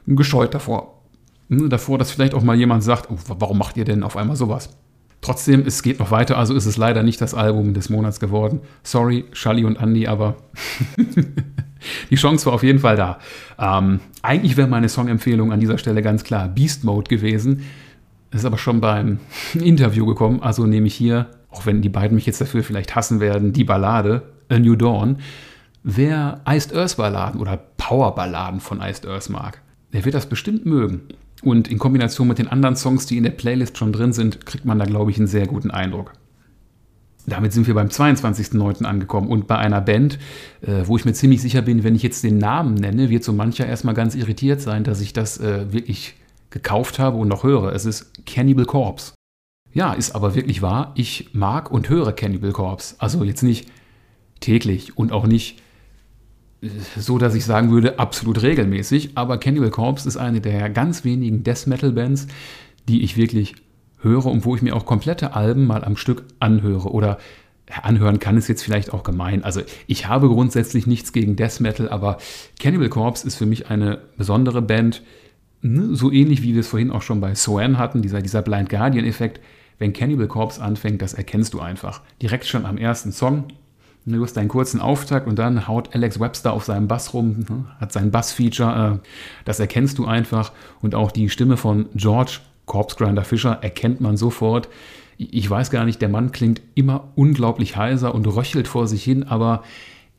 gescheut 0.08 0.56
davor. 0.56 1.04
Davor, 1.48 2.00
dass 2.00 2.10
vielleicht 2.10 2.34
auch 2.34 2.42
mal 2.42 2.56
jemand 2.56 2.84
sagt, 2.84 3.12
oh, 3.12 3.18
warum 3.38 3.60
macht 3.60 3.78
ihr 3.78 3.86
denn 3.86 4.02
auf 4.02 4.18
einmal 4.18 4.36
sowas? 4.36 4.70
Trotzdem, 5.22 5.64
es 5.68 5.84
geht 5.84 6.00
noch 6.00 6.10
weiter, 6.10 6.38
also 6.38 6.56
ist 6.56 6.66
es 6.66 6.78
leider 6.78 7.04
nicht 7.04 7.22
das 7.22 7.36
Album 7.36 7.76
des 7.76 7.90
Monats 7.90 8.20
geworden. 8.20 8.62
Sorry, 8.82 9.26
Charlie 9.34 9.66
und 9.66 9.76
Andy, 9.76 10.08
aber 10.08 10.36
die 12.10 12.16
Chance 12.16 12.48
war 12.48 12.54
auf 12.54 12.64
jeden 12.64 12.80
Fall 12.80 12.96
da. 12.96 13.20
Ähm, 13.60 14.00
eigentlich 14.24 14.58
wäre 14.58 14.68
meine 14.68 14.90
Songempfehlung 14.90 15.52
an 15.52 15.60
dieser 15.60 15.78
Stelle 15.78 16.02
ganz 16.02 16.24
klar 16.24 16.48
Beast 16.48 16.84
Mode 16.84 17.08
gewesen. 17.08 17.64
Ist 18.32 18.46
aber 18.46 18.58
schon 18.58 18.82
beim 18.82 19.20
Interview 19.54 20.08
gekommen, 20.08 20.42
also 20.42 20.66
nehme 20.66 20.88
ich 20.88 20.96
hier, 20.96 21.28
auch 21.52 21.68
wenn 21.68 21.84
die 21.84 21.90
beiden 21.90 22.16
mich 22.16 22.26
jetzt 22.26 22.42
dafür 22.42 22.64
vielleicht 22.64 22.96
hassen 22.96 23.20
werden, 23.20 23.54
die 23.54 23.64
Ballade 23.64 24.24
A 24.50 24.58
New 24.58 24.76
Dawn. 24.76 25.18
Wer 25.84 26.42
Iced 26.48 26.76
Earth 26.76 26.98
Balladen 26.98 27.40
oder 27.40 27.58
Power 27.78 28.16
Balladen 28.16 28.60
von 28.60 28.82
Iced 28.82 29.06
Earth 29.06 29.30
mag, 29.30 29.62
der 29.94 30.04
wird 30.04 30.16
das 30.16 30.28
bestimmt 30.28 30.66
mögen. 30.66 31.02
Und 31.42 31.70
in 31.70 31.80
Kombination 31.80 32.28
mit 32.28 32.38
den 32.38 32.48
anderen 32.48 32.76
Songs, 32.76 33.06
die 33.06 33.18
in 33.18 33.24
der 33.24 33.32
Playlist 33.32 33.78
schon 33.78 33.94
drin 33.94 34.14
sind, 34.14 34.46
kriegt 34.46 34.66
man 34.66 34.78
da, 34.80 34.86
glaube 34.86 35.12
ich, 35.12 35.18
einen 35.18 35.28
sehr 35.28 35.48
guten 35.48 35.72
Eindruck. 35.72 36.14
Damit 37.28 37.54
sind 37.54 37.68
wir 37.68 37.76
beim 37.76 37.88
22.09. 37.88 38.84
angekommen 38.84 39.28
und 39.28 39.48
bei 39.48 39.58
einer 39.58 39.82
Band, 39.82 40.18
äh, 40.62 40.84
wo 40.86 40.98
ich 40.98 41.06
mir 41.06 41.14
ziemlich 41.14 41.42
sicher 41.42 41.62
bin, 41.62 41.84
wenn 41.84 41.96
ich 41.96 42.04
jetzt 42.04 42.24
den 42.24 42.38
Namen 42.40 42.76
nenne, 42.76 43.10
wird 43.10 43.24
so 43.24 43.32
mancher 43.32 43.66
erstmal 43.66 43.94
ganz 43.94 44.16
irritiert 44.16 44.62
sein, 44.62 44.84
dass 44.84 45.02
ich 45.02 45.14
das 45.14 45.40
äh, 45.40 45.72
wirklich 45.72 46.16
gekauft 46.50 47.00
habe 47.00 47.18
und 47.18 47.28
noch 47.28 47.44
höre. 47.44 47.74
Es 47.74 47.86
ist 47.86 48.26
Cannibal 48.26 48.66
Corpse. 48.66 49.14
Ja, 49.74 49.94
ist 49.94 50.16
aber 50.16 50.36
wirklich 50.36 50.62
wahr. 50.62 50.92
Ich 50.96 51.30
mag 51.34 51.72
und 51.72 51.90
höre 51.90 52.12
Cannibal 52.12 52.52
Corpse. 52.52 52.96
Also 52.98 53.24
jetzt 53.24 53.44
nicht 53.44 53.70
täglich 54.40 54.98
und 54.98 55.12
auch 55.12 55.28
nicht 55.28 55.61
so, 56.98 57.18
dass 57.18 57.36
ich 57.36 57.46
sagen 57.46 57.72
würde, 57.72 58.00
absolut 58.00 58.42
regelmäßig. 58.42 59.12
Aber 59.16 59.38
Cannibal 59.38 59.72
Corpse 59.72 60.08
ist 60.08 60.18
eine 60.18 60.42
der 60.42 60.70
ganz 60.70 61.04
wenigen 61.04 61.44
Death 61.44 61.68
Metal 61.68 61.92
Bands, 61.92 62.28
die 62.88 63.04
ich 63.04 63.18
wirklich 63.18 63.56
höre 64.00 64.28
und 64.28 64.46
wo 64.46 64.56
ich 64.56 64.62
mir 64.62 64.76
auch 64.76 64.86
komplette 64.86 65.36
Alben 65.36 65.66
mal 65.66 65.84
am 65.84 65.96
Stück 65.96 66.24
anhöre 66.40 66.92
oder 66.92 67.18
anhören 67.84 68.20
kann 68.20 68.38
ist 68.38 68.48
jetzt 68.48 68.64
vielleicht 68.64 68.94
auch 68.94 69.04
gemein. 69.04 69.44
Also 69.44 69.62
ich 69.88 70.08
habe 70.08 70.28
grundsätzlich 70.28 70.88
nichts 70.88 71.14
gegen 71.14 71.36
Death 71.36 71.60
Metal, 71.60 71.90
aber 71.90 72.18
Cannibal 72.60 72.90
Corpse 72.90 73.26
ist 73.26 73.36
für 73.36 73.46
mich 73.46 73.70
eine 73.70 74.00
besondere 74.18 74.62
Band, 74.62 75.04
ne? 75.62 75.96
so 75.96 76.12
ähnlich 76.12 76.42
wie 76.42 76.54
wir 76.54 76.62
es 76.62 76.68
vorhin 76.68 76.92
auch 76.92 77.02
schon 77.02 77.22
bei 77.22 77.34
Soan 77.36 77.78
hatten, 77.78 78.02
dieser, 78.02 78.22
dieser 78.22 78.42
Blind 78.42 78.70
Guardian-Effekt. 78.70 79.40
Wenn 79.80 79.94
Cannibal 79.94 80.28
Corpse 80.28 80.62
anfängt, 80.62 81.02
das 81.02 81.14
erkennst 81.14 81.54
du 81.54 81.60
einfach. 81.60 82.02
Direkt 82.22 82.46
schon 82.46 82.66
am 82.66 82.78
ersten 82.78 83.12
Song. 83.12 83.46
Du 84.06 84.24
hast 84.24 84.38
einen 84.38 84.50
kurzen 84.50 84.82
Auftakt 84.82 85.28
und 85.28 85.38
dann 85.38 85.68
haut 85.68 85.94
Alex 85.94 86.20
Webster 86.20 86.54
auf 86.54 86.64
seinem 86.66 86.88
Bass 86.88 87.14
rum, 87.14 87.46
ne? 87.48 87.66
hat 87.80 87.92
sein 87.92 88.10
Bass-Feature. 88.10 89.00
Äh, 89.00 89.08
das 89.46 89.60
erkennst 89.60 90.00
du 90.00 90.06
einfach. 90.06 90.52
Und 90.82 90.96
auch 90.96 91.12
die 91.12 91.30
Stimme 91.30 91.56
von 91.58 91.88
George 91.94 92.40
Corpse 92.66 92.96
Grinder 92.98 93.24
Fischer 93.24 93.60
erkennt 93.62 94.02
man 94.02 94.18
sofort. 94.18 94.70
Ich 95.18 95.48
weiß 95.48 95.70
gar 95.70 95.86
nicht, 95.86 96.02
der 96.02 96.10
Mann 96.10 96.32
klingt 96.32 96.62
immer 96.74 97.10
unglaublich 97.16 97.78
heiser 97.78 98.16
und 98.16 98.26
röchelt 98.26 98.68
vor 98.68 98.88
sich 98.88 99.04
hin, 99.04 99.24
aber 99.24 99.64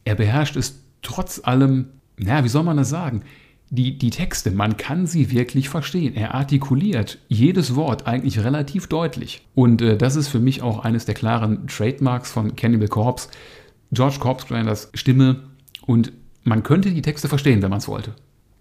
er 0.05 0.15
beherrscht 0.15 0.57
es 0.57 0.81
trotz 1.03 1.41
allem, 1.43 1.87
naja, 2.19 2.45
wie 2.45 2.49
soll 2.49 2.63
man 2.63 2.77
das 2.77 2.91
sagen? 2.91 3.23
Die, 3.71 3.97
die 3.97 4.11
Texte, 4.11 4.51
man 4.51 4.77
kann 4.77 5.07
sie 5.07 5.31
wirklich 5.31 5.71
verstehen. 5.71 6.15
Er 6.15 6.35
artikuliert 6.35 7.19
jedes 7.29 7.75
Wort 7.75 8.07
eigentlich 8.07 8.45
relativ 8.45 8.87
deutlich. 8.87 9.43
Und 9.55 9.81
äh, 9.81 9.97
das 9.97 10.15
ist 10.15 10.29
für 10.29 10.41
mich 10.41 10.63
auch 10.63 10.85
eines 10.85 11.07
der 11.07 11.15
klaren 11.15 11.67
Trademarks 11.67 12.31
von 12.31 12.55
Cannibal 12.55 12.89
Corpse. 12.89 13.29
George 13.93 14.17
Corpse 14.19 14.47
Grinders 14.47 14.91
Stimme 14.95 15.45
und 15.87 16.13
man 16.45 16.63
könnte 16.63 16.91
die 16.91 17.03
Texte 17.03 17.29
verstehen, 17.29 17.63
wenn 17.63 17.71
man 17.71 17.79
es 17.79 17.89
wollte. 17.89 18.15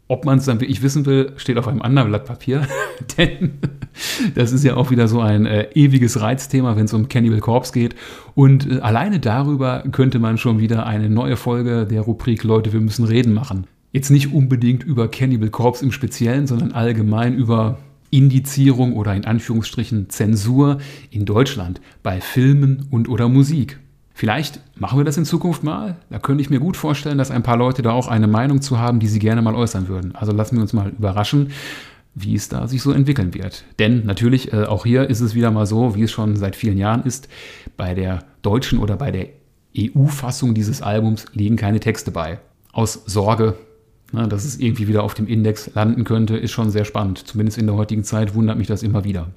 Ob 0.08 0.26
man 0.26 0.40
es 0.40 0.46
dann 0.46 0.60
wirklich 0.60 0.82
wissen 0.82 1.06
will, 1.06 1.32
steht 1.38 1.58
auf 1.58 1.70
einem 1.70 1.82
anderen 1.82 2.10
Blatt 2.10 2.26
Papier. 2.26 2.68
Denn 3.18 3.54
das 4.36 4.52
ist 4.52 4.66
ja 4.66 4.76
auch 4.76 4.92
wieder 4.92 5.08
so 5.08 5.22
ein 5.22 5.46
äh, 5.46 5.70
ewiges 5.74 6.20
Reizthema, 6.20 6.76
wenn 6.76 6.84
es 6.84 6.94
um 6.94 7.08
Cannibal 7.08 7.40
Corpse 7.40 7.72
geht. 7.72 7.96
Und 8.36 8.70
äh, 8.70 8.80
alleine 8.80 9.22
darüber 9.22 9.84
könnte 9.92 10.20
man 10.20 10.38
schon 10.38 10.60
wieder 10.60 10.86
eine 10.86 11.10
neue 11.10 11.38
Folge 11.38 11.86
der 11.86 12.02
Rubrik 12.02 12.44
Leute, 12.44 12.74
wir 12.74 12.82
müssen 12.82 13.06
reden 13.06 13.34
machen. 13.34 13.68
Jetzt 13.94 14.10
nicht 14.10 14.34
unbedingt 14.34 14.84
über 14.84 15.08
Cannibal 15.10 15.50
Corpse 15.50 15.86
im 15.86 15.94
Speziellen, 15.94 16.46
sondern 16.46 16.74
allgemein 16.74 17.34
über 17.34 17.78
Indizierung 18.10 18.98
oder 18.98 19.16
in 19.16 19.24
Anführungsstrichen 19.26 20.10
Zensur 20.10 20.80
in 21.10 21.24
Deutschland 21.24 21.80
bei 22.04 22.20
Filmen 22.20 22.88
und 22.92 23.08
oder 23.08 23.30
Musik. 23.30 23.80
Vielleicht 24.14 24.60
machen 24.80 25.00
wir 25.00 25.06
das 25.06 25.18
in 25.18 25.26
Zukunft 25.26 25.64
mal. 25.64 25.98
Da 26.10 26.20
könnte 26.20 26.42
ich 26.42 26.50
mir 26.50 26.60
gut 26.60 26.78
vorstellen, 26.78 27.18
dass 27.18 27.32
ein 27.32 27.44
paar 27.44 27.58
Leute 27.58 27.82
da 27.82 27.92
auch 27.92 28.08
eine 28.08 28.28
Meinung 28.28 28.62
zu 28.62 28.78
haben, 28.78 29.00
die 29.00 29.08
sie 29.08 29.20
gerne 29.20 29.42
mal 29.42 29.56
äußern 29.56 29.88
würden. 29.88 30.16
Also 30.16 30.32
lassen 30.32 30.58
wir 30.58 30.62
uns 30.62 30.74
mal 30.74 30.90
überraschen, 30.90 31.52
wie 32.14 32.36
es 32.36 32.50
da 32.50 32.68
sich 32.68 32.82
so 32.82 32.92
entwickeln 32.92 33.34
wird. 33.34 33.64
Denn 33.80 34.06
natürlich, 34.06 34.52
äh, 34.54 34.66
auch 34.66 34.86
hier 34.86 35.10
ist 35.10 35.22
es 35.22 35.34
wieder 35.34 35.52
mal 35.52 35.66
so, 35.66 35.96
wie 35.96 36.04
es 36.04 36.12
schon 36.12 36.36
seit 36.36 36.56
vielen 36.56 36.78
Jahren 36.78 37.04
ist, 37.04 37.30
bei 37.78 37.94
der 37.94 38.26
deutschen 38.42 38.80
oder 38.80 38.98
bei 38.98 39.12
der 39.12 39.28
EU-Fassung 39.78 40.54
dieses 40.54 40.82
Albums 40.82 41.26
liegen 41.34 41.56
keine 41.56 41.80
Texte 41.80 42.12
bei. 42.12 42.40
Aus 42.74 43.04
Sorge, 43.06 43.56
na, 44.12 44.28
dass 44.28 44.44
es 44.44 44.60
irgendwie 44.60 44.88
wieder 44.88 45.04
auf 45.04 45.14
dem 45.14 45.28
Index 45.28 45.72
landen 45.74 46.04
könnte, 46.04 46.36
ist 46.36 46.52
schon 46.52 46.70
sehr 46.70 46.86
spannend. 46.86 47.20
Zumindest 47.20 47.58
in 47.58 47.68
der 47.68 47.76
heutigen 47.76 48.04
Zeit 48.04 48.36
wundert 48.36 48.58
mich 48.58 48.68
das 48.68 48.84
immer 48.84 49.06
wieder. 49.06 49.30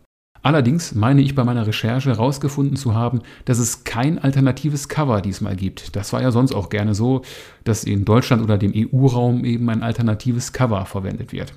Allerdings 0.44 0.94
meine 0.94 1.22
ich 1.22 1.34
bei 1.34 1.42
meiner 1.42 1.66
Recherche 1.66 2.10
herausgefunden 2.10 2.76
zu 2.76 2.94
haben, 2.94 3.22
dass 3.46 3.58
es 3.58 3.84
kein 3.84 4.18
alternatives 4.18 4.90
Cover 4.90 5.22
diesmal 5.22 5.56
gibt. 5.56 5.96
Das 5.96 6.12
war 6.12 6.20
ja 6.20 6.30
sonst 6.30 6.54
auch 6.54 6.68
gerne 6.68 6.94
so, 6.94 7.22
dass 7.64 7.82
in 7.82 8.04
Deutschland 8.04 8.42
oder 8.42 8.58
dem 8.58 8.74
EU-Raum 8.76 9.46
eben 9.46 9.70
ein 9.70 9.82
alternatives 9.82 10.52
Cover 10.52 10.84
verwendet 10.84 11.32
wird. 11.32 11.54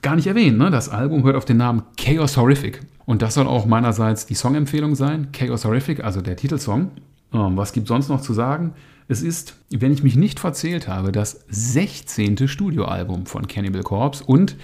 Gar 0.00 0.16
nicht 0.16 0.26
erwähnt, 0.26 0.56
ne? 0.56 0.70
das 0.70 0.88
Album 0.88 1.24
hört 1.24 1.36
auf 1.36 1.44
den 1.44 1.58
Namen 1.58 1.82
Chaos 1.98 2.38
Horrific. 2.38 2.80
Und 3.04 3.20
das 3.20 3.34
soll 3.34 3.46
auch 3.46 3.66
meinerseits 3.66 4.24
die 4.24 4.34
Songempfehlung 4.34 4.94
sein. 4.94 5.28
Chaos 5.32 5.66
Horrific, 5.66 6.02
also 6.02 6.22
der 6.22 6.36
Titelsong. 6.36 6.90
Ähm, 7.34 7.58
was 7.58 7.74
gibt 7.74 7.86
sonst 7.86 8.08
noch 8.08 8.22
zu 8.22 8.32
sagen? 8.32 8.72
Es 9.08 9.20
ist, 9.20 9.56
wenn 9.68 9.92
ich 9.92 10.02
mich 10.02 10.16
nicht 10.16 10.40
verzählt 10.40 10.88
habe, 10.88 11.12
das 11.12 11.44
16. 11.50 12.48
Studioalbum 12.48 13.26
von 13.26 13.46
Cannibal 13.46 13.82
Corpse 13.82 14.24
und 14.24 14.56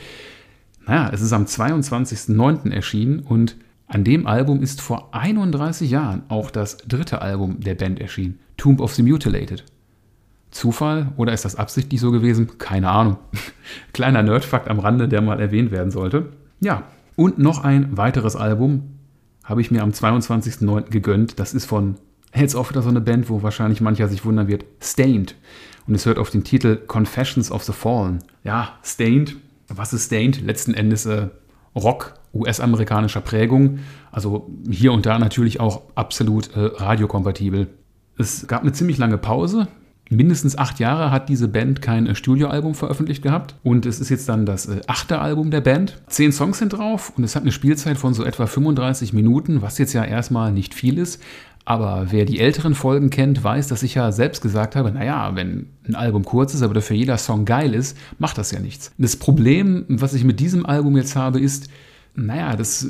naja, 0.88 1.11
es 1.12 1.20
ist 1.20 1.33
am 1.33 1.44
22.09. 1.44 2.72
erschienen 2.72 3.20
und 3.20 3.57
an 3.87 4.05
dem 4.05 4.27
Album 4.27 4.62
ist 4.62 4.81
vor 4.81 5.11
31 5.12 5.90
Jahren 5.90 6.22
auch 6.29 6.51
das 6.51 6.79
dritte 6.79 7.22
Album 7.22 7.61
der 7.61 7.74
Band 7.74 8.01
erschienen, 8.01 8.38
Tomb 8.57 8.81
of 8.81 8.94
the 8.94 9.03
Mutilated. 9.03 9.64
Zufall 10.51 11.12
oder 11.16 11.33
ist 11.35 11.44
das 11.44 11.57
absichtlich 11.57 12.01
so 12.01 12.11
gewesen? 12.11 12.59
Keine 12.59 12.88
Ahnung. 12.88 13.18
Kleiner 13.92 14.22
Nerdfakt 14.22 14.68
am 14.68 14.79
Rande, 14.79 15.09
der 15.09 15.20
mal 15.20 15.40
erwähnt 15.40 15.70
werden 15.70 15.90
sollte. 15.90 16.31
Ja, 16.61 16.85
und 17.16 17.38
noch 17.38 17.64
ein 17.64 17.96
weiteres 17.96 18.35
Album 18.35 18.94
habe 19.44 19.61
ich 19.61 19.70
mir 19.70 19.83
am 19.83 19.90
22.09. 19.90 20.90
gegönnt. 20.90 21.38
Das 21.38 21.53
ist 21.53 21.66
von, 21.66 21.96
jetzt 22.35 22.55
auch 22.55 22.70
wieder 22.70 22.83
so 22.83 22.88
eine 22.88 23.01
Band, 23.01 23.29
wo 23.29 23.42
wahrscheinlich 23.42 23.81
mancher 23.81 24.09
sich 24.09 24.24
wundern 24.24 24.48
wird, 24.48 24.64
Stained. 24.81 25.35
Und 25.87 25.94
es 25.94 26.07
hört 26.07 26.18
auf 26.18 26.31
den 26.31 26.44
Titel 26.44 26.77
Confessions 26.77 27.51
of 27.51 27.64
the 27.64 27.72
Fallen. 27.72 28.20
Ja, 28.42 28.79
Stained. 28.83 29.37
Was 29.68 29.92
ist 29.92 30.07
Stained? 30.07 30.40
Letzten 30.40 30.74
Endes 30.74 31.07
äh, 31.07 31.28
Rock 31.74 32.14
US-amerikanischer 32.35 33.20
Prägung. 33.20 33.81
Also 34.11 34.50
hier 34.70 34.92
und 34.92 35.07
da 35.07 35.18
natürlich 35.18 35.61
auch 35.61 35.83
absolut 35.94 36.54
äh, 36.57 36.61
radiokompatibel. 36.61 37.68
Es 38.16 38.46
gab 38.46 38.62
eine 38.62 38.72
ziemlich 38.72 38.98
lange 38.98 39.18
Pause. 39.18 39.68
Mindestens 40.11 40.57
acht 40.57 40.78
Jahre 40.78 41.11
hat 41.11 41.28
diese 41.28 41.48
Band 41.48 41.83
kein 41.83 42.07
äh, 42.07 42.14
Studioalbum 42.14 42.74
veröffentlicht 42.74 43.22
gehabt. 43.22 43.57
Und 43.62 43.85
es 43.85 44.00
ist 44.00 44.09
jetzt 44.09 44.28
dann 44.28 44.46
das 44.46 44.66
äh, 44.66 44.81
achte 44.87 45.18
Album 45.18 45.50
der 45.50 45.61
Band. 45.61 46.00
Zehn 46.07 46.33
Songs 46.33 46.59
sind 46.59 46.70
drauf 46.70 47.12
und 47.16 47.24
es 47.24 47.37
hat 47.37 47.42
eine 47.42 47.52
Spielzeit 47.52 47.98
von 47.98 48.14
so 48.14 48.24
etwa 48.24 48.46
35 48.46 49.12
Minuten, 49.12 49.61
was 49.61 49.78
jetzt 49.78 49.92
ja 49.92 50.04
erstmal 50.04 50.52
nicht 50.52 50.74
viel 50.74 50.98
ist. 50.98 51.22
Aber 51.68 52.07
wer 52.09 52.24
die 52.24 52.40
älteren 52.40 52.74
Folgen 52.74 53.11
kennt, 53.11 53.44
weiß, 53.44 53.68
dass 53.68 53.83
ich 53.83 53.94
ja 53.94 54.11
selbst 54.11 54.40
gesagt 54.40 54.74
habe, 54.74 54.90
naja, 54.90 55.33
wenn 55.35 55.66
ein 55.87 55.96
Album 55.96 56.24
kurz 56.24 56.54
ist, 56.54 56.62
aber 56.62 56.72
dafür 56.72 56.96
jeder 56.96 57.18
Song 57.18 57.44
geil 57.44 57.74
ist, 57.74 57.94
macht 58.18 58.38
das 58.38 58.52
ja 58.52 58.59
nichts. 58.59 58.90
Das 58.96 59.16
Problem, 59.16 59.85
was 59.87 60.14
ich 60.14 60.24
mit 60.24 60.40
diesem 60.40 60.64
Album 60.64 60.96
jetzt 60.96 61.14
habe, 61.14 61.38
ist, 61.38 61.68
naja, 62.14 62.57
das 62.57 62.87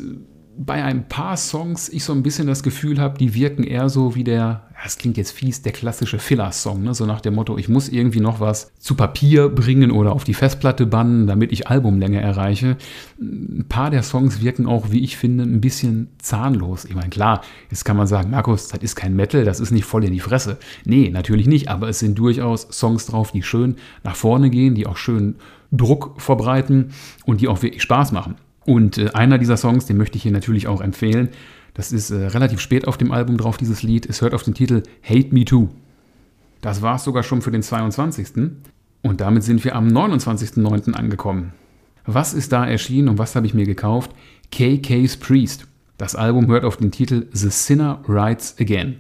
bei 0.61 0.83
ein 0.83 1.09
paar 1.09 1.37
Songs 1.37 1.89
ich 1.89 2.03
so 2.03 2.13
ein 2.13 2.25
bisschen 2.25 2.49
das 2.49 2.65
Gefühl 2.65 2.99
habe, 3.01 3.17
die 3.17 3.33
wirken 3.33 3.63
eher 3.63 3.89
so 3.89 4.17
wie 4.17 4.25
der, 4.25 4.65
das 4.83 4.99
klingt 4.99 5.17
jetzt 5.17 5.31
fies, 5.31 5.63
der 5.63 5.71
klassische 5.71 6.19
Filler-Song, 6.19 6.83
ne? 6.83 6.95
so 6.95 7.07
nach 7.07 7.21
dem 7.21 7.37
Motto, 7.37 7.57
ich 7.59 7.69
muss 7.69 7.89
irgendwie 7.89 8.19
noch 8.19 8.41
was 8.41 8.73
zu 8.81 8.97
Papier 8.97 9.51
bringen 9.51 9.93
oder 9.93 10.13
auf 10.13 10.25
die 10.25 10.35
Festplatte 10.35 10.87
bannen, 10.87 11.29
damit 11.29 11.53
ich 11.53 11.69
Albumlänge 11.69 12.21
erreiche. 12.21 12.77
Ein 13.21 13.67
paar 13.69 13.91
der 13.91 14.03
Songs 14.03 14.43
wirken 14.43 14.67
auch, 14.67 14.91
wie 14.91 15.05
ich 15.05 15.17
finde, 15.17 15.45
ein 15.45 15.61
bisschen 15.61 16.09
zahnlos. 16.19 16.85
Ich 16.87 16.97
meine, 16.97 17.11
klar, 17.11 17.43
jetzt 17.71 17.85
kann 17.85 17.97
man 17.97 18.09
sagen, 18.09 18.31
Markus, 18.31 18.67
das 18.67 18.81
ist 18.81 18.97
kein 18.97 19.15
Metal, 19.15 19.45
das 19.45 19.61
ist 19.61 19.71
nicht 19.71 19.85
voll 19.85 20.05
in 20.05 20.13
die 20.13 20.21
Fresse. 20.21 20.59
Nee, 20.85 21.11
natürlich 21.11 21.47
nicht, 21.47 21.69
aber 21.69 21.89
es 21.89 22.01
sind 22.01 22.19
durchaus 22.19 22.67
Songs 22.73 23.07
drauf, 23.07 23.31
die 23.31 23.45
schön 23.45 23.77
nach 24.03 24.17
vorne 24.17 24.51
gehen, 24.51 24.75
die 24.75 24.89
auch 24.89 24.97
schön 24.97 25.37
Druck 25.71 26.21
verbreiten 26.21 26.91
und 27.25 27.41
die 27.41 27.47
auch 27.47 27.63
wirklich 27.63 27.83
Spaß 27.83 28.11
machen. 28.11 28.37
Und 28.69 28.99
äh, 28.99 29.09
einer 29.15 29.39
dieser 29.39 29.57
Songs, 29.57 29.87
den 29.87 29.97
möchte 29.97 30.19
ich 30.19 30.25
hier 30.25 30.33
natürlich 30.33 30.67
auch 30.67 30.83
empfehlen. 30.83 31.31
Das 31.73 31.91
ist 31.91 32.11
äh, 32.11 32.27
relativ 32.27 32.61
spät 32.61 32.87
auf 32.87 32.99
dem 32.99 33.13
Album 33.13 33.39
drauf, 33.39 33.57
dieses 33.57 33.83
Lied. 33.83 34.05
Es 34.05 34.21
hört 34.21 34.35
auf 34.35 34.43
den 34.43 34.53
Titel 34.53 34.83
Hate 35.03 35.35
Me 35.35 35.47
Too. 35.47 35.71
Das 36.61 36.83
war 36.83 36.97
es 36.97 37.05
sogar 37.05 37.23
schon 37.23 37.41
für 37.41 37.51
den 37.51 37.63
22. 37.63 38.27
Und 39.01 39.23
damit 39.23 39.43
sind 39.43 39.65
wir 39.65 39.75
am 39.75 39.89
29.09. 39.89 40.93
angekommen. 40.93 41.55
Was 42.05 42.35
ist 42.35 42.53
da 42.53 42.67
erschienen 42.67 43.09
und 43.09 43.17
was 43.17 43.35
habe 43.37 43.47
ich 43.47 43.55
mir 43.55 43.65
gekauft? 43.65 44.11
KK's 44.51 45.17
Priest. 45.17 45.67
Das 45.97 46.15
Album 46.15 46.47
hört 46.49 46.67
auf 46.67 46.77
den 46.77 46.91
Titel 46.91 47.27
The 47.33 47.49
Sinner 47.49 48.03
Rides 48.07 48.57
Again. 48.61 48.97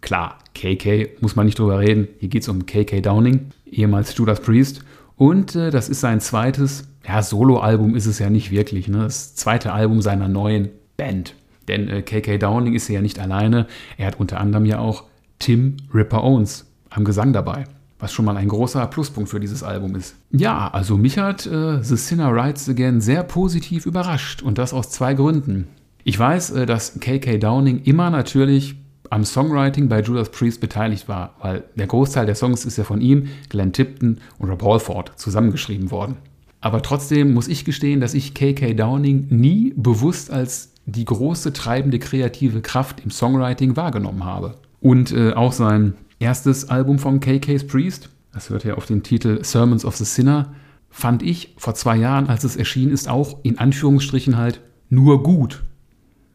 Klar, 0.00 0.38
KK 0.54 1.20
muss 1.20 1.36
man 1.36 1.44
nicht 1.44 1.58
drüber 1.58 1.78
reden. 1.78 2.08
Hier 2.20 2.30
geht 2.30 2.40
es 2.40 2.48
um 2.48 2.64
KK 2.64 3.02
Downing, 3.02 3.50
ehemals 3.70 4.16
Judas 4.16 4.40
Priest. 4.40 4.82
Und 5.18 5.54
äh, 5.54 5.70
das 5.70 5.90
ist 5.90 6.00
sein 6.00 6.20
zweites 6.20 6.88
ja, 7.08 7.22
Soloalbum 7.22 7.94
ist 7.94 8.06
es 8.06 8.18
ja 8.18 8.30
nicht 8.30 8.50
wirklich. 8.50 8.88
Ne? 8.88 8.98
Das 8.98 9.34
zweite 9.34 9.72
Album 9.72 10.02
seiner 10.02 10.28
neuen 10.28 10.68
Band. 10.96 11.34
Denn 11.66 11.88
äh, 11.88 12.02
KK 12.02 12.38
Downing 12.38 12.74
ist 12.74 12.88
ja 12.88 13.00
nicht 13.00 13.18
alleine. 13.18 13.66
Er 13.96 14.06
hat 14.06 14.20
unter 14.20 14.40
anderem 14.40 14.66
ja 14.66 14.78
auch 14.78 15.04
Tim 15.38 15.76
Ripper 15.92 16.22
Owens 16.22 16.66
am 16.90 17.04
Gesang 17.04 17.32
dabei. 17.32 17.64
Was 17.98 18.12
schon 18.12 18.24
mal 18.24 18.36
ein 18.36 18.48
großer 18.48 18.86
Pluspunkt 18.86 19.28
für 19.28 19.40
dieses 19.40 19.62
Album 19.62 19.96
ist. 19.96 20.14
Ja, 20.30 20.68
also 20.68 20.96
mich 20.96 21.18
hat 21.18 21.46
äh, 21.46 21.82
The 21.82 21.96
Sinner 21.96 22.32
Rides 22.32 22.68
Again 22.68 23.00
sehr 23.00 23.22
positiv 23.24 23.86
überrascht. 23.86 24.42
Und 24.42 24.58
das 24.58 24.72
aus 24.72 24.90
zwei 24.90 25.14
Gründen. 25.14 25.66
Ich 26.04 26.18
weiß, 26.18 26.50
äh, 26.50 26.66
dass 26.66 27.00
KK 27.00 27.38
Downing 27.38 27.82
immer 27.82 28.10
natürlich 28.10 28.76
am 29.10 29.24
Songwriting 29.24 29.88
bei 29.88 30.00
Judas 30.00 30.30
Priest 30.30 30.60
beteiligt 30.60 31.08
war, 31.08 31.34
weil 31.40 31.64
der 31.74 31.86
Großteil 31.86 32.26
der 32.26 32.34
Songs 32.34 32.64
ist 32.64 32.78
ja 32.78 32.84
von 32.84 33.00
ihm, 33.00 33.28
Glenn 33.48 33.72
Tipton 33.72 34.18
und 34.38 34.50
Rob 34.50 34.62
Halford 34.62 35.12
zusammengeschrieben 35.16 35.90
worden. 35.90 36.16
Aber 36.60 36.82
trotzdem 36.82 37.34
muss 37.34 37.48
ich 37.48 37.64
gestehen, 37.64 38.00
dass 38.00 38.14
ich 38.14 38.34
KK 38.34 38.74
Downing 38.74 39.26
nie 39.30 39.72
bewusst 39.76 40.30
als 40.30 40.72
die 40.86 41.04
große 41.04 41.52
treibende 41.52 41.98
kreative 41.98 42.62
Kraft 42.62 43.00
im 43.04 43.10
Songwriting 43.10 43.76
wahrgenommen 43.76 44.24
habe. 44.24 44.54
Und 44.80 45.12
äh, 45.12 45.32
auch 45.32 45.52
sein 45.52 45.94
erstes 46.18 46.68
Album 46.68 46.98
von 46.98 47.20
KK's 47.20 47.66
Priest, 47.66 48.10
das 48.32 48.50
hört 48.50 48.64
ja 48.64 48.74
auf 48.74 48.86
den 48.86 49.02
Titel 49.02 49.44
Sermons 49.44 49.84
of 49.84 49.96
the 49.96 50.04
Sinner, 50.04 50.54
fand 50.90 51.22
ich 51.22 51.54
vor 51.58 51.74
zwei 51.74 51.96
Jahren, 51.96 52.28
als 52.28 52.44
es 52.44 52.56
erschienen 52.56 52.92
ist, 52.92 53.08
auch 53.08 53.38
in 53.42 53.58
Anführungsstrichen 53.58 54.36
halt 54.36 54.60
nur 54.88 55.22
gut. 55.22 55.62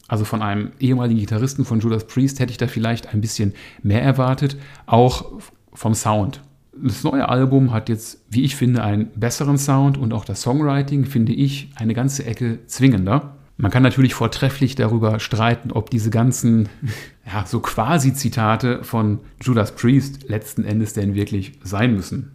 Also 0.08 0.26
von 0.26 0.42
einem 0.42 0.72
ehemaligen 0.80 1.20
Gitarristen 1.20 1.66
von 1.66 1.80
Judas 1.80 2.06
Priest 2.08 2.40
hätte 2.40 2.52
ich 2.52 2.58
da 2.58 2.68
vielleicht 2.68 3.14
ein 3.14 3.22
bisschen 3.22 3.54
mehr 3.82 4.02
erwartet, 4.02 4.58
auch 4.86 5.26
vom 5.74 5.94
Sound. 5.94 6.42
Das 6.76 7.04
neue 7.04 7.30
Album 7.30 7.72
hat 7.72 7.88
jetzt, 7.88 8.24
wie 8.30 8.44
ich 8.44 8.56
finde, 8.56 8.84
einen 8.84 9.08
besseren 9.16 9.58
Sound 9.58 9.98
und 9.98 10.12
auch 10.14 10.26
das 10.26 10.42
Songwriting 10.42 11.06
finde 11.06 11.32
ich 11.34 11.70
eine 11.76 11.94
ganze 11.94 12.26
Ecke 12.26 12.60
zwingender. 12.66 13.36
Man 13.58 13.70
kann 13.70 13.84
natürlich 13.84 14.16
vortrefflich 14.16 14.76
darüber 14.76 15.20
streiten, 15.20 15.72
ob 15.72 15.92
diese 15.92 16.10
ganzen, 16.10 16.70
ja, 17.26 17.46
so 17.46 17.60
quasi 17.60 18.14
Zitate 18.14 18.84
von 18.84 19.20
Judas 19.42 19.76
Priest 19.76 20.28
letzten 20.28 20.66
Endes 20.66 20.94
denn 20.94 21.14
wirklich 21.14 21.54
sein 21.64 21.94
müssen. 21.94 22.32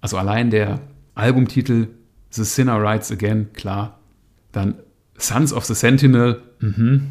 Also 0.00 0.18
allein 0.18 0.50
der 0.50 0.80
Albumtitel 1.14 1.88
The 2.30 2.44
Sinner 2.44 2.82
Rides 2.82 3.12
Again, 3.12 3.52
klar. 3.52 4.00
Dann 4.52 4.74
Sons 5.22 5.52
of 5.52 5.64
the 5.64 5.74
Sentinel, 5.74 6.42
mhm. 6.60 7.08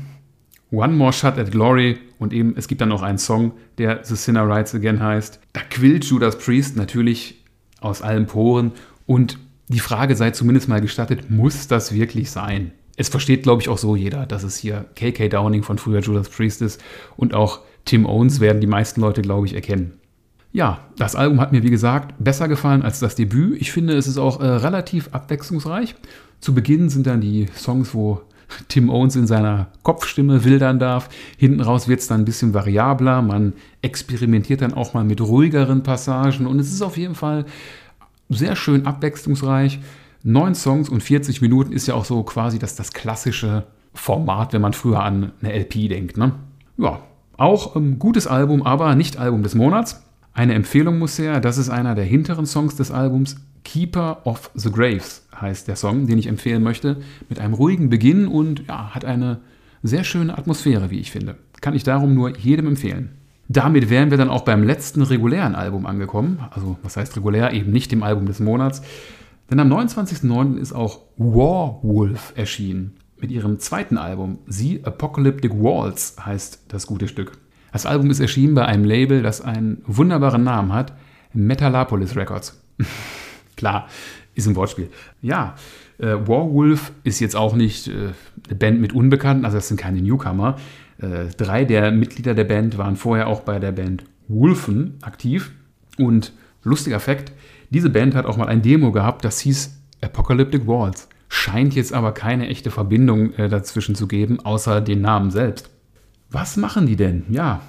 One 0.72 0.94
More 0.94 1.14
Shot 1.14 1.38
at 1.38 1.52
Glory 1.52 1.98
und 2.20 2.32
eben 2.34 2.54
es 2.56 2.68
gibt 2.68 2.82
dann 2.82 2.90
noch 2.90 3.02
einen 3.02 3.18
Song, 3.18 3.54
der 3.78 4.04
The 4.04 4.16
Sinner 4.16 4.48
Rides 4.48 4.76
Again 4.76 5.02
heißt. 5.02 5.40
Da 5.54 5.62
quillt 5.70 6.06
Judas 6.06 6.38
Priest 6.38 6.76
natürlich 6.76 7.44
aus 7.82 8.02
allen 8.02 8.28
Poren 8.28 8.74
und 9.06 9.40
die 9.68 9.80
Frage 9.80 10.16
sei 10.16 10.32
zumindest 10.32 10.68
mal 10.68 10.82
gestattet, 10.82 11.30
muss 11.30 11.68
das 11.68 11.94
wirklich 11.94 12.32
sein? 12.32 12.72
Es 12.98 13.10
versteht, 13.10 13.44
glaube 13.44 13.62
ich, 13.62 13.70
auch 13.70 13.78
so 13.78 13.96
jeder, 13.96 14.26
dass 14.26 14.44
es 14.44 14.58
hier 14.58 14.86
KK 14.96 15.30
Downing 15.30 15.64
von 15.64 15.78
früher 15.78 16.02
Judas 16.02 16.30
Priest 16.30 16.62
ist 16.62 16.84
und 17.16 17.34
auch 17.34 17.62
Tim 17.86 18.06
Owens 18.06 18.40
werden 18.40 18.62
die 18.62 18.68
meisten 18.68 19.02
Leute, 19.02 19.22
glaube 19.22 19.48
ich, 19.48 19.56
erkennen. 19.56 19.99
Ja, 20.52 20.80
das 20.98 21.16
Album 21.16 21.40
hat 21.40 21.52
mir, 21.52 21.64
wie 21.64 21.70
gesagt, 21.70 22.16
besser 22.18 22.48
gefallen 22.48 22.82
als 22.82 23.00
das 23.00 23.16
Debüt. 23.16 23.62
Ich 23.62 23.72
finde, 23.72 23.96
es 23.96 24.08
ist 24.08 24.18
auch 24.18 24.42
äh, 24.42 24.48
relativ 24.48 25.10
abwechslungsreich. 25.12 25.96
Zu 26.40 26.56
Beginn 26.56 26.90
sind 26.90 27.06
dann 27.06 27.22
die 27.22 27.48
Songs, 27.56 27.94
wo 27.94 28.22
Tim 28.68 28.90
Owens 28.90 29.16
in 29.16 29.28
seiner 29.28 29.68
Kopfstimme 29.84 30.44
wildern 30.44 30.80
darf. 30.80 31.10
Hinten 31.38 31.62
raus 31.62 31.88
wird 31.88 32.00
es 32.00 32.08
dann 32.08 32.22
ein 32.22 32.26
bisschen 32.26 32.54
variabler. 32.54 33.22
Man 33.22 33.54
experimentiert 33.84 34.62
dann 34.62 34.74
auch 34.74 34.96
mal 34.96 35.04
mit 35.04 35.22
ruhigeren 35.22 35.84
Passagen 35.84 36.48
und 36.48 36.60
es 36.60 36.74
ist 36.74 36.82
auf 36.82 36.98
jeden 36.98 37.16
Fall 37.16 37.46
sehr 38.30 38.56
schön 38.56 38.88
abwechslungsreich. 38.88 39.80
Neun 40.24 40.56
Songs 40.56 40.90
und 40.90 41.02
40 41.02 41.42
Minuten 41.42 41.72
ist 41.72 41.88
ja 41.88 41.94
auch 41.94 42.06
so 42.06 42.24
quasi 42.24 42.60
das, 42.60 42.76
das 42.76 42.92
klassische 42.92 43.68
Format, 43.94 44.54
wenn 44.54 44.62
man 44.62 44.74
früher 44.74 45.02
an 45.02 45.32
eine 45.42 45.54
LP 45.54 45.90
denkt. 45.90 46.18
Ne? 46.18 46.34
Ja, 46.78 47.00
auch 47.38 47.76
ein 47.76 47.84
ähm, 47.84 48.00
gutes 48.00 48.28
Album, 48.28 48.64
aber 48.64 48.96
nicht 48.96 49.18
Album 49.18 49.44
des 49.44 49.56
Monats. 49.56 50.04
Eine 50.34 50.54
Empfehlung 50.54 51.00
muss 51.00 51.18
her, 51.18 51.40
das 51.40 51.58
ist 51.58 51.70
einer 51.70 51.96
der 51.96 52.06
hinteren 52.06 52.46
Songs 52.46 52.76
des 52.76 52.92
Albums. 52.92 53.36
Keeper 53.64 54.26
of 54.26 54.52
the 54.56 54.72
Graves 54.72 55.28
heißt 55.40 55.68
der 55.68 55.76
Song, 55.76 56.08
den 56.08 56.18
ich 56.18 56.28
empfehlen 56.28 56.64
möchte, 56.64 56.98
mit 57.28 57.40
einem 57.40 57.54
ruhigen 57.54 57.90
Beginn 57.90 58.28
und 58.28 58.68
ja, 58.68 58.94
hat 58.96 59.06
eine 59.06 59.40
sehr 59.84 60.04
schöne 60.04 60.38
Atmosphäre, 60.38 60.90
wie 60.92 61.00
ich 61.00 61.12
finde. 61.12 61.38
Kann 61.62 61.76
ich 61.76 61.84
darum 61.84 62.14
nur 62.14 62.38
jedem 62.38 62.68
empfehlen. 62.68 63.12
Damit 63.48 63.90
wären 63.90 64.12
wir 64.12 64.18
dann 64.18 64.30
auch 64.30 64.44
beim 64.44 64.64
letzten 64.64 65.02
regulären 65.02 65.56
Album 65.56 65.86
angekommen. 65.86 66.40
Also, 66.52 66.78
was 66.84 66.98
heißt 66.98 67.18
regulär? 67.18 67.52
Eben 67.52 67.72
nicht 67.72 67.92
dem 67.92 68.04
Album 68.04 68.28
des 68.28 68.40
Monats. 68.40 68.82
Denn 69.50 69.60
am 69.60 69.72
29.09. 69.72 70.58
ist 70.58 70.74
auch 70.74 71.00
Warwolf 71.18 72.34
erschienen. 72.36 72.94
Mit 73.20 73.32
ihrem 73.32 73.58
zweiten 73.58 73.98
Album. 73.98 74.40
The 74.46 74.82
Apocalyptic 74.84 75.52
Walls 75.54 76.16
heißt 76.24 76.66
das 76.68 76.86
gute 76.86 77.08
Stück. 77.08 77.40
Das 77.72 77.86
Album 77.86 78.10
ist 78.10 78.20
erschienen 78.20 78.56
bei 78.56 78.66
einem 78.66 78.84
Label, 78.84 79.22
das 79.22 79.42
einen 79.42 79.82
wunderbaren 79.86 80.44
Namen 80.44 80.74
hat. 80.74 80.94
Metalopolis 81.34 82.16
Records. 82.16 82.60
Klar, 83.56 83.88
ist 84.36 84.48
ein 84.48 84.56
Wortspiel. 84.56 84.90
Ja, 85.22 85.56
äh, 86.00 86.14
Warwolf 86.14 86.92
ist 87.04 87.20
jetzt 87.20 87.36
auch 87.36 87.56
nicht 87.56 87.88
äh, 87.88 88.14
eine 88.48 88.56
Band 88.58 88.82
mit 88.82 88.94
Unbekannten, 88.94 89.46
also 89.46 89.58
das 89.58 89.68
sind 89.68 89.80
keine 89.80 90.02
Newcomer. 90.02 90.58
Äh, 91.02 91.26
drei 91.38 91.66
der 91.66 91.92
Mitglieder 91.92 92.34
der 92.34 92.46
Band 92.46 92.78
waren 92.78 92.96
vorher 92.96 93.28
auch 93.28 93.42
bei 93.42 93.60
der 93.60 93.72
Band 93.72 94.04
Wolfen 94.28 94.98
aktiv. 95.02 95.52
Und 95.98 96.34
lustiger 96.64 97.00
Fakt, 97.00 97.34
diese 97.70 97.90
Band 97.90 98.16
hat 98.16 98.26
auch 98.26 98.38
mal 98.38 98.48
ein 98.48 98.62
Demo 98.62 98.92
gehabt, 98.92 99.26
das 99.26 99.40
hieß 99.42 99.78
Apocalyptic 100.02 100.66
Walls. 100.68 101.10
Scheint 101.28 101.76
jetzt 101.76 101.94
aber 101.94 102.14
keine 102.14 102.48
echte 102.48 102.72
Verbindung 102.72 103.34
äh, 103.34 103.50
dazwischen 103.50 103.96
zu 103.96 104.08
geben, 104.08 104.40
außer 104.40 104.82
den 104.82 105.02
Namen 105.02 105.30
selbst. 105.32 105.70
Was 106.32 106.58
machen 106.58 106.86
die 106.86 106.96
denn? 106.96 107.26
Ja, 107.30 107.62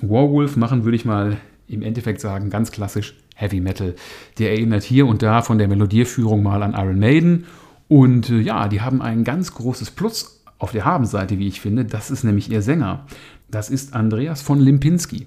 Warwolf 0.00 0.56
machen, 0.56 0.84
würde 0.84 0.96
ich 0.96 1.04
mal 1.04 1.38
im 1.66 1.82
Endeffekt 1.82 2.20
sagen, 2.20 2.50
ganz 2.50 2.70
klassisch 2.70 3.16
Heavy 3.34 3.60
Metal. 3.60 3.94
Der 4.38 4.52
erinnert 4.52 4.84
hier 4.84 5.06
und 5.06 5.22
da 5.22 5.42
von 5.42 5.58
der 5.58 5.68
Melodieführung 5.68 6.42
mal 6.42 6.62
an 6.62 6.74
Iron 6.74 6.98
Maiden. 6.98 7.46
Und 7.88 8.30
äh, 8.30 8.40
ja, 8.40 8.68
die 8.68 8.80
haben 8.80 9.02
ein 9.02 9.24
ganz 9.24 9.52
großes 9.54 9.90
Plus 9.90 10.42
auf 10.58 10.72
der 10.72 10.84
Habenseite, 10.84 11.38
wie 11.38 11.48
ich 11.48 11.60
finde. 11.60 11.84
Das 11.84 12.10
ist 12.10 12.24
nämlich 12.24 12.50
ihr 12.50 12.62
Sänger. 12.62 13.06
Das 13.50 13.70
ist 13.70 13.94
Andreas 13.94 14.42
von 14.42 14.60
Limpinski. 14.60 15.26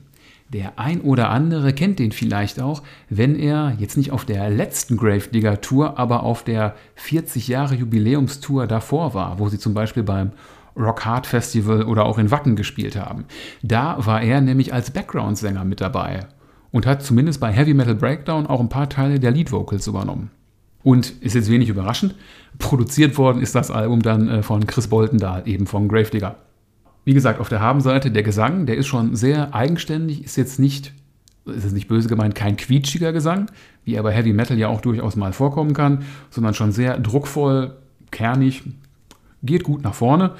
Der 0.51 0.80
ein 0.80 1.01
oder 1.01 1.30
andere 1.30 1.73
kennt 1.73 1.99
den 1.99 2.11
vielleicht 2.11 2.59
auch, 2.59 2.82
wenn 3.09 3.36
er 3.36 3.75
jetzt 3.77 3.97
nicht 3.97 4.11
auf 4.11 4.25
der 4.25 4.49
letzten 4.49 4.97
Gravedigger 4.97 5.61
Tour, 5.61 5.99
aber 5.99 6.23
auf 6.23 6.43
der 6.43 6.75
40 6.95 7.47
Jahre 7.47 7.75
Jubiläumstour 7.75 8.65
davor 8.65 9.13
war, 9.13 9.38
wo 9.38 9.47
sie 9.47 9.59
zum 9.59 9.75
Beispiel 9.75 10.01
beim 10.01 10.32
Rock 10.76 11.05
Hard 11.05 11.28
Festival 11.28 11.84
oder 11.84 12.05
auch 12.05 12.17
in 12.17 12.32
Wacken 12.32 12.55
gespielt 12.55 12.95
haben. 12.95 13.26
Da 13.61 14.05
war 14.05 14.22
er 14.22 14.41
nämlich 14.41 14.74
als 14.74 14.91
Background-Sänger 14.91 15.65
mit 15.65 15.82
dabei 15.82 16.28
und 16.72 16.86
hat 16.86 17.03
zumindest 17.03 17.39
bei 17.39 17.51
Heavy 17.51 17.74
Metal 17.74 17.95
Breakdown 17.95 18.47
auch 18.47 18.59
ein 18.59 18.70
paar 18.70 18.89
Teile 18.89 19.20
der 19.20 19.32
Lead 19.32 19.51
Vocals 19.51 19.88
übernommen. 19.88 20.32
Und 20.84 21.11
ist 21.22 21.36
jetzt 21.36 21.51
wenig 21.51 21.70
überraschend, 21.70 22.15
produziert 22.57 23.17
worden 23.17 23.41
ist 23.41 23.53
das 23.53 23.70
Album 23.70 24.01
dann 24.01 24.30
äh, 24.30 24.43
von 24.43 24.65
Chris 24.65 24.88
Boltendahl, 24.88 25.43
eben 25.45 25.67
von 25.67 25.89
Gravedigger. 25.89 26.38
Wie 27.03 27.13
gesagt, 27.13 27.39
auf 27.39 27.49
der 27.49 27.59
Habenseite 27.59 28.11
der 28.11 28.24
Gesang, 28.24 28.65
der 28.65 28.78
ist 28.78 28.88
schon 28.88 29.15
sehr 29.15 29.53
eigenständig, 29.53 30.24
ist 30.24 30.38
jetzt 30.38 30.59
nicht, 30.59 30.93
ist 31.45 31.63
jetzt 31.63 31.74
nicht 31.74 31.88
böse 31.88 32.07
gemeint, 32.07 32.36
kein 32.36 32.55
quietschiger 32.55 33.11
Gesang, 33.11 33.51
wie 33.84 33.95
er 33.95 34.03
bei 34.03 34.13
Heavy 34.13 34.32
Metal 34.32 34.57
ja 34.57 34.67
auch 34.67 34.82
durchaus 34.82 35.15
mal 35.15 35.34
vorkommen 35.34 35.74
kann, 35.74 36.03
sondern 36.30 36.53
schon 36.53 36.72
sehr 36.72 36.97
druckvoll, 36.97 37.76
kernig, 38.11 38.63
geht 39.44 39.64
gut 39.64 39.84
nach 39.84 39.94
vorne. 39.94 40.36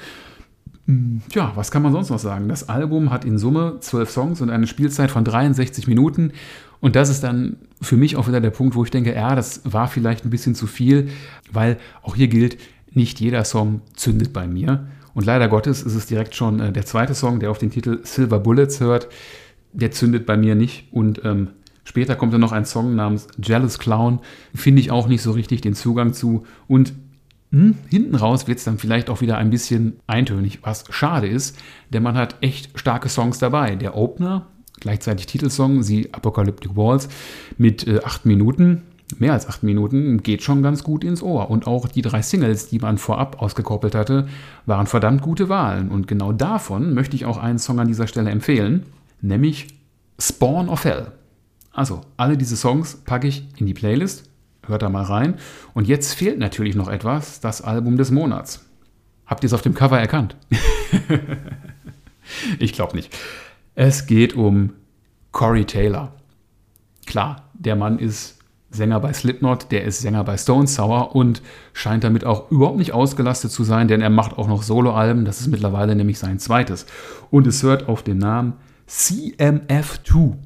Hm, 0.86 1.22
tja, 1.30 1.52
was 1.54 1.70
kann 1.70 1.82
man 1.82 1.92
sonst 1.92 2.10
noch 2.10 2.18
sagen? 2.18 2.48
Das 2.48 2.68
Album 2.68 3.10
hat 3.10 3.24
in 3.24 3.38
Summe 3.38 3.78
zwölf 3.80 4.10
Songs 4.10 4.40
und 4.40 4.50
eine 4.50 4.66
Spielzeit 4.66 5.10
von 5.10 5.24
63 5.24 5.86
Minuten. 5.86 6.32
Und 6.80 6.96
das 6.96 7.10
ist 7.10 7.22
dann 7.22 7.56
für 7.80 7.96
mich 7.96 8.16
auch 8.16 8.26
wieder 8.26 8.40
der 8.40 8.50
Punkt, 8.50 8.74
wo 8.74 8.84
ich 8.84 8.90
denke, 8.90 9.14
ja, 9.14 9.34
das 9.34 9.60
war 9.64 9.88
vielleicht 9.88 10.24
ein 10.24 10.30
bisschen 10.30 10.54
zu 10.54 10.66
viel, 10.66 11.10
weil 11.52 11.78
auch 12.02 12.16
hier 12.16 12.28
gilt, 12.28 12.58
nicht 12.92 13.20
jeder 13.20 13.44
Song 13.44 13.82
zündet 13.94 14.32
bei 14.32 14.46
mir. 14.46 14.86
Und 15.14 15.26
leider 15.26 15.48
Gottes 15.48 15.82
ist 15.82 15.94
es 15.94 16.06
direkt 16.06 16.34
schon 16.34 16.60
äh, 16.60 16.72
der 16.72 16.86
zweite 16.86 17.14
Song, 17.14 17.40
der 17.40 17.50
auf 17.50 17.58
den 17.58 17.70
Titel 17.70 18.00
Silver 18.02 18.40
Bullets 18.40 18.80
hört. 18.80 19.08
Der 19.72 19.90
zündet 19.90 20.26
bei 20.26 20.36
mir 20.36 20.54
nicht. 20.54 20.88
Und 20.92 21.24
ähm, 21.24 21.48
später 21.84 22.16
kommt 22.16 22.32
dann 22.32 22.40
noch 22.40 22.52
ein 22.52 22.64
Song 22.64 22.94
namens 22.94 23.28
Jealous 23.40 23.78
Clown. 23.78 24.20
Finde 24.54 24.80
ich 24.80 24.90
auch 24.90 25.08
nicht 25.08 25.22
so 25.22 25.32
richtig 25.32 25.60
den 25.60 25.74
Zugang 25.74 26.12
zu. 26.12 26.44
Und 26.66 26.92
hm, 27.52 27.76
hinten 27.88 28.14
raus 28.14 28.46
wird 28.46 28.58
es 28.58 28.64
dann 28.64 28.78
vielleicht 28.78 29.10
auch 29.10 29.20
wieder 29.20 29.36
ein 29.36 29.50
bisschen 29.50 29.98
eintönig, 30.06 30.60
was 30.62 30.84
schade 30.90 31.26
ist, 31.26 31.58
denn 31.92 32.02
man 32.02 32.16
hat 32.16 32.36
echt 32.42 32.78
starke 32.78 33.08
Songs 33.08 33.40
dabei. 33.40 33.74
Der 33.74 33.96
Opener, 33.96 34.46
gleichzeitig 34.78 35.26
Titelsong, 35.26 35.82
The 35.82 36.10
Apocalyptic 36.12 36.76
Walls, 36.76 37.08
mit 37.58 37.88
äh, 37.88 38.00
acht 38.04 38.24
Minuten, 38.24 38.82
mehr 39.18 39.32
als 39.32 39.48
acht 39.48 39.64
Minuten, 39.64 40.22
geht 40.22 40.42
schon 40.44 40.62
ganz 40.62 40.84
gut 40.84 41.02
ins 41.02 41.22
Ohr. 41.22 41.50
Und 41.50 41.66
auch 41.66 41.88
die 41.88 42.02
drei 42.02 42.22
Singles, 42.22 42.68
die 42.68 42.78
man 42.78 42.98
vorab 42.98 43.42
ausgekoppelt 43.42 43.96
hatte, 43.96 44.28
waren 44.66 44.86
verdammt 44.86 45.20
gute 45.20 45.48
Wahlen. 45.48 45.88
Und 45.90 46.06
genau 46.06 46.30
davon 46.30 46.94
möchte 46.94 47.16
ich 47.16 47.24
auch 47.26 47.38
einen 47.38 47.58
Song 47.58 47.80
an 47.80 47.88
dieser 47.88 48.06
Stelle 48.06 48.30
empfehlen, 48.30 48.86
nämlich 49.20 49.66
Spawn 50.20 50.68
of 50.68 50.84
Hell. 50.84 51.08
Also, 51.72 52.02
alle 52.16 52.36
diese 52.36 52.56
Songs 52.56 52.96
packe 53.04 53.26
ich 53.26 53.48
in 53.56 53.66
die 53.66 53.74
Playlist 53.74 54.29
Hört 54.70 54.82
da 54.82 54.88
mal 54.88 55.04
rein. 55.04 55.34
Und 55.74 55.88
jetzt 55.88 56.14
fehlt 56.14 56.38
natürlich 56.38 56.76
noch 56.76 56.88
etwas, 56.88 57.40
das 57.40 57.60
Album 57.60 57.96
des 57.96 58.10
Monats. 58.10 58.64
Habt 59.26 59.44
ihr 59.44 59.48
es 59.48 59.52
auf 59.52 59.62
dem 59.62 59.74
Cover 59.74 59.98
erkannt? 59.98 60.36
ich 62.58 62.72
glaube 62.72 62.96
nicht. 62.96 63.16
Es 63.74 64.06
geht 64.06 64.34
um 64.34 64.72
Corey 65.32 65.64
Taylor. 65.64 66.12
Klar, 67.06 67.50
der 67.54 67.76
Mann 67.76 67.98
ist 67.98 68.38
Sänger 68.70 69.00
bei 69.00 69.12
Slipknot, 69.12 69.72
der 69.72 69.84
ist 69.84 70.00
Sänger 70.00 70.22
bei 70.22 70.36
Stone 70.36 70.68
Sour 70.68 71.16
und 71.16 71.42
scheint 71.72 72.04
damit 72.04 72.24
auch 72.24 72.50
überhaupt 72.52 72.78
nicht 72.78 72.92
ausgelastet 72.92 73.50
zu 73.50 73.64
sein, 73.64 73.88
denn 73.88 74.00
er 74.00 74.10
macht 74.10 74.38
auch 74.38 74.46
noch 74.46 74.62
Soloalben. 74.62 75.24
Das 75.24 75.40
ist 75.40 75.48
mittlerweile 75.48 75.96
nämlich 75.96 76.20
sein 76.20 76.38
zweites. 76.38 76.86
Und 77.30 77.48
es 77.48 77.64
hört 77.64 77.88
auf 77.88 78.04
den 78.04 78.18
Namen 78.18 78.54
CMF2. 78.88 80.36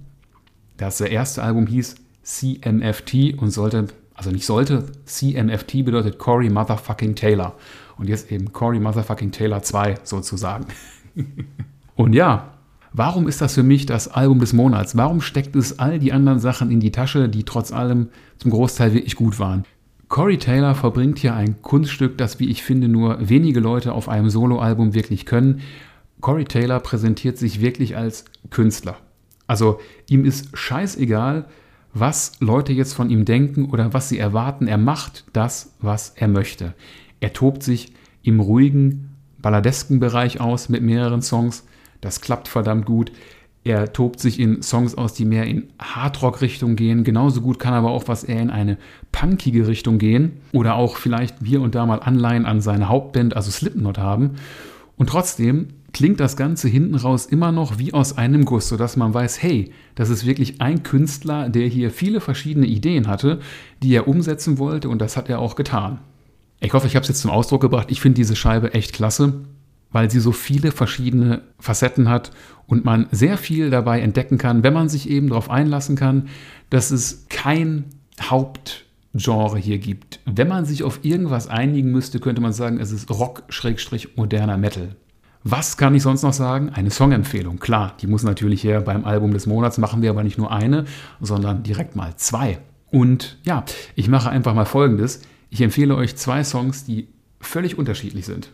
Das 0.79 1.01
erste 1.01 1.43
Album 1.43 1.67
hieß 1.67 1.97
CMFT 2.23 3.35
und 3.37 3.51
sollte 3.51 3.89
also 4.15 4.31
nicht 4.31 4.47
sollte, 4.47 4.87
CMFT 5.05 5.85
bedeutet 5.85 6.19
Corey 6.19 6.49
Motherfucking 6.49 7.15
Taylor. 7.15 7.55
Und 7.97 8.09
jetzt 8.09 8.31
eben 8.31 8.53
Corey 8.53 8.81
Motherfucking 8.81 9.33
Taylor 9.33 9.63
2 9.63 9.97
sozusagen. 10.05 10.67
und 11.97 12.13
ja, 12.13 12.55
warum 12.93 13.29
ist 13.29 13.41
das 13.41 13.55
für 13.55 13.63
mich 13.63 13.87
das 13.87 14.09
Album 14.09 14.39
des 14.39 14.53
Monats? 14.53 14.97
Warum 14.97 15.21
steckt 15.21 15.57
es 15.57 15.79
all 15.79 15.99
die 15.99 16.13
anderen 16.13 16.39
Sachen 16.39 16.71
in 16.71 16.81
die 16.81 16.93
Tasche, 16.93 17.29
die 17.29 17.45
trotz 17.45 17.73
allem 17.73 18.09
zum 18.39 18.51
Großteil 18.51 18.95
wirklich 18.95 19.17
gut 19.17 19.39
waren? 19.39 19.65
Corey 20.09 20.39
Taylor 20.39 20.75
verbringt 20.75 21.19
hier 21.19 21.35
ein 21.35 21.61
Kunststück, 21.63 22.19
das, 22.19 22.39
wie 22.39 22.49
ich 22.49 22.63
finde, 22.63 22.89
nur 22.89 23.29
wenige 23.29 23.61
Leute 23.61 23.93
auf 23.93 24.09
einem 24.09 24.31
Soloalbum 24.31 24.95
wirklich 24.95 25.27
können. 25.27 25.63
Corey 26.21 26.45
Taylor 26.45 26.79
präsentiert 26.81 27.37
sich 27.37 27.61
wirklich 27.61 27.97
als 27.97 28.25
Künstler. 28.51 28.97
Also 29.47 29.81
ihm 30.09 30.25
ist 30.25 30.57
scheißegal, 30.57 31.47
was 31.95 32.33
Leute 32.41 32.73
jetzt 32.73 32.93
von 32.93 33.09
ihm 33.09 33.25
denken 33.25 33.67
oder 33.67 33.95
was 33.95 34.09
sie 34.09 34.19
erwarten. 34.19 34.67
Er 34.67 34.79
macht 34.79 35.25
das, 35.33 35.75
was 35.81 36.11
er 36.17 36.29
möchte. 36.29 36.75
Er 37.21 37.33
tobt 37.33 37.63
sich 37.63 37.93
im 38.23 38.41
ruhigen, 38.41 39.17
balladesken 39.39 40.01
Bereich 40.01 40.41
aus 40.41 40.69
mit 40.69 40.83
mehreren 40.83 41.23
Songs. 41.23 41.65
Das 42.01 42.21
klappt 42.21 42.49
verdammt 42.49 42.85
gut. 42.85 43.13
Er 43.63 43.95
tobt 43.95 44.21
sich 44.21 44.39
in 44.39 44.61
Songs 44.63 44.95
aus, 44.95 45.15
die 45.15 45.25
mehr 45.25 45.45
in 45.47 45.69
Hardrock-Richtung 45.79 46.77
gehen. 46.77 47.03
Genauso 47.03 47.41
gut 47.41 47.59
kann 47.59 47.73
aber 47.73 47.93
auch 47.93 48.09
was 48.09 48.25
eher 48.25 48.43
in 48.43 48.51
eine 48.51 48.77
punkige 49.11 49.67
Richtung 49.67 49.97
gehen. 49.99 50.33
Oder 50.53 50.75
auch 50.75 50.97
vielleicht 50.97 51.37
hier 51.43 51.63
und 51.63 51.75
da 51.75 51.87
mal 51.87 52.01
Anleihen 52.01 52.45
an 52.45 52.61
seine 52.61 52.91
Hauptband, 52.91 53.37
also 53.37 53.51
Slipknot 53.51 53.97
haben. 53.97 54.33
Und 54.97 55.09
trotzdem 55.09 55.69
klingt 55.95 56.21
das 56.21 56.37
Ganze 56.37 56.69
hinten 56.69 56.97
raus 56.97 57.25
immer 57.25 57.53
noch 57.53 57.79
wie 57.79 57.95
aus 57.95 58.19
einem 58.19 58.45
Guss, 58.45 58.69
sodass 58.69 58.97
man 58.97 59.15
weiß, 59.15 59.41
hey, 59.43 59.73
das 59.95 60.11
ist 60.11 60.27
wirklich 60.27 60.61
ein 60.61 60.83
Künstler, 60.83 61.49
der 61.49 61.69
hier 61.69 61.91
viele 61.91 62.21
verschiedene 62.21 62.67
Ideen 62.67 63.07
hatte, 63.07 63.39
die 63.83 63.95
er 63.95 64.09
umsetzen 64.09 64.59
wollte 64.59 64.91
und 64.91 64.99
das 64.99 65.17
hat 65.17 65.31
er 65.31 65.39
auch 65.39 65.55
getan. 65.55 66.01
Ich 66.61 66.73
hoffe, 66.73 66.89
ich 66.89 66.97
habe 66.97 67.05
es 67.05 67.09
jetzt 67.09 67.21
zum 67.21 67.31
Ausdruck 67.31 67.61
gebracht. 67.61 67.91
Ich 67.91 68.01
finde 68.01 68.17
diese 68.17 68.37
Scheibe 68.37 68.75
echt 68.75 68.93
klasse, 68.93 69.45
weil 69.93 70.11
sie 70.11 70.19
so 70.19 70.33
viele 70.33 70.73
verschiedene 70.73 71.43
Facetten 71.61 72.09
hat 72.09 72.33
und 72.67 72.85
man 72.85 73.07
sehr 73.13 73.39
viel 73.39 73.71
dabei 73.71 74.01
entdecken 74.01 74.37
kann, 74.37 74.65
wenn 74.65 74.75
man 74.75 74.89
sich 74.89 75.09
eben 75.09 75.29
darauf 75.29 75.49
einlassen 75.49 75.95
kann, 75.95 76.29
dass 76.71 76.91
es 76.91 77.27
kein 77.29 77.85
Hauptgenre 78.21 79.59
hier 79.59 79.79
gibt. 79.79 80.19
Wenn 80.25 80.49
man 80.49 80.65
sich 80.65 80.83
auf 80.83 81.01
irgendwas 81.05 81.47
einigen 81.47 81.93
müsste, 81.93 82.19
könnte 82.19 82.41
man 82.43 82.53
sagen, 82.53 82.81
es 82.81 82.91
ist 82.91 83.11
Rock-moderner 83.11 84.57
Metal. 84.57 84.97
Was 85.47 85.77
kann 85.77 85.95
ich 85.95 86.03
sonst 86.03 86.23
noch 86.23 86.33
sagen? 86.33 86.71
Eine 86.71 86.91
Songempfehlung. 86.91 87.59
Klar, 87.59 87.95
die 88.01 88.07
muss 88.07 88.23
natürlich 88.23 88.65
her 88.65 88.81
beim 88.81 89.05
Album 89.05 89.35
des 89.35 89.47
Monats. 89.47 89.77
Machen 89.77 90.01
wir 90.01 90.09
aber 90.09 90.25
nicht 90.25 90.39
nur 90.39 90.51
eine, 90.51 90.87
sondern 91.21 91.63
direkt 91.63 91.97
mal 91.97 92.17
zwei. 92.17 92.59
Und 92.91 93.37
ja, 93.45 93.65
ich 93.95 94.09
mache 94.09 94.31
einfach 94.31 94.55
mal 94.55 94.65
Folgendes. 94.65 95.21
Ich 95.51 95.61
empfehle 95.61 95.97
euch 95.97 96.17
zwei 96.17 96.43
Songs, 96.45 96.85
die 96.85 97.09
völlig 97.41 97.77
unterschiedlich 97.77 98.25
sind. 98.25 98.49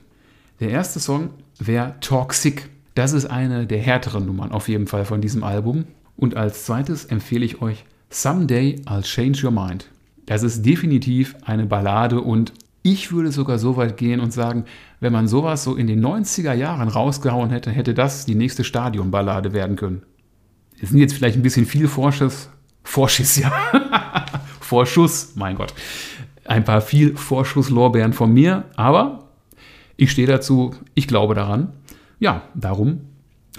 Der 0.58 0.70
erste 0.70 0.98
Song 0.98 1.30
wäre 1.60 1.94
Toxic. 2.00 2.68
Das 2.96 3.12
ist 3.12 3.26
eine 3.26 3.68
der 3.68 3.78
härteren 3.78 4.26
Nummern 4.26 4.50
auf 4.50 4.68
jeden 4.68 4.88
Fall 4.88 5.04
von 5.04 5.20
diesem 5.20 5.44
Album. 5.44 5.84
Und 6.16 6.36
als 6.36 6.64
zweites 6.66 7.04
empfehle 7.04 7.46
ich 7.46 7.62
euch 7.62 7.84
Someday 8.10 8.82
I'll 8.86 9.02
Change 9.02 9.46
Your 9.46 9.52
Mind. 9.52 9.88
Das 10.26 10.42
ist 10.42 10.66
definitiv 10.66 11.36
eine 11.44 11.66
Ballade 11.66 12.20
und 12.20 12.52
ich 12.82 13.12
würde 13.12 13.30
sogar 13.30 13.58
so 13.58 13.76
weit 13.76 13.96
gehen 13.96 14.20
und 14.20 14.32
sagen, 14.32 14.64
wenn 15.00 15.12
man 15.12 15.28
sowas 15.28 15.64
so 15.64 15.76
in 15.76 15.86
den 15.86 16.04
90er 16.04 16.54
Jahren 16.54 16.88
rausgehauen 16.88 17.50
hätte, 17.50 17.70
hätte 17.70 17.94
das 17.94 18.24
die 18.24 18.34
nächste 18.34 18.64
Stadionballade 18.64 19.52
werden 19.52 19.76
können. 19.76 20.02
Es 20.80 20.90
sind 20.90 20.98
jetzt 20.98 21.14
vielleicht 21.14 21.36
ein 21.36 21.42
bisschen 21.42 21.66
viel 21.66 21.88
Vorschuss. 21.88 22.48
Vorschuss, 22.82 23.36
ja. 23.36 23.52
Vorschuss, 24.60 25.32
mein 25.34 25.56
Gott. 25.56 25.74
Ein 26.44 26.64
paar 26.64 26.80
viel 26.80 27.16
Vorschusslorbeeren 27.16 28.12
von 28.12 28.32
mir, 28.32 28.64
aber 28.76 29.28
ich 29.96 30.10
stehe 30.10 30.26
dazu, 30.26 30.74
ich 30.94 31.06
glaube 31.06 31.34
daran. 31.34 31.74
Ja, 32.18 32.42
darum 32.54 33.02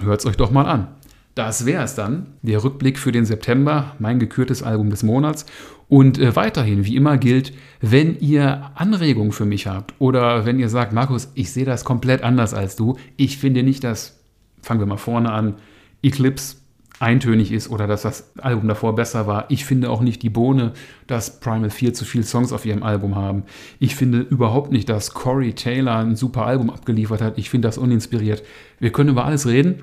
hört 0.00 0.20
es 0.20 0.26
euch 0.26 0.36
doch 0.36 0.50
mal 0.50 0.66
an. 0.66 0.88
Das 1.34 1.64
wäre 1.64 1.84
es 1.84 1.94
dann, 1.94 2.34
der 2.42 2.62
Rückblick 2.62 2.98
für 2.98 3.12
den 3.12 3.24
September, 3.24 3.96
mein 3.98 4.18
gekürtes 4.18 4.62
Album 4.62 4.90
des 4.90 5.02
Monats. 5.02 5.46
Und 5.92 6.18
äh, 6.18 6.34
weiterhin, 6.34 6.86
wie 6.86 6.96
immer 6.96 7.18
gilt, 7.18 7.52
wenn 7.82 8.18
ihr 8.18 8.70
Anregungen 8.76 9.30
für 9.30 9.44
mich 9.44 9.66
habt 9.66 9.92
oder 9.98 10.46
wenn 10.46 10.58
ihr 10.58 10.70
sagt, 10.70 10.94
Markus, 10.94 11.30
ich 11.34 11.52
sehe 11.52 11.66
das 11.66 11.84
komplett 11.84 12.22
anders 12.22 12.54
als 12.54 12.76
du, 12.76 12.96
ich 13.18 13.36
finde 13.36 13.62
nicht, 13.62 13.84
dass, 13.84 14.18
fangen 14.62 14.80
wir 14.80 14.86
mal 14.86 14.96
vorne 14.96 15.30
an, 15.30 15.56
Eclipse 16.02 16.56
eintönig 16.98 17.52
ist 17.52 17.68
oder 17.68 17.86
dass 17.86 18.00
das 18.00 18.32
Album 18.38 18.68
davor 18.68 18.94
besser 18.94 19.26
war. 19.26 19.44
Ich 19.50 19.66
finde 19.66 19.90
auch 19.90 20.00
nicht 20.00 20.22
die 20.22 20.30
Bohne, 20.30 20.72
dass 21.08 21.40
Primal 21.40 21.68
4 21.68 21.92
zu 21.92 22.06
viele 22.06 22.24
Songs 22.24 22.54
auf 22.54 22.64
ihrem 22.64 22.84
Album 22.84 23.14
haben. 23.14 23.42
Ich 23.78 23.94
finde 23.94 24.20
überhaupt 24.20 24.72
nicht, 24.72 24.88
dass 24.88 25.12
Corey 25.12 25.52
Taylor 25.52 25.98
ein 25.98 26.16
super 26.16 26.46
Album 26.46 26.70
abgeliefert 26.70 27.20
hat. 27.20 27.36
Ich 27.36 27.50
finde 27.50 27.68
das 27.68 27.76
uninspiriert. 27.76 28.42
Wir 28.78 28.92
können 28.92 29.10
über 29.10 29.26
alles 29.26 29.46
reden. 29.46 29.82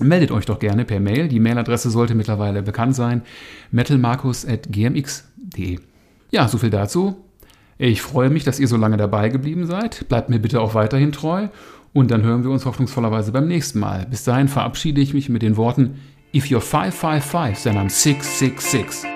meldet 0.00 0.32
euch 0.32 0.46
doch 0.46 0.58
gerne 0.58 0.84
per 0.84 0.98
Mail. 0.98 1.28
Die 1.28 1.38
Mailadresse 1.38 1.90
sollte 1.90 2.16
mittlerweile 2.16 2.60
bekannt 2.60 2.96
sein: 2.96 3.22
metalmarkus.gmx.de. 3.70 5.33
Ja, 6.30 6.48
soviel 6.48 6.70
dazu. 6.70 7.16
Ich 7.78 8.02
freue 8.02 8.30
mich, 8.30 8.44
dass 8.44 8.60
ihr 8.60 8.68
so 8.68 8.76
lange 8.76 8.96
dabei 8.96 9.28
geblieben 9.28 9.66
seid. 9.66 10.08
Bleibt 10.08 10.30
mir 10.30 10.38
bitte 10.38 10.60
auch 10.60 10.74
weiterhin 10.74 11.12
treu. 11.12 11.48
Und 11.92 12.10
dann 12.10 12.22
hören 12.22 12.42
wir 12.42 12.50
uns 12.50 12.66
hoffnungsvollerweise 12.66 13.32
beim 13.32 13.46
nächsten 13.46 13.78
Mal. 13.78 14.06
Bis 14.10 14.24
dahin 14.24 14.48
verabschiede 14.48 15.00
ich 15.00 15.14
mich 15.14 15.28
mit 15.28 15.42
den 15.42 15.56
Worten 15.56 16.00
If 16.34 16.46
you're 16.46 16.60
555, 16.60 17.62
then 17.62 17.76
I'm 17.76 17.88
666. 17.88 19.13